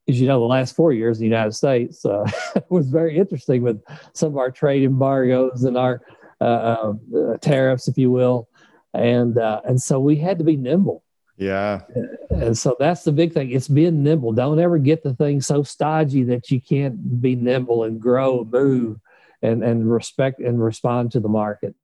as 0.08 0.20
you 0.20 0.28
know, 0.28 0.39
the 0.39 0.46
last 0.46 0.76
four 0.76 0.94
years 0.94 1.18
in 1.18 1.22
the 1.22 1.36
United 1.36 1.54
States 1.54 2.06
uh, 2.06 2.30
was 2.70 2.89
very 2.89 3.18
interesting 3.18 3.62
with 3.62 3.82
some 4.13 4.30
of 4.30 4.38
our 4.38 4.52
trade 4.52 4.84
embargoes 4.84 5.63
and 5.63 5.78
our 5.78 6.02
uh, 6.41 6.94
uh, 7.15 7.38
tariffs, 7.41 7.88
if 7.88 7.98
you 7.98 8.12
will, 8.12 8.48
and 8.94 9.38
uh, 9.38 9.62
and 9.65 9.82
so 9.82 10.00
we 10.00 10.15
had 10.15 10.38
to 10.38 10.44
be 10.44 10.58
nimble. 10.58 11.04
Yeah, 11.38 11.82
and 12.30 12.58
so 12.58 12.76
that's 12.80 13.04
the 13.04 13.12
big 13.12 13.34
thing. 13.34 13.52
It's 13.52 13.68
being 13.68 14.04
nimble. 14.04 14.34
Don't 14.34 14.60
ever 14.60 14.78
get 14.78 15.04
the 15.04 15.13
thing 15.15 15.41
so 15.41 15.63
stodgy 15.63 16.24
that 16.24 16.50
you 16.52 16.62
can't 16.62 17.22
be 17.22 17.36
nimble 17.36 17.84
and 17.84 18.00
grow, 18.00 18.44
move, 18.46 19.00
and 19.41 19.63
and 19.63 19.91
respect 19.91 20.39
and 20.39 20.63
respond 20.63 21.12
to 21.13 21.20
the 21.20 21.30
market. 21.30 21.76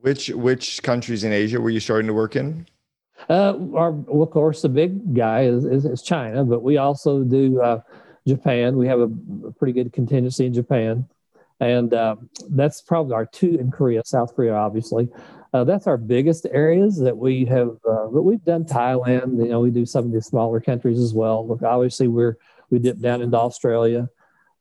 Which 0.00 0.28
which 0.30 0.82
countries 0.82 1.24
in 1.24 1.32
Asia 1.32 1.60
were 1.60 1.70
you 1.70 1.80
starting 1.80 2.08
to 2.08 2.14
work 2.14 2.36
in? 2.36 2.66
Uh, 3.28 3.54
our, 3.74 3.92
well, 3.92 4.22
of 4.22 4.30
course, 4.30 4.62
the 4.62 4.68
big 4.68 5.14
guy 5.14 5.42
is, 5.42 5.64
is, 5.64 5.84
is 5.84 6.02
China, 6.02 6.44
but 6.44 6.62
we 6.62 6.76
also 6.78 7.22
do 7.22 7.60
uh, 7.60 7.80
Japan. 8.26 8.76
We 8.76 8.86
have 8.86 9.00
a, 9.00 9.10
a, 9.46 9.52
pretty 9.52 9.72
good 9.72 9.92
contingency 9.92 10.46
in 10.46 10.54
Japan. 10.54 11.06
And 11.60 11.92
uh, 11.92 12.16
that's 12.48 12.80
probably 12.80 13.14
our 13.14 13.26
two 13.26 13.56
in 13.60 13.70
Korea, 13.70 14.02
South 14.04 14.34
Korea, 14.34 14.54
obviously. 14.54 15.08
Uh, 15.52 15.64
that's 15.64 15.86
our 15.86 15.96
biggest 15.96 16.46
areas 16.50 16.98
that 16.98 17.16
we 17.16 17.44
have, 17.44 17.70
uh, 17.88 18.06
but 18.06 18.22
we've 18.22 18.44
done 18.44 18.64
Thailand. 18.64 19.36
You 19.36 19.50
know, 19.50 19.60
we 19.60 19.70
do 19.70 19.84
some 19.84 20.06
of 20.06 20.12
the 20.12 20.22
smaller 20.22 20.60
countries 20.60 20.98
as 20.98 21.12
well. 21.12 21.46
Look, 21.46 21.62
obviously, 21.62 22.08
we're 22.08 22.36
we 22.70 22.78
dip 22.78 23.00
down 23.00 23.20
into 23.20 23.36
Australia. 23.36 24.08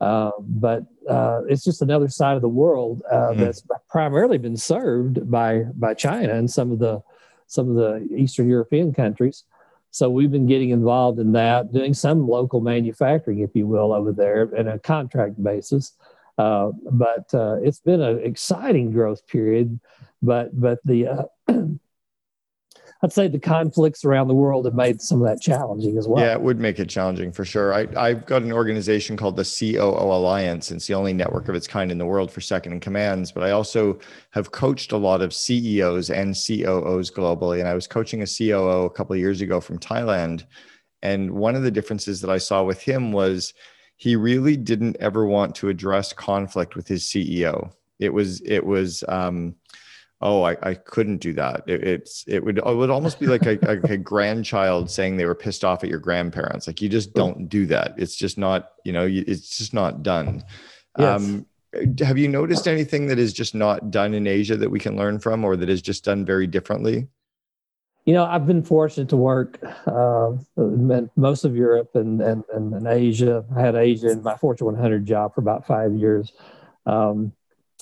Uh, 0.01 0.31
but 0.39 0.83
uh, 1.09 1.41
it's 1.47 1.63
just 1.63 1.81
another 1.81 2.07
side 2.07 2.35
of 2.35 2.41
the 2.41 2.49
world 2.49 3.03
uh, 3.11 3.15
mm-hmm. 3.15 3.41
that's 3.41 3.63
primarily 3.89 4.37
been 4.37 4.55
served 4.55 5.29
by 5.29 5.63
by 5.75 5.93
China 5.93 6.33
and 6.33 6.49
some 6.49 6.71
of 6.71 6.79
the 6.79 7.01
some 7.49 7.69
of 7.69 7.75
the 7.75 8.07
Eastern 8.15 8.47
European 8.47 8.93
countries. 8.93 9.43
So 9.91 10.09
we've 10.09 10.31
been 10.31 10.47
getting 10.47 10.69
involved 10.69 11.19
in 11.19 11.31
that, 11.31 11.73
doing 11.73 11.95
some 11.95 12.27
local 12.27 12.61
manufacturing, 12.61 13.39
if 13.39 13.49
you 13.55 13.65
will, 13.65 13.91
over 13.91 14.11
there 14.13 14.43
in 14.55 14.67
a 14.67 14.77
contract 14.79 15.43
basis. 15.43 15.93
Uh, 16.37 16.71
but 16.91 17.33
uh, 17.33 17.57
it's 17.61 17.79
been 17.79 18.01
an 18.01 18.19
exciting 18.23 18.91
growth 18.91 19.25
period. 19.27 19.79
But 20.21 20.57
but 20.59 20.79
the 20.85 21.07
uh, 21.07 21.23
I'd 23.01 23.13
say 23.13 23.29
the 23.29 23.39
conflicts 23.39 24.03
around 24.03 24.27
the 24.27 24.33
world 24.33 24.65
have 24.65 24.73
made 24.73 25.01
some 25.01 25.21
of 25.21 25.27
that 25.29 25.41
challenging 25.41 25.97
as 25.97 26.05
well. 26.05 26.23
Yeah, 26.23 26.33
it 26.33 26.41
would 26.41 26.59
make 26.59 26.79
it 26.79 26.89
challenging 26.89 27.31
for 27.31 27.45
sure. 27.45 27.73
I, 27.73 27.87
I've 27.95 28.25
got 28.25 28.41
an 28.41 28.51
organization 28.51 29.15
called 29.15 29.37
the 29.37 29.45
COO 29.45 30.11
Alliance. 30.11 30.69
It's 30.69 30.87
the 30.87 30.95
only 30.95 31.13
network 31.13 31.47
of 31.47 31.55
its 31.55 31.65
kind 31.67 31.93
in 31.93 31.97
the 31.97 32.05
world 32.05 32.29
for 32.29 32.41
second 32.41 32.73
in 32.73 32.81
commands. 32.81 33.31
But 33.31 33.43
I 33.43 33.51
also 33.51 33.99
have 34.31 34.51
coached 34.51 34.91
a 34.91 34.97
lot 34.97 35.21
of 35.21 35.33
CEOs 35.33 36.09
and 36.09 36.35
COOs 36.35 37.09
globally. 37.09 37.59
And 37.59 37.69
I 37.69 37.73
was 37.73 37.87
coaching 37.87 38.21
a 38.21 38.27
COO 38.27 38.85
a 38.85 38.89
couple 38.89 39.13
of 39.13 39.19
years 39.19 39.39
ago 39.39 39.61
from 39.61 39.79
Thailand. 39.79 40.43
And 41.01 41.31
one 41.31 41.55
of 41.55 41.63
the 41.63 41.71
differences 41.71 42.19
that 42.19 42.29
I 42.29 42.37
saw 42.37 42.63
with 42.63 42.81
him 42.81 43.13
was 43.13 43.53
he 43.95 44.17
really 44.17 44.57
didn't 44.57 44.97
ever 44.99 45.25
want 45.25 45.55
to 45.55 45.69
address 45.69 46.11
conflict 46.11 46.75
with 46.75 46.89
his 46.89 47.05
CEO. 47.05 47.71
It 47.97 48.13
was, 48.13 48.41
it 48.41 48.65
was, 48.65 49.05
um, 49.07 49.55
oh 50.21 50.43
I, 50.43 50.57
I 50.61 50.73
couldn't 50.73 51.17
do 51.17 51.33
that. 51.33 51.63
It, 51.67 51.83
it's 51.83 52.23
it 52.27 52.43
would 52.43 52.57
it 52.57 52.65
would 52.65 52.89
almost 52.89 53.19
be 53.19 53.27
like 53.27 53.45
a, 53.45 53.57
a, 53.61 53.93
a, 53.93 53.97
grandchild 54.11 54.89
saying 54.89 55.17
they 55.17 55.25
were 55.25 55.35
pissed 55.35 55.63
off 55.63 55.83
at 55.83 55.89
your 55.89 55.99
grandparents. 55.99 56.67
Like 56.67 56.81
you 56.81 56.89
just 56.89 57.13
don't 57.13 57.47
do 57.47 57.65
that. 57.67 57.95
It's 57.97 58.15
just 58.15 58.37
not 58.37 58.71
you 58.83 58.91
know 58.91 59.07
it's 59.09 59.57
just 59.57 59.73
not 59.73 60.03
done. 60.03 60.43
Yes. 60.97 61.21
um, 61.21 61.45
have 61.99 62.17
you 62.17 62.27
noticed 62.27 62.67
anything 62.67 63.07
that 63.07 63.19
is 63.19 63.31
just 63.31 63.53
not 63.53 63.91
done 63.91 64.15
in 64.15 64.25
asia 64.25 64.57
that 64.57 64.71
we 64.71 64.79
can 64.79 64.97
learn 64.97 65.19
from 65.19 65.45
or 65.45 65.55
that 65.55 65.69
is 65.69 65.81
just 65.81 66.03
done 66.03 66.25
very 66.25 66.47
differently? 66.47 67.07
You 68.05 68.13
know 68.15 68.25
i've 68.25 68.47
been 68.47 68.63
fortunate 68.63 69.09
to 69.09 69.17
work 69.17 69.59
uh, 69.85 70.31
most 71.15 71.45
of 71.45 71.55
europe 71.55 71.91
and, 71.93 72.21
and, 72.21 72.43
and, 72.51 72.87
asia. 72.87 73.45
I 73.55 73.61
had 73.61 73.75
asia 73.75 74.09
in 74.09 74.23
my 74.23 74.35
fortune 74.35 74.65
100 74.65 75.05
job 75.05 75.35
for 75.35 75.41
about 75.41 75.67
five 75.67 75.93
years. 75.93 76.33
Um, 76.87 77.33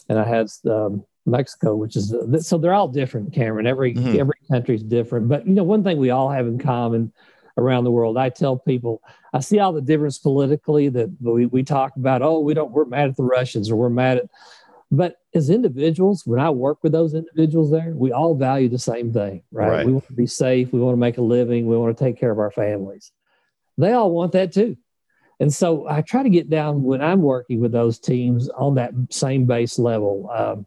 and 0.09 0.19
i 0.19 0.25
had 0.25 0.47
um, 0.69 1.05
Mexico, 1.27 1.75
which 1.75 1.95
is 1.95 2.15
so 2.39 2.57
they're 2.57 2.73
all 2.73 2.87
different, 2.87 3.33
Cameron. 3.33 3.67
Every 3.67 3.93
mm-hmm. 3.93 4.19
every 4.19 4.39
country 4.49 4.75
is 4.75 4.83
different, 4.83 5.27
but 5.27 5.45
you 5.45 5.53
know 5.53 5.63
one 5.63 5.83
thing 5.83 5.97
we 5.97 6.09
all 6.09 6.29
have 6.29 6.47
in 6.47 6.57
common 6.57 7.11
around 7.57 7.83
the 7.83 7.91
world. 7.91 8.17
I 8.17 8.29
tell 8.29 8.57
people 8.57 9.01
I 9.33 9.41
see 9.41 9.59
all 9.59 9.73
the 9.73 9.81
difference 9.81 10.17
politically 10.17 10.89
that 10.89 11.15
we, 11.19 11.45
we 11.45 11.63
talk 11.63 11.95
about. 11.97 12.21
Oh, 12.21 12.39
we 12.39 12.53
don't 12.53 12.71
we're 12.71 12.85
mad 12.85 13.09
at 13.09 13.17
the 13.17 13.23
Russians 13.23 13.69
or 13.69 13.75
we're 13.75 13.89
mad 13.89 14.17
at, 14.17 14.29
but 14.89 15.17
as 15.35 15.49
individuals, 15.49 16.25
when 16.25 16.39
I 16.39 16.49
work 16.49 16.79
with 16.81 16.93
those 16.93 17.13
individuals 17.13 17.71
there, 17.71 17.91
we 17.93 18.11
all 18.11 18.35
value 18.35 18.69
the 18.69 18.79
same 18.79 19.11
thing, 19.11 19.43
right? 19.51 19.69
right? 19.69 19.85
We 19.85 19.93
want 19.93 20.07
to 20.07 20.13
be 20.13 20.27
safe, 20.27 20.71
we 20.71 20.79
want 20.79 20.93
to 20.93 20.99
make 20.99 21.17
a 21.17 21.21
living, 21.21 21.67
we 21.67 21.77
want 21.77 21.95
to 21.97 22.03
take 22.03 22.17
care 22.17 22.31
of 22.31 22.39
our 22.39 22.51
families. 22.51 23.11
They 23.77 23.91
all 23.91 24.11
want 24.11 24.31
that 24.31 24.53
too. 24.53 24.77
And 25.39 25.53
so 25.53 25.87
I 25.87 26.01
try 26.01 26.23
to 26.23 26.29
get 26.29 26.49
down 26.49 26.81
when 26.81 27.01
I'm 27.01 27.21
working 27.21 27.59
with 27.59 27.71
those 27.71 27.99
teams 27.99 28.49
on 28.49 28.75
that 28.75 28.93
same 29.11 29.45
base 29.45 29.77
level. 29.77 30.31
Um, 30.33 30.65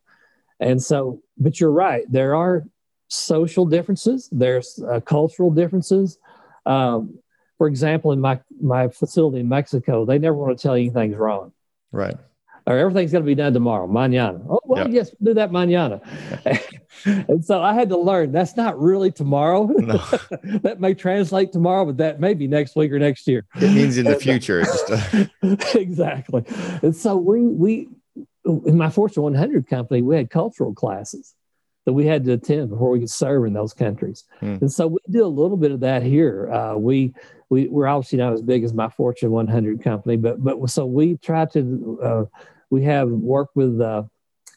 and 0.60 0.82
so, 0.82 1.22
but 1.38 1.58
you're 1.58 1.72
right, 1.72 2.04
there 2.10 2.36
are 2.36 2.64
social 3.08 3.66
differences, 3.66 4.28
there's 4.30 4.78
uh, 4.82 5.00
cultural 5.00 5.50
differences. 5.50 6.18
Um, 6.66 7.18
for 7.58 7.66
example, 7.66 8.12
in 8.12 8.20
my, 8.20 8.40
my 8.60 8.88
facility 8.88 9.40
in 9.40 9.48
Mexico, 9.48 10.04
they 10.04 10.18
never 10.18 10.36
want 10.36 10.56
to 10.56 10.62
tell 10.62 10.78
you 10.78 10.84
anything's 10.84 11.16
wrong. 11.16 11.52
Right. 11.92 12.16
Or 12.66 12.78
everything's 12.78 13.10
going 13.10 13.24
to 13.24 13.26
be 13.26 13.34
done 13.34 13.52
tomorrow, 13.52 13.88
mañana. 13.88 14.44
Oh, 14.48 14.60
well, 14.64 14.84
yep. 14.84 14.92
yes, 14.92 15.14
we'll 15.18 15.32
do 15.32 15.40
that 15.40 15.50
mañana. 15.50 16.00
and 17.04 17.44
so 17.44 17.62
I 17.62 17.74
had 17.74 17.88
to 17.88 17.96
learn 17.96 18.32
that's 18.32 18.56
not 18.56 18.80
really 18.80 19.10
tomorrow. 19.10 19.64
No. 19.66 19.96
that 20.60 20.78
may 20.78 20.94
translate 20.94 21.52
tomorrow, 21.52 21.86
but 21.86 21.96
that 21.96 22.20
may 22.20 22.34
be 22.34 22.46
next 22.46 22.76
week 22.76 22.92
or 22.92 22.98
next 22.98 23.26
year. 23.26 23.44
It 23.56 23.72
means 23.74 23.98
in 23.98 24.04
the 24.04 24.16
future. 24.16 24.64
exactly. 25.74 26.44
And 26.82 26.94
so 26.94 27.16
we, 27.16 27.40
we, 27.40 27.88
in 28.44 28.76
my 28.76 28.90
Fortune 28.90 29.22
100 29.22 29.66
company, 29.68 30.02
we 30.02 30.16
had 30.16 30.30
cultural 30.30 30.74
classes 30.74 31.34
that 31.86 31.92
we 31.92 32.06
had 32.06 32.24
to 32.24 32.32
attend 32.32 32.70
before 32.70 32.90
we 32.90 33.00
could 33.00 33.10
serve 33.10 33.46
in 33.46 33.52
those 33.52 33.72
countries. 33.72 34.24
Hmm. 34.40 34.56
And 34.60 34.72
so 34.72 34.86
we 34.88 34.98
do 35.10 35.24
a 35.24 35.26
little 35.26 35.56
bit 35.56 35.72
of 35.72 35.80
that 35.80 36.02
here. 36.02 36.50
Uh, 36.50 36.76
we, 36.76 37.14
we, 37.48 37.68
we're 37.68 37.86
obviously 37.86 38.18
not 38.18 38.32
as 38.32 38.42
big 38.42 38.64
as 38.64 38.74
my 38.74 38.88
Fortune 38.88 39.30
100 39.30 39.82
company, 39.82 40.16
but, 40.16 40.42
but 40.42 40.70
so 40.70 40.86
we 40.86 41.16
try 41.16 41.46
to 41.46 42.00
uh, 42.02 42.24
we 42.70 42.84
have 42.84 43.08
work 43.08 43.50
with 43.54 43.80
uh, 43.80 44.04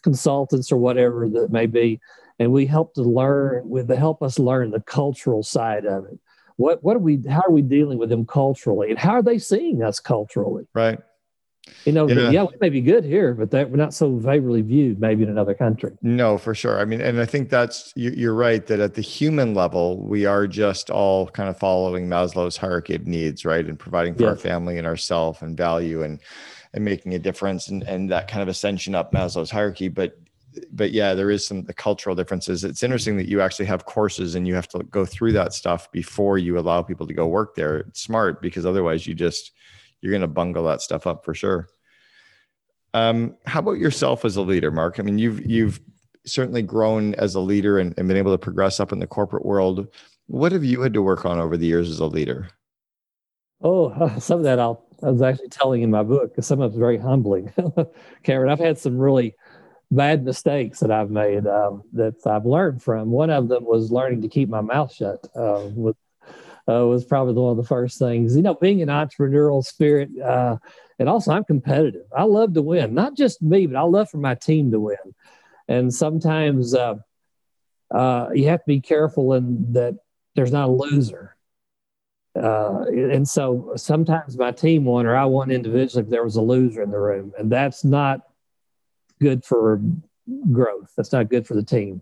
consultants 0.04 0.72
or 0.72 0.78
whatever 0.78 1.28
that 1.28 1.52
may 1.52 1.66
be, 1.66 2.00
and 2.40 2.52
we 2.52 2.66
help 2.66 2.94
to 2.94 3.02
learn 3.02 3.68
with 3.68 3.88
the 3.88 3.96
help 3.96 4.22
us 4.22 4.40
learn 4.40 4.72
the 4.72 4.80
cultural 4.80 5.44
side 5.44 5.86
of 5.86 6.06
it. 6.06 6.20
What 6.58 6.84
what 6.84 6.96
are 6.96 7.00
we? 7.00 7.20
How 7.28 7.42
are 7.48 7.52
we 7.52 7.64
dealing 7.64 7.98
with 7.98 8.10
them 8.10 8.26
culturally, 8.26 8.92
and 8.92 9.00
how 9.00 9.14
are 9.14 9.24
they 9.24 9.40
seeing 9.40 9.82
us 9.82 10.00
culturally? 10.00 10.66
Right. 10.74 11.00
You 11.86 11.92
know, 11.92 12.08
yeah, 12.08 12.30
yeah 12.30 12.44
we 12.44 12.56
may 12.60 12.70
be 12.70 12.82
good 12.82 13.04
here, 13.04 13.34
but 13.34 13.52
that 13.52 13.70
we're 13.70 13.78
not 13.78 13.94
so 13.94 14.20
favorably 14.20 14.62
viewed 14.62 15.00
maybe 15.00 15.24
in 15.24 15.30
another 15.30 15.54
country. 15.54 15.92
No, 16.02 16.38
for 16.38 16.54
sure. 16.54 16.80
I 16.80 16.86
mean, 16.86 17.02
and 17.02 17.20
I 17.20 17.26
think 17.26 17.50
that's 17.50 17.94
you're 17.96 18.34
right 18.34 18.66
that 18.68 18.80
at 18.80 18.96
the 18.96 19.02
human 19.02 19.54
level, 19.54 20.02
we 20.06 20.26
are 20.26 20.48
just 20.48 20.90
all 20.90 21.28
kind 21.28 21.50
of 21.50 21.58
following 21.58 22.08
Maslow's 22.08 22.58
hierarchy 22.58 22.96
of 22.96 23.08
needs, 23.08 23.46
right, 23.46 23.66
and 23.66 23.78
providing 23.78 24.14
for 24.16 24.24
yes. 24.24 24.30
our 24.30 24.36
family 24.36 24.78
and 24.78 24.88
ourself 24.88 25.42
and 25.42 25.58
value 25.58 26.04
and 26.04 26.20
and 26.74 26.84
making 26.84 27.14
a 27.14 27.20
difference 27.20 27.68
and 27.68 27.84
and 27.84 28.10
that 28.12 28.28
kind 28.28 28.42
of 28.42 28.48
ascension 28.48 28.96
up 28.96 29.12
Maslow's 29.12 29.52
hierarchy. 29.52 29.88
But 29.88 30.18
but 30.72 30.92
yeah, 30.92 31.14
there 31.14 31.32
is 31.32 31.46
some 31.46 31.64
the 31.64 31.74
cultural 31.74 32.16
differences. 32.16 32.64
It's 32.64 32.84
interesting 32.84 33.18
that 33.18 33.28
you 33.28 33.42
actually 33.42 33.66
have 33.66 33.86
courses 33.86 34.36
and 34.36 34.48
you 34.48 34.56
have 34.56 34.68
to 34.70 34.80
go 34.84 35.06
through 35.06 35.34
that 35.34 35.54
stuff 35.54 35.92
before 35.92 36.38
you 36.38 36.60
allow 36.60 36.82
people 36.82 37.08
to 37.08 37.14
go 37.14 37.28
work 37.28 37.56
there. 37.56 37.78
It's 37.80 38.02
smart 38.02 38.42
because 38.42 38.66
otherwise 38.66 39.08
you 39.08 39.14
just 39.14 39.52
you're 40.04 40.12
going 40.12 40.22
to 40.22 40.28
bungle 40.28 40.66
that 40.66 40.82
stuff 40.82 41.08
up 41.08 41.24
for 41.24 41.34
sure. 41.34 41.70
Um, 42.94 43.38
how 43.46 43.60
about 43.60 43.80
yourself 43.80 44.26
as 44.26 44.36
a 44.36 44.42
leader, 44.42 44.70
Mark? 44.70 45.00
I 45.00 45.04
mean, 45.04 45.18
you've 45.18 45.44
you've 45.50 45.80
certainly 46.26 46.62
grown 46.62 47.16
as 47.16 47.36
a 47.36 47.40
leader 47.40 47.80
and, 47.80 47.94
and 47.98 48.08
been 48.08 48.18
able 48.18 48.34
to 48.34 48.38
progress 48.38 48.80
up 48.80 48.92
in 48.92 49.00
the 49.00 49.08
corporate 49.08 49.46
world. 49.46 49.88
What 50.28 50.52
have 50.52 50.64
you 50.64 50.82
had 50.82 50.94
to 50.94 51.02
work 51.02 51.26
on 51.26 51.40
over 51.40 51.58
the 51.58 51.66
years 51.66 51.90
as 51.90 52.00
a 52.00 52.06
leader? 52.06 52.50
Oh, 53.62 54.14
some 54.20 54.40
of 54.40 54.44
that 54.44 54.60
I'll, 54.60 54.86
I 55.02 55.10
was 55.10 55.22
actually 55.22 55.50
telling 55.50 55.82
in 55.82 55.90
my 55.90 56.04
book 56.04 56.32
because 56.32 56.46
some 56.46 56.62
of 56.62 56.72
it's 56.72 56.78
very 56.78 56.98
humbling. 56.98 57.52
Karen, 58.24 58.50
I've 58.50 58.60
had 58.60 58.78
some 58.78 58.98
really 58.98 59.36
bad 59.90 60.24
mistakes 60.24 60.80
that 60.80 60.92
I've 60.92 61.12
made 61.12 61.48
um, 61.48 61.84
that 61.94 62.16
I've 62.26 62.46
learned 62.46 62.84
from. 62.84 63.10
One 63.10 63.30
of 63.30 63.48
them 63.48 63.66
was 63.66 63.92
learning 63.92 64.22
to 64.22 64.28
keep 64.28 64.50
my 64.50 64.62
mouth 64.62 64.94
shut. 64.94 65.26
Uh, 65.36 65.70
with, 65.74 65.96
uh, 66.68 66.86
was 66.86 67.06
probably 67.06 67.34
one 67.34 67.52
of 67.52 67.58
the 67.58 67.64
first 67.64 68.00
things. 68.00 68.36
You 68.36 68.42
know, 68.42 68.56
being 68.56 68.82
an 68.82 68.90
entrepreneurial 68.90 69.64
spirit, 69.64 70.10
uh, 70.20 70.58
and 71.00 71.10
also 71.10 71.32
I'm 71.32 71.44
competitive. 71.44 72.06
I 72.16 72.24
love 72.24 72.54
to 72.54 72.62
win, 72.62 72.94
not 72.94 73.16
just 73.16 73.42
me, 73.42 73.68
but 73.68 73.78
I 73.78 73.82
love 73.82 74.10
for 74.10 74.18
my 74.18 74.36
team 74.36 74.72
to 74.72 74.80
win. 74.80 74.98
And 75.68 75.94
sometimes 75.94 76.74
uh, 76.74 76.96
uh, 77.94 78.30
you 78.34 78.48
have 78.50 78.60
to 78.60 78.68
be 78.68 78.82
careful 78.82 79.34
in 79.34 79.74
that 79.74 79.96
there's 80.36 80.52
not 80.52 80.70
a 80.70 80.72
loser. 80.72 81.36
Uh, 82.36 82.86
and 82.88 83.28
so 83.28 83.74
sometimes 83.76 84.38
my 84.38 84.52
team 84.52 84.86
won 84.86 85.06
or 85.06 85.16
I 85.16 85.26
won 85.26 85.52
individually 85.52 86.04
if 86.04 86.10
there 86.10 86.24
was 86.24 86.36
a 86.36 86.42
loser 86.42 86.82
in 86.82 86.90
the 86.90 87.00
room, 87.00 87.32
and 87.38 87.52
that's 87.52 87.84
not 87.84 88.22
good 89.22 89.46
for 89.46 89.80
growth. 90.52 90.92
That's 90.98 91.12
not 91.12 91.30
good 91.30 91.46
for 91.46 91.54
the 91.54 91.64
team. 91.64 92.02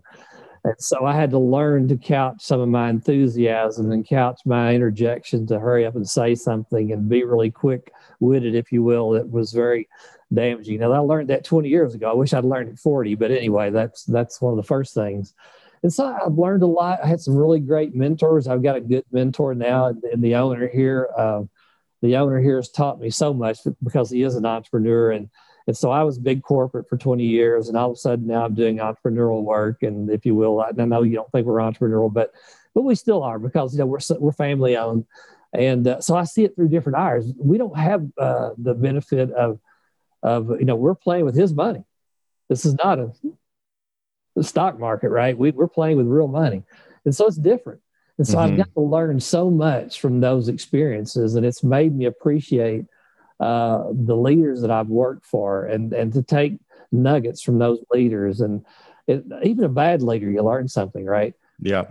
And 0.64 0.76
so 0.78 1.04
I 1.04 1.14
had 1.14 1.30
to 1.30 1.38
learn 1.38 1.88
to 1.88 1.96
couch 1.96 2.36
some 2.40 2.60
of 2.60 2.68
my 2.68 2.88
enthusiasm 2.88 3.90
and 3.90 4.06
couch 4.06 4.40
my 4.44 4.74
interjection 4.74 5.46
to 5.48 5.58
hurry 5.58 5.84
up 5.84 5.96
and 5.96 6.08
say 6.08 6.34
something 6.36 6.92
and 6.92 7.08
be 7.08 7.24
really 7.24 7.50
quick 7.50 7.92
witted, 8.20 8.54
if 8.54 8.70
you 8.70 8.82
will. 8.82 9.14
It 9.14 9.28
was 9.28 9.52
very 9.52 9.88
damaging. 10.32 10.78
Now 10.78 10.92
I 10.92 10.98
learned 10.98 11.30
that 11.30 11.44
20 11.44 11.68
years 11.68 11.94
ago. 11.94 12.10
I 12.10 12.14
wish 12.14 12.32
I'd 12.32 12.44
learned 12.44 12.68
it 12.68 12.78
40, 12.78 13.16
but 13.16 13.32
anyway, 13.32 13.70
that's 13.70 14.04
that's 14.04 14.40
one 14.40 14.52
of 14.52 14.56
the 14.56 14.62
first 14.62 14.94
things. 14.94 15.34
And 15.82 15.92
so 15.92 16.06
I've 16.06 16.38
learned 16.38 16.62
a 16.62 16.66
lot. 16.66 17.00
I 17.02 17.08
had 17.08 17.20
some 17.20 17.34
really 17.34 17.58
great 17.58 17.92
mentors. 17.92 18.46
I've 18.46 18.62
got 18.62 18.76
a 18.76 18.80
good 18.80 19.04
mentor 19.10 19.54
now, 19.54 19.86
and 19.86 20.22
the 20.22 20.36
owner 20.36 20.68
here. 20.68 21.08
Uh, 21.16 21.42
the 22.02 22.16
owner 22.16 22.40
here 22.40 22.56
has 22.56 22.68
taught 22.68 23.00
me 23.00 23.10
so 23.10 23.32
much 23.32 23.58
because 23.82 24.10
he 24.10 24.24
is 24.24 24.34
an 24.34 24.44
entrepreneur 24.44 25.12
and 25.12 25.30
and 25.66 25.76
so 25.76 25.90
I 25.90 26.02
was 26.02 26.18
big 26.18 26.42
corporate 26.42 26.88
for 26.88 26.96
20 26.96 27.24
years, 27.24 27.68
and 27.68 27.76
all 27.76 27.90
of 27.90 27.94
a 27.94 28.00
sudden 28.00 28.26
now 28.26 28.44
I'm 28.44 28.54
doing 28.54 28.78
entrepreneurial 28.78 29.42
work. 29.42 29.82
And 29.82 30.10
if 30.10 30.26
you 30.26 30.34
will, 30.34 30.60
I 30.60 30.72
know 30.72 31.02
you 31.02 31.14
don't 31.14 31.30
think 31.30 31.46
we're 31.46 31.58
entrepreneurial, 31.58 32.12
but 32.12 32.32
but 32.74 32.82
we 32.82 32.94
still 32.94 33.22
are 33.22 33.38
because 33.38 33.72
you 33.72 33.78
know 33.78 33.86
we're 33.86 34.00
we're 34.18 34.32
family 34.32 34.76
owned, 34.76 35.04
and 35.52 35.86
uh, 35.86 36.00
so 36.00 36.16
I 36.16 36.24
see 36.24 36.44
it 36.44 36.56
through 36.56 36.68
different 36.68 36.98
eyes. 36.98 37.32
We 37.36 37.58
don't 37.58 37.76
have 37.78 38.06
uh, 38.18 38.50
the 38.58 38.74
benefit 38.74 39.30
of 39.30 39.60
of 40.22 40.50
you 40.58 40.64
know 40.64 40.76
we're 40.76 40.94
playing 40.94 41.24
with 41.24 41.36
his 41.36 41.52
money. 41.52 41.84
This 42.48 42.64
is 42.64 42.74
not 42.74 42.98
a 42.98 43.12
the 44.34 44.42
stock 44.42 44.78
market, 44.78 45.10
right? 45.10 45.36
We, 45.36 45.50
we're 45.50 45.68
playing 45.68 45.98
with 45.98 46.06
real 46.06 46.28
money, 46.28 46.64
and 47.04 47.14
so 47.14 47.26
it's 47.26 47.36
different. 47.36 47.80
And 48.18 48.26
so 48.26 48.36
mm-hmm. 48.36 48.52
I've 48.52 48.56
got 48.56 48.74
to 48.74 48.80
learn 48.80 49.20
so 49.20 49.50
much 49.50 50.00
from 50.00 50.20
those 50.20 50.48
experiences, 50.48 51.34
and 51.34 51.46
it's 51.46 51.62
made 51.62 51.96
me 51.96 52.06
appreciate 52.06 52.84
uh, 53.42 53.84
the 53.92 54.16
leaders 54.16 54.60
that 54.62 54.70
I've 54.70 54.88
worked 54.88 55.26
for 55.26 55.66
and, 55.66 55.92
and 55.92 56.12
to 56.12 56.22
take 56.22 56.58
nuggets 56.92 57.42
from 57.42 57.58
those 57.58 57.80
leaders. 57.90 58.40
And 58.40 58.64
it, 59.06 59.24
even 59.42 59.64
a 59.64 59.68
bad 59.68 60.02
leader, 60.02 60.30
you 60.30 60.42
learn 60.42 60.68
something, 60.68 61.04
right? 61.04 61.34
Yeah. 61.60 61.84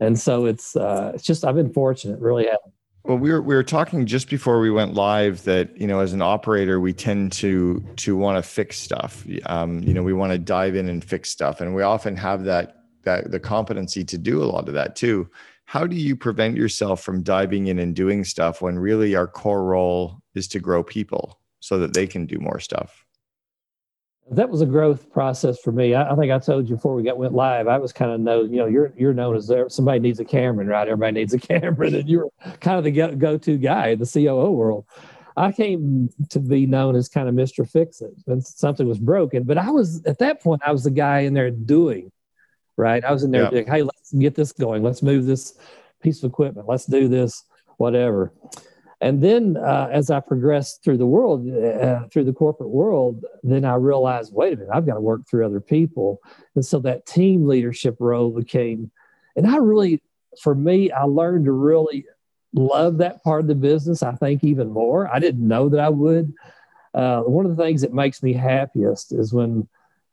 And 0.00 0.18
so 0.18 0.46
it's, 0.46 0.74
uh, 0.74 1.12
it's 1.14 1.24
just, 1.24 1.44
I've 1.44 1.54
been 1.54 1.72
fortunate, 1.72 2.18
really 2.20 2.46
have. 2.46 2.58
Well, 3.04 3.16
we 3.16 3.30
were 3.32 3.40
we 3.40 3.54
were 3.54 3.62
talking 3.62 4.04
just 4.04 4.28
before 4.28 4.60
we 4.60 4.70
went 4.70 4.92
live 4.92 5.42
that 5.44 5.80
you 5.80 5.86
know 5.86 6.00
as 6.00 6.12
an 6.12 6.20
operator 6.20 6.78
we 6.78 6.92
tend 6.92 7.32
to 7.32 7.82
to 7.96 8.16
want 8.16 8.36
to 8.36 8.46
fix 8.46 8.76
stuff. 8.76 9.24
Um, 9.46 9.82
you 9.82 9.94
know 9.94 10.02
we 10.02 10.12
want 10.12 10.32
to 10.32 10.38
dive 10.38 10.76
in 10.76 10.90
and 10.90 11.02
fix 11.02 11.30
stuff, 11.30 11.62
and 11.62 11.74
we 11.74 11.82
often 11.82 12.16
have 12.16 12.44
that 12.44 12.82
that 13.04 13.30
the 13.30 13.40
competency 13.40 14.04
to 14.04 14.18
do 14.18 14.42
a 14.42 14.44
lot 14.44 14.68
of 14.68 14.74
that 14.74 14.94
too. 14.94 15.30
How 15.64 15.86
do 15.86 15.96
you 15.96 16.16
prevent 16.16 16.56
yourself 16.56 17.02
from 17.02 17.22
diving 17.22 17.68
in 17.68 17.78
and 17.78 17.94
doing 17.94 18.24
stuff 18.24 18.60
when 18.60 18.78
really 18.78 19.14
our 19.14 19.26
core 19.26 19.64
role 19.64 20.20
is 20.38 20.48
to 20.48 20.60
grow 20.60 20.82
people 20.82 21.38
so 21.60 21.78
that 21.78 21.92
they 21.92 22.06
can 22.06 22.24
do 22.24 22.38
more 22.38 22.60
stuff 22.60 23.04
that 24.30 24.48
was 24.48 24.60
a 24.60 24.66
growth 24.66 25.10
process 25.10 25.58
for 25.58 25.72
me. 25.72 25.94
I, 25.94 26.12
I, 26.12 26.16
think 26.16 26.30
I 26.30 26.38
told 26.38 26.68
you 26.68 26.76
before 26.76 26.94
we 26.94 27.02
got 27.02 27.16
went 27.16 27.34
live. 27.34 27.66
I 27.66 27.78
was 27.78 27.92
kind 27.92 28.10
of 28.10 28.20
know, 28.20 28.42
you 28.42 28.56
know, 28.56 28.66
you're 28.66 28.92
you're 28.96 29.14
known 29.14 29.36
as 29.36 29.46
there. 29.46 29.68
Somebody 29.68 30.00
needs 30.00 30.20
a 30.20 30.24
Cameron, 30.24 30.68
right? 30.68 30.86
Everybody 30.86 31.12
needs 31.12 31.32
a 31.34 31.38
Cameron, 31.38 31.94
and 31.94 32.08
you're 32.08 32.28
kind 32.60 32.78
of 32.78 32.84
the 32.84 33.16
go 33.16 33.38
to 33.38 33.56
guy 33.56 33.88
in 33.88 33.98
the 33.98 34.06
COO 34.06 34.50
world. 34.50 34.84
I 35.36 35.52
came 35.52 36.10
to 36.30 36.40
be 36.40 36.66
known 36.66 36.96
as 36.96 37.08
kind 37.08 37.28
of 37.28 37.34
Mr. 37.34 37.68
Fix 37.68 38.00
It 38.00 38.12
when 38.24 38.40
something 38.40 38.88
was 38.88 38.98
broken. 38.98 39.44
But 39.44 39.56
I 39.56 39.70
was 39.70 40.04
at 40.04 40.18
that 40.18 40.42
point, 40.42 40.62
I 40.64 40.72
was 40.72 40.84
the 40.84 40.90
guy 40.90 41.20
in 41.20 41.32
there 41.32 41.50
doing, 41.50 42.10
right? 42.76 43.04
I 43.04 43.12
was 43.12 43.22
in 43.22 43.30
there 43.30 43.44
yeah. 43.44 43.50
doing, 43.50 43.66
hey, 43.66 43.82
let's 43.82 44.12
get 44.12 44.34
this 44.34 44.52
going. 44.52 44.82
Let's 44.82 45.02
move 45.02 45.26
this 45.26 45.56
piece 46.02 46.22
of 46.22 46.30
equipment. 46.30 46.68
Let's 46.68 46.86
do 46.86 47.08
this, 47.08 47.44
whatever. 47.76 48.32
And 49.00 49.22
then 49.22 49.56
uh, 49.56 49.88
as 49.92 50.10
I 50.10 50.18
progressed 50.18 50.82
through 50.82 50.98
the 50.98 51.06
world, 51.06 51.48
uh, 51.48 52.08
through 52.08 52.24
the 52.24 52.32
corporate 52.32 52.70
world, 52.70 53.24
then 53.44 53.64
I 53.64 53.74
realized, 53.74 54.32
wait 54.32 54.54
a 54.54 54.56
minute, 54.56 54.70
I've 54.74 54.86
got 54.86 54.94
to 54.94 55.00
work 55.00 55.20
through 55.28 55.46
other 55.46 55.60
people. 55.60 56.20
And 56.56 56.66
so 56.66 56.80
that 56.80 57.06
team 57.06 57.46
leadership 57.46 57.96
role 58.00 58.30
became, 58.30 58.90
and 59.36 59.46
I 59.46 59.58
really, 59.58 60.02
for 60.42 60.54
me, 60.54 60.90
I 60.90 61.04
learned 61.04 61.44
to 61.44 61.52
really 61.52 62.06
love 62.52 62.98
that 62.98 63.22
part 63.22 63.42
of 63.42 63.46
the 63.46 63.54
business. 63.54 64.02
I 64.02 64.12
think 64.12 64.42
even 64.42 64.70
more. 64.70 65.08
I 65.12 65.20
didn't 65.20 65.46
know 65.46 65.68
that 65.68 65.80
I 65.80 65.90
would. 65.90 66.34
Uh, 66.92 67.20
one 67.20 67.46
of 67.46 67.56
the 67.56 67.62
things 67.62 67.82
that 67.82 67.92
makes 67.92 68.20
me 68.20 68.32
happiest 68.32 69.12
is 69.12 69.32
when 69.32 69.68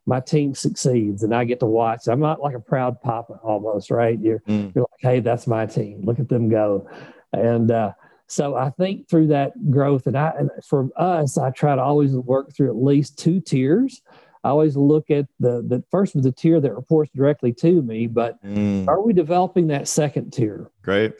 my 0.05 0.19
team 0.19 0.53
succeeds 0.53 1.23
and 1.23 1.33
I 1.33 1.45
get 1.45 1.59
to 1.61 1.65
watch. 1.65 2.07
I'm 2.07 2.19
not 2.19 2.39
like 2.39 2.53
a 2.53 2.59
proud 2.59 3.01
papa 3.01 3.39
almost, 3.41 3.89
right? 3.89 4.19
You're, 4.19 4.41
mm. 4.41 4.75
you're 4.75 4.83
like, 4.83 4.99
hey, 4.99 5.19
that's 5.21 5.47
my 5.47 5.65
team. 5.65 6.01
Look 6.03 6.19
at 6.19 6.29
them 6.29 6.49
go. 6.49 6.87
And, 7.33 7.71
uh, 7.71 7.93
so 8.27 8.55
I 8.55 8.71
think 8.71 9.07
through 9.09 9.27
that 9.27 9.53
growth, 9.69 10.07
and 10.07 10.17
I 10.17 10.33
and 10.37 10.49
for 10.67 10.89
us, 10.95 11.37
I 11.37 11.51
try 11.51 11.75
to 11.75 11.81
always 11.81 12.11
work 12.13 12.55
through 12.55 12.69
at 12.69 12.75
least 12.75 13.19
two 13.19 13.39
tiers. 13.39 14.01
I 14.43 14.49
always 14.49 14.75
look 14.75 15.11
at 15.11 15.27
the 15.39 15.63
the 15.67 15.83
first 15.91 16.15
was 16.15 16.23
the 16.23 16.31
tier 16.31 16.59
that 16.59 16.73
reports 16.73 17.11
directly 17.15 17.53
to 17.53 17.81
me, 17.81 18.07
but 18.07 18.43
mm. 18.43 18.87
are 18.87 19.01
we 19.01 19.13
developing 19.13 19.67
that 19.67 19.87
second 19.87 20.31
tier? 20.33 20.69
Great. 20.81 21.13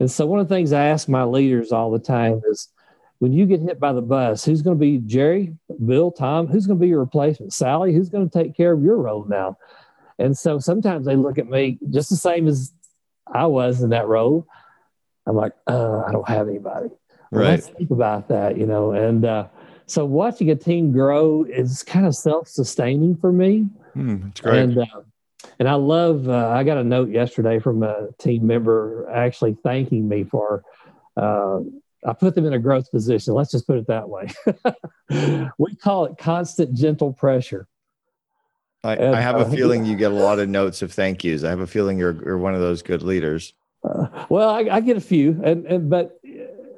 And 0.00 0.10
so 0.10 0.26
one 0.26 0.40
of 0.40 0.48
the 0.48 0.54
things 0.54 0.72
I 0.72 0.86
ask 0.86 1.08
my 1.08 1.24
leaders 1.24 1.72
all 1.72 1.90
the 1.90 1.98
time 1.98 2.40
is 2.50 2.68
when 3.18 3.32
you 3.32 3.44
get 3.44 3.60
hit 3.60 3.78
by 3.78 3.92
the 3.92 4.00
bus, 4.00 4.44
who's 4.44 4.62
going 4.62 4.76
to 4.76 4.80
be 4.80 4.98
Jerry, 4.98 5.54
Bill, 5.84 6.10
Tom? 6.10 6.46
Who's 6.46 6.66
going 6.66 6.78
to 6.78 6.82
be 6.82 6.88
your 6.88 7.00
replacement? 7.00 7.52
Sally, 7.52 7.92
who's 7.92 8.08
going 8.08 8.28
to 8.28 8.38
take 8.38 8.56
care 8.56 8.72
of 8.72 8.82
your 8.82 8.96
role 8.96 9.26
now? 9.28 9.58
And 10.18 10.36
so 10.36 10.58
sometimes 10.58 11.06
they 11.06 11.16
look 11.16 11.38
at 11.38 11.48
me 11.48 11.78
just 11.90 12.08
the 12.08 12.16
same 12.16 12.48
as 12.48 12.72
I 13.32 13.46
was 13.46 13.82
in 13.82 13.90
that 13.90 14.06
role. 14.06 14.46
I'm 15.26 15.36
like, 15.36 15.52
uh, 15.66 16.04
I 16.06 16.12
don't 16.12 16.28
have 16.28 16.48
anybody. 16.48 16.88
Well, 17.30 17.42
right. 17.42 17.50
Let's 17.50 17.68
think 17.68 17.90
about 17.90 18.28
that, 18.28 18.58
you 18.58 18.66
know. 18.66 18.92
And 18.92 19.24
uh, 19.24 19.48
so 19.86 20.04
watching 20.04 20.50
a 20.50 20.56
team 20.56 20.92
grow 20.92 21.44
is 21.44 21.82
kind 21.82 22.06
of 22.06 22.14
self-sustaining 22.14 23.16
for 23.16 23.32
me. 23.32 23.66
Mm, 23.96 24.24
that's 24.24 24.40
great. 24.40 24.58
And, 24.60 24.78
uh, 24.78 24.84
and 25.58 25.68
I 25.68 25.74
love. 25.74 26.28
Uh, 26.28 26.48
I 26.48 26.64
got 26.64 26.78
a 26.78 26.84
note 26.84 27.10
yesterday 27.10 27.58
from 27.58 27.82
a 27.82 28.08
team 28.18 28.46
member 28.46 29.08
actually 29.12 29.56
thanking 29.62 30.08
me 30.08 30.24
for. 30.24 30.64
Uh, 31.16 31.60
I 32.06 32.14
put 32.14 32.34
them 32.34 32.46
in 32.46 32.54
a 32.54 32.58
growth 32.58 32.90
position. 32.90 33.34
Let's 33.34 33.50
just 33.50 33.66
put 33.66 33.76
it 33.76 33.86
that 33.88 34.08
way. 34.08 34.28
we 35.58 35.74
call 35.76 36.06
it 36.06 36.16
constant 36.18 36.74
gentle 36.74 37.12
pressure. 37.12 37.68
I, 38.82 38.94
and, 38.96 39.14
I 39.14 39.20
have 39.20 39.36
a 39.36 39.40
uh, 39.40 39.50
feeling 39.54 39.84
you 39.84 39.96
get 39.96 40.10
a 40.10 40.14
lot 40.14 40.38
of 40.38 40.48
notes 40.48 40.82
of 40.82 40.92
thank 40.92 41.24
yous. 41.24 41.44
I 41.44 41.50
have 41.50 41.60
a 41.60 41.66
feeling 41.66 41.98
you're, 41.98 42.14
you're 42.24 42.38
one 42.38 42.54
of 42.54 42.60
those 42.60 42.82
good 42.82 43.02
leaders. 43.02 43.52
Uh, 43.82 44.26
well, 44.28 44.50
I, 44.50 44.60
I, 44.70 44.80
get 44.80 44.96
a 44.96 45.00
few, 45.00 45.40
and, 45.42 45.64
and 45.66 45.88
but 45.88 46.20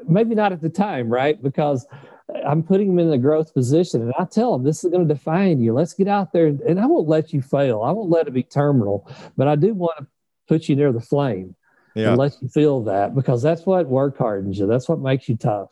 maybe 0.06 0.34
not 0.34 0.52
at 0.52 0.60
the 0.60 0.68
time, 0.68 1.08
right? 1.08 1.40
Because 1.42 1.86
I'm 2.46 2.62
putting 2.62 2.88
them 2.88 3.06
in 3.06 3.12
a 3.12 3.18
growth 3.18 3.52
position, 3.52 4.02
and 4.02 4.12
I 4.18 4.24
tell 4.24 4.52
them 4.52 4.64
this 4.64 4.84
is 4.84 4.90
going 4.90 5.06
to 5.06 5.14
define 5.14 5.60
you. 5.60 5.72
Let's 5.72 5.94
get 5.94 6.08
out 6.08 6.32
there, 6.32 6.46
and 6.46 6.80
I 6.80 6.86
won't 6.86 7.08
let 7.08 7.32
you 7.32 7.42
fail. 7.42 7.82
I 7.82 7.90
won't 7.90 8.10
let 8.10 8.28
it 8.28 8.32
be 8.32 8.42
terminal, 8.42 9.10
but 9.36 9.48
I 9.48 9.56
do 9.56 9.74
want 9.74 9.98
to 9.98 10.06
put 10.48 10.68
you 10.68 10.76
near 10.76 10.92
the 10.92 11.00
flame 11.00 11.56
yeah. 11.94 12.10
and 12.10 12.18
let 12.18 12.40
you 12.40 12.48
feel 12.48 12.82
that 12.84 13.14
because 13.14 13.42
that's 13.42 13.66
what 13.66 13.86
work 13.86 14.16
hardens 14.16 14.58
you. 14.58 14.66
That's 14.66 14.88
what 14.88 15.00
makes 15.00 15.28
you 15.28 15.36
tough. 15.36 15.70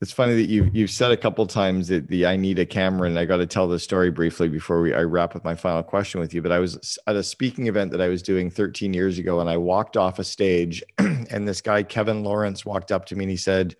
It's 0.00 0.12
funny 0.12 0.34
that 0.36 0.48
you 0.48 0.70
you've 0.72 0.92
said 0.92 1.10
a 1.10 1.16
couple 1.16 1.44
times 1.48 1.88
that 1.88 2.06
the 2.06 2.24
I 2.24 2.36
need 2.36 2.60
a 2.60 2.66
Cameron, 2.66 3.12
and 3.12 3.18
I 3.18 3.24
got 3.24 3.38
to 3.38 3.46
tell 3.46 3.66
the 3.66 3.80
story 3.80 4.12
briefly 4.12 4.48
before 4.48 4.80
we 4.80 4.94
I 4.94 5.02
wrap 5.02 5.34
with 5.34 5.42
my 5.42 5.56
final 5.56 5.82
question 5.82 6.20
with 6.20 6.32
you. 6.32 6.40
But 6.40 6.52
I 6.52 6.60
was 6.60 6.98
at 7.08 7.16
a 7.16 7.22
speaking 7.22 7.66
event 7.66 7.90
that 7.90 8.00
I 8.00 8.06
was 8.06 8.22
doing 8.22 8.48
13 8.48 8.94
years 8.94 9.18
ago, 9.18 9.40
and 9.40 9.50
I 9.50 9.56
walked 9.56 9.96
off 9.96 10.20
a 10.20 10.24
stage, 10.24 10.84
and 10.98 11.48
this 11.48 11.60
guy 11.60 11.82
Kevin 11.82 12.22
Lawrence 12.22 12.64
walked 12.64 12.92
up 12.92 13.06
to 13.06 13.16
me 13.16 13.24
and 13.24 13.30
he 13.30 13.36
said, 13.36 13.74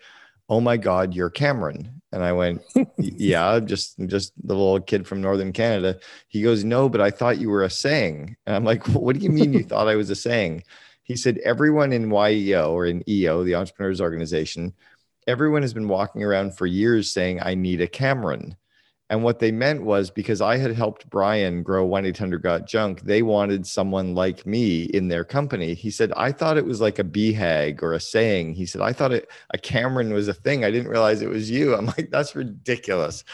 "Oh 0.49 0.61
my 0.61 0.77
God, 0.77 1.15
you're 1.15 1.31
Cameron." 1.31 2.03
And 2.11 2.25
I 2.25 2.33
went, 2.33 2.63
"Yeah, 2.99 3.61
just 3.61 3.97
just 4.07 4.33
the 4.43 4.55
little 4.55 4.81
kid 4.81 5.07
from 5.07 5.21
Northern 5.21 5.53
Canada." 5.53 6.01
He 6.27 6.43
goes, 6.43 6.65
"No, 6.65 6.89
but 6.89 7.01
I 7.01 7.13
thought 7.13 7.39
you 7.39 7.49
were 7.49 7.63
a 7.63 7.71
saying." 7.71 8.37
And 8.45 8.57
I'm 8.57 8.65
like, 8.65 8.85
"What 8.89 9.17
do 9.17 9.23
you 9.23 9.31
mean 9.31 9.53
you 9.53 9.63
thought 9.63 9.87
I 9.87 9.95
was 9.95 10.11
a 10.11 10.17
saying?" 10.17 10.65
He 11.05 11.15
said, 11.15 11.39
"Everyone 11.45 11.93
in 11.93 12.11
YEO 12.11 12.73
or 12.73 12.87
in 12.87 13.09
EO, 13.09 13.45
the 13.45 13.55
Entrepreneurs 13.55 14.01
Organization." 14.01 14.75
Everyone 15.29 15.61
has 15.63 15.75
been 15.75 15.87
walking 15.87 16.25
around 16.25 16.57
for 16.57 16.67
years 16.67 17.13
saying, 17.13 17.39
I 17.43 17.55
need 17.55 17.83
a 17.83 17.87
Cameron. 17.87 18.57
And 19.11 19.23
what 19.23 19.39
they 19.39 19.53
meant 19.53 19.85
was 19.85 20.11
because 20.11 20.41
I 20.41 20.57
had 20.57 20.75
helped 20.75 21.09
Brian 21.09 21.63
grow 21.63 21.85
1 21.87 22.07
800 22.07 22.43
Got 22.43 22.67
Junk, 22.67 23.03
they 23.03 23.23
wanted 23.23 23.67
someone 23.67 24.15
like 24.15 24.45
me 24.45 24.85
in 24.85 25.09
their 25.09 25.25
company. 25.25 25.75
He 25.75 25.91
said, 25.91 26.13
I 26.17 26.33
thought 26.33 26.59
it 26.59 26.65
was 26.65 26.81
like 26.81 26.99
a 26.99 27.05
BHAG 27.05 27.83
or 27.83 27.95
a 27.95 28.01
saying. 28.01 28.55
He 28.55 28.67
said, 28.67 28.83
I 28.83 28.93
thought 28.93 29.13
it, 29.13 29.31
a 29.51 29.59
Cameron 29.59 30.13
was 30.13 30.29
a 30.29 30.35
thing. 30.35 30.65
I 30.65 30.71
didn't 30.71 30.91
realize 30.91 31.23
it 31.23 31.31
was 31.31 31.51
you. 31.51 31.75
I'm 31.75 31.87
like, 31.87 32.11
that's 32.11 32.35
ridiculous. 32.35 33.25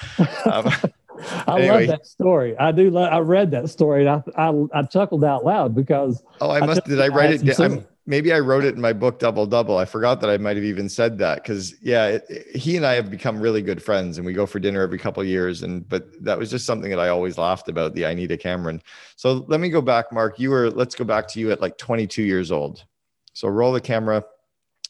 Um, 0.44 0.70
I 1.46 1.60
anyway. 1.60 1.86
love 1.86 1.98
that 1.98 2.06
story. 2.06 2.58
I 2.58 2.72
do. 2.72 2.96
I 2.96 3.20
read 3.20 3.52
that 3.52 3.68
story 3.68 4.06
and 4.06 4.22
I, 4.36 4.48
I, 4.48 4.80
I 4.80 4.82
chuckled 4.82 5.24
out 5.24 5.44
loud 5.44 5.74
because. 5.74 6.22
Oh, 6.40 6.50
I 6.50 6.60
must. 6.60 6.82
I 6.84 6.88
did 6.88 7.00
I 7.00 7.08
write 7.08 7.30
it? 7.30 7.86
Maybe 8.06 8.34
I 8.34 8.40
wrote 8.40 8.64
it 8.64 8.74
in 8.74 8.80
my 8.82 8.92
book 8.92 9.18
Double 9.18 9.46
Double. 9.46 9.78
I 9.78 9.86
forgot 9.86 10.20
that 10.20 10.28
I 10.28 10.36
might 10.36 10.56
have 10.56 10.64
even 10.64 10.90
said 10.90 11.16
that 11.18 11.42
because 11.42 11.74
yeah, 11.80 12.06
it, 12.06 12.24
it, 12.28 12.56
he 12.56 12.76
and 12.76 12.84
I 12.84 12.92
have 12.94 13.10
become 13.10 13.40
really 13.40 13.62
good 13.62 13.82
friends, 13.82 14.18
and 14.18 14.26
we 14.26 14.34
go 14.34 14.44
for 14.44 14.58
dinner 14.58 14.82
every 14.82 14.98
couple 14.98 15.24
years. 15.24 15.62
And 15.62 15.88
but 15.88 16.06
that 16.22 16.38
was 16.38 16.50
just 16.50 16.66
something 16.66 16.90
that 16.90 17.00
I 17.00 17.08
always 17.08 17.38
laughed 17.38 17.68
about 17.68 17.94
the 17.94 18.04
I 18.04 18.12
need 18.12 18.30
a 18.30 18.36
Cameron. 18.36 18.82
So 19.16 19.46
let 19.48 19.58
me 19.60 19.70
go 19.70 19.80
back, 19.80 20.12
Mark. 20.12 20.38
You 20.38 20.50
were 20.50 20.70
let's 20.70 20.94
go 20.94 21.04
back 21.04 21.28
to 21.28 21.40
you 21.40 21.50
at 21.50 21.62
like 21.62 21.78
22 21.78 22.22
years 22.22 22.52
old. 22.52 22.84
So 23.32 23.48
roll 23.48 23.72
the 23.72 23.80
camera. 23.80 24.22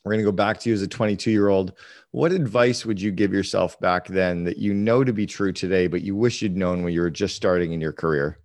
We're 0.05 0.13
going 0.13 0.25
to 0.25 0.31
go 0.31 0.33
back 0.33 0.61
to 0.61 0.69
you 0.69 0.75
as 0.75 0.83
a 0.83 0.89
22 0.89 1.31
year 1.31 1.49
old. 1.49 1.73
What 2.11 2.31
advice 2.31 2.85
would 2.85 3.01
you 3.01 3.11
give 3.11 3.33
yourself 3.33 3.81
back 3.81 4.07
then 4.07 4.45
that 4.45 4.59
you 4.59 4.75
know 4.75 5.03
to 5.03 5.13
be 5.13 5.25
true 5.25 5.53
today, 5.53 5.87
but 5.87 6.03
you 6.03 6.15
wish 6.15 6.43
you'd 6.43 6.57
known 6.57 6.83
when 6.83 6.93
you 6.93 7.01
were 7.01 7.11
just 7.11 7.37
starting 7.37 7.73
in 7.73 7.81
your 7.81 7.93
career? 7.93 8.39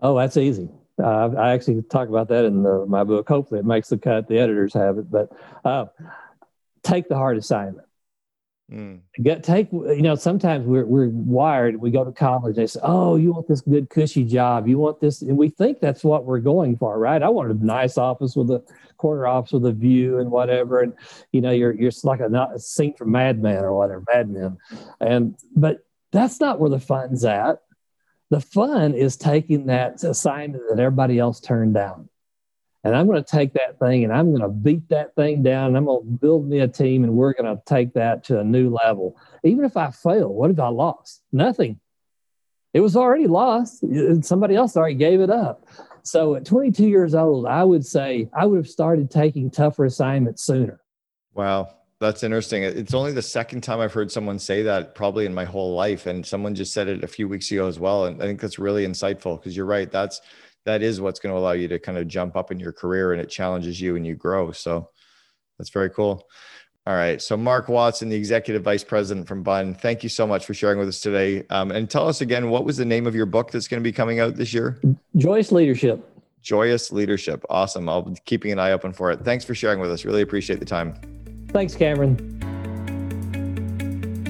Oh, 0.00 0.18
that's 0.18 0.36
easy. 0.36 0.68
Uh, 1.02 1.30
I 1.36 1.52
actually 1.52 1.82
talk 1.82 2.08
about 2.08 2.28
that 2.28 2.44
in 2.44 2.62
the, 2.62 2.86
my 2.86 3.04
book. 3.04 3.28
Hopefully, 3.28 3.60
it 3.60 3.66
makes 3.66 3.88
the 3.88 3.98
cut. 3.98 4.28
The 4.28 4.38
editors 4.38 4.72
have 4.74 4.98
it, 4.98 5.10
but 5.10 5.30
uh, 5.64 5.86
take 6.82 7.08
the 7.08 7.16
hard 7.16 7.36
assignment. 7.36 7.86
Mm. 8.72 9.00
Get 9.22 9.44
take 9.44 9.70
you 9.70 10.02
know 10.02 10.16
sometimes 10.16 10.66
we're 10.66 10.86
we're 10.86 11.08
wired. 11.08 11.76
We 11.76 11.92
go 11.92 12.04
to 12.04 12.10
college. 12.10 12.56
They 12.56 12.66
say, 12.66 12.80
"Oh, 12.82 13.14
you 13.14 13.32
want 13.32 13.46
this 13.46 13.60
good 13.60 13.88
cushy 13.90 14.24
job? 14.24 14.66
You 14.66 14.78
want 14.78 15.00
this?" 15.00 15.22
And 15.22 15.38
we 15.38 15.50
think 15.50 15.78
that's 15.78 16.02
what 16.02 16.24
we're 16.24 16.40
going 16.40 16.76
for, 16.76 16.98
right? 16.98 17.22
I 17.22 17.28
wanted 17.28 17.60
a 17.60 17.64
nice 17.64 17.96
office 17.96 18.34
with 18.34 18.50
a 18.50 18.64
corner 18.96 19.28
office 19.28 19.52
with 19.52 19.66
a 19.66 19.72
view 19.72 20.18
and 20.18 20.32
whatever. 20.32 20.80
And 20.80 20.94
you 21.30 21.40
know, 21.42 21.52
you're 21.52 21.74
you're 21.74 21.92
like 22.02 22.18
a, 22.18 22.28
not, 22.28 22.56
a 22.56 22.58
scene 22.58 22.94
from 22.94 23.12
Mad 23.12 23.40
Men 23.40 23.62
or 23.62 23.72
whatever, 23.72 24.02
Mad 24.12 24.30
Men. 24.30 24.58
And 25.00 25.36
but 25.54 25.86
that's 26.10 26.40
not 26.40 26.58
where 26.58 26.70
the 26.70 26.80
fun's 26.80 27.24
at. 27.24 27.62
The 28.30 28.40
fun 28.40 28.94
is 28.94 29.16
taking 29.16 29.66
that 29.66 30.02
assignment 30.02 30.64
that 30.68 30.80
everybody 30.80 31.18
else 31.18 31.40
turned 31.40 31.74
down. 31.74 32.08
And 32.82 32.94
I'm 32.94 33.06
going 33.06 33.22
to 33.22 33.28
take 33.28 33.54
that 33.54 33.78
thing 33.80 34.04
and 34.04 34.12
I'm 34.12 34.30
going 34.30 34.42
to 34.42 34.48
beat 34.48 34.88
that 34.90 35.14
thing 35.16 35.42
down 35.42 35.68
and 35.68 35.76
I'm 35.76 35.86
going 35.86 36.04
to 36.04 36.18
build 36.18 36.48
me 36.48 36.60
a 36.60 36.68
team 36.68 37.02
and 37.02 37.14
we're 37.14 37.32
going 37.32 37.52
to 37.52 37.60
take 37.66 37.94
that 37.94 38.24
to 38.24 38.38
a 38.38 38.44
new 38.44 38.70
level. 38.70 39.16
Even 39.42 39.64
if 39.64 39.76
I 39.76 39.90
fail, 39.90 40.32
what 40.32 40.50
if 40.50 40.60
I 40.60 40.68
lost? 40.68 41.22
Nothing. 41.32 41.80
It 42.72 42.80
was 42.80 42.96
already 42.96 43.26
lost. 43.26 43.82
Somebody 44.22 44.54
else 44.54 44.76
already 44.76 44.94
gave 44.94 45.20
it 45.20 45.30
up. 45.30 45.66
So 46.02 46.36
at 46.36 46.44
22 46.44 46.86
years 46.86 47.14
old, 47.16 47.46
I 47.46 47.64
would 47.64 47.84
say 47.84 48.28
I 48.32 48.46
would 48.46 48.58
have 48.58 48.68
started 48.68 49.10
taking 49.10 49.50
tougher 49.50 49.84
assignments 49.84 50.44
sooner. 50.44 50.80
Wow. 51.34 51.75
That's 51.98 52.22
interesting. 52.22 52.62
It's 52.62 52.92
only 52.92 53.12
the 53.12 53.22
second 53.22 53.62
time 53.62 53.80
I've 53.80 53.92
heard 53.92 54.12
someone 54.12 54.38
say 54.38 54.62
that 54.62 54.94
probably 54.94 55.24
in 55.24 55.32
my 55.32 55.44
whole 55.44 55.74
life. 55.74 56.06
And 56.06 56.26
someone 56.26 56.54
just 56.54 56.74
said 56.74 56.88
it 56.88 57.02
a 57.02 57.08
few 57.08 57.26
weeks 57.26 57.50
ago 57.50 57.66
as 57.66 57.78
well. 57.78 58.04
And 58.04 58.22
I 58.22 58.26
think 58.26 58.40
that's 58.40 58.58
really 58.58 58.86
insightful 58.86 59.40
because 59.40 59.56
you're 59.56 59.66
right. 59.66 59.90
That's 59.90 60.20
that 60.66 60.82
is 60.82 61.00
what's 61.00 61.20
going 61.20 61.34
to 61.34 61.38
allow 61.38 61.52
you 61.52 61.68
to 61.68 61.78
kind 61.78 61.96
of 61.96 62.06
jump 62.06 62.36
up 62.36 62.50
in 62.50 62.60
your 62.60 62.72
career 62.72 63.12
and 63.12 63.20
it 63.20 63.30
challenges 63.30 63.80
you 63.80 63.96
and 63.96 64.06
you 64.06 64.14
grow. 64.14 64.52
So 64.52 64.90
that's 65.58 65.70
very 65.70 65.88
cool. 65.88 66.26
All 66.86 66.94
right. 66.94 67.20
So 67.22 67.36
Mark 67.36 67.68
Watson, 67.68 68.10
the 68.10 68.16
executive 68.16 68.62
vice 68.62 68.84
president 68.84 69.26
from 69.26 69.42
Bunn, 69.42 69.74
thank 69.74 70.02
you 70.02 70.08
so 70.08 70.26
much 70.26 70.44
for 70.44 70.54
sharing 70.54 70.78
with 70.78 70.88
us 70.88 71.00
today. 71.00 71.44
Um, 71.50 71.70
and 71.70 71.88
tell 71.88 72.06
us 72.06 72.20
again, 72.20 72.50
what 72.50 72.64
was 72.64 72.76
the 72.76 72.84
name 72.84 73.06
of 73.06 73.14
your 73.14 73.26
book 73.26 73.50
that's 73.50 73.68
going 73.68 73.82
to 73.82 73.84
be 73.84 73.92
coming 73.92 74.20
out 74.20 74.36
this 74.36 74.52
year? 74.52 74.80
Joyous 75.16 75.50
Leadership. 75.50 76.06
Joyous 76.42 76.92
Leadership. 76.92 77.44
Awesome. 77.48 77.88
I'll 77.88 78.02
be 78.02 78.16
keeping 78.24 78.52
an 78.52 78.58
eye 78.58 78.72
open 78.72 78.92
for 78.92 79.10
it. 79.10 79.20
Thanks 79.20 79.44
for 79.44 79.54
sharing 79.54 79.80
with 79.80 79.90
us. 79.90 80.04
Really 80.04 80.22
appreciate 80.22 80.60
the 80.60 80.66
time. 80.66 81.15
Thanks, 81.48 81.74
Cameron. 81.74 82.32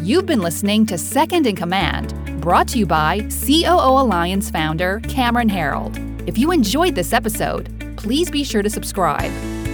You've 0.03 0.27
been 0.27 0.41
listening 0.41 0.87
to 0.87 0.99
Second 0.99 1.47
in 1.47 1.55
Command, 1.57 2.15
brought 2.41 2.69
to 2.69 2.79
you 2.79 2.87
by 2.87 3.29
COO 3.45 4.01
Alliance 4.01 4.51
founder 4.51 5.01
Cameron 5.09 5.49
Herold. 5.49 5.99
If 6.29 6.39
you 6.39 6.53
enjoyed 6.53 6.95
this 6.95 7.13
episode, 7.13 7.69
please 7.97 8.31
be 8.31 8.45
sure 8.45 8.63
to 8.63 8.71
subscribe. 8.71 9.33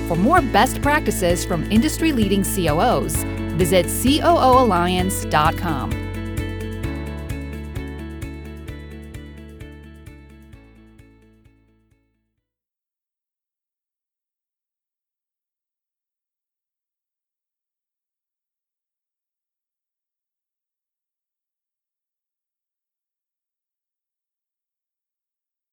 For 0.09 0.17
more 0.17 0.41
best 0.41 0.81
practices 0.81 1.45
from 1.45 1.71
industry 1.71 2.13
leading 2.13 2.45
COOs, 2.45 3.25
visit 3.57 3.85
COOalliance.com. 3.87 6.12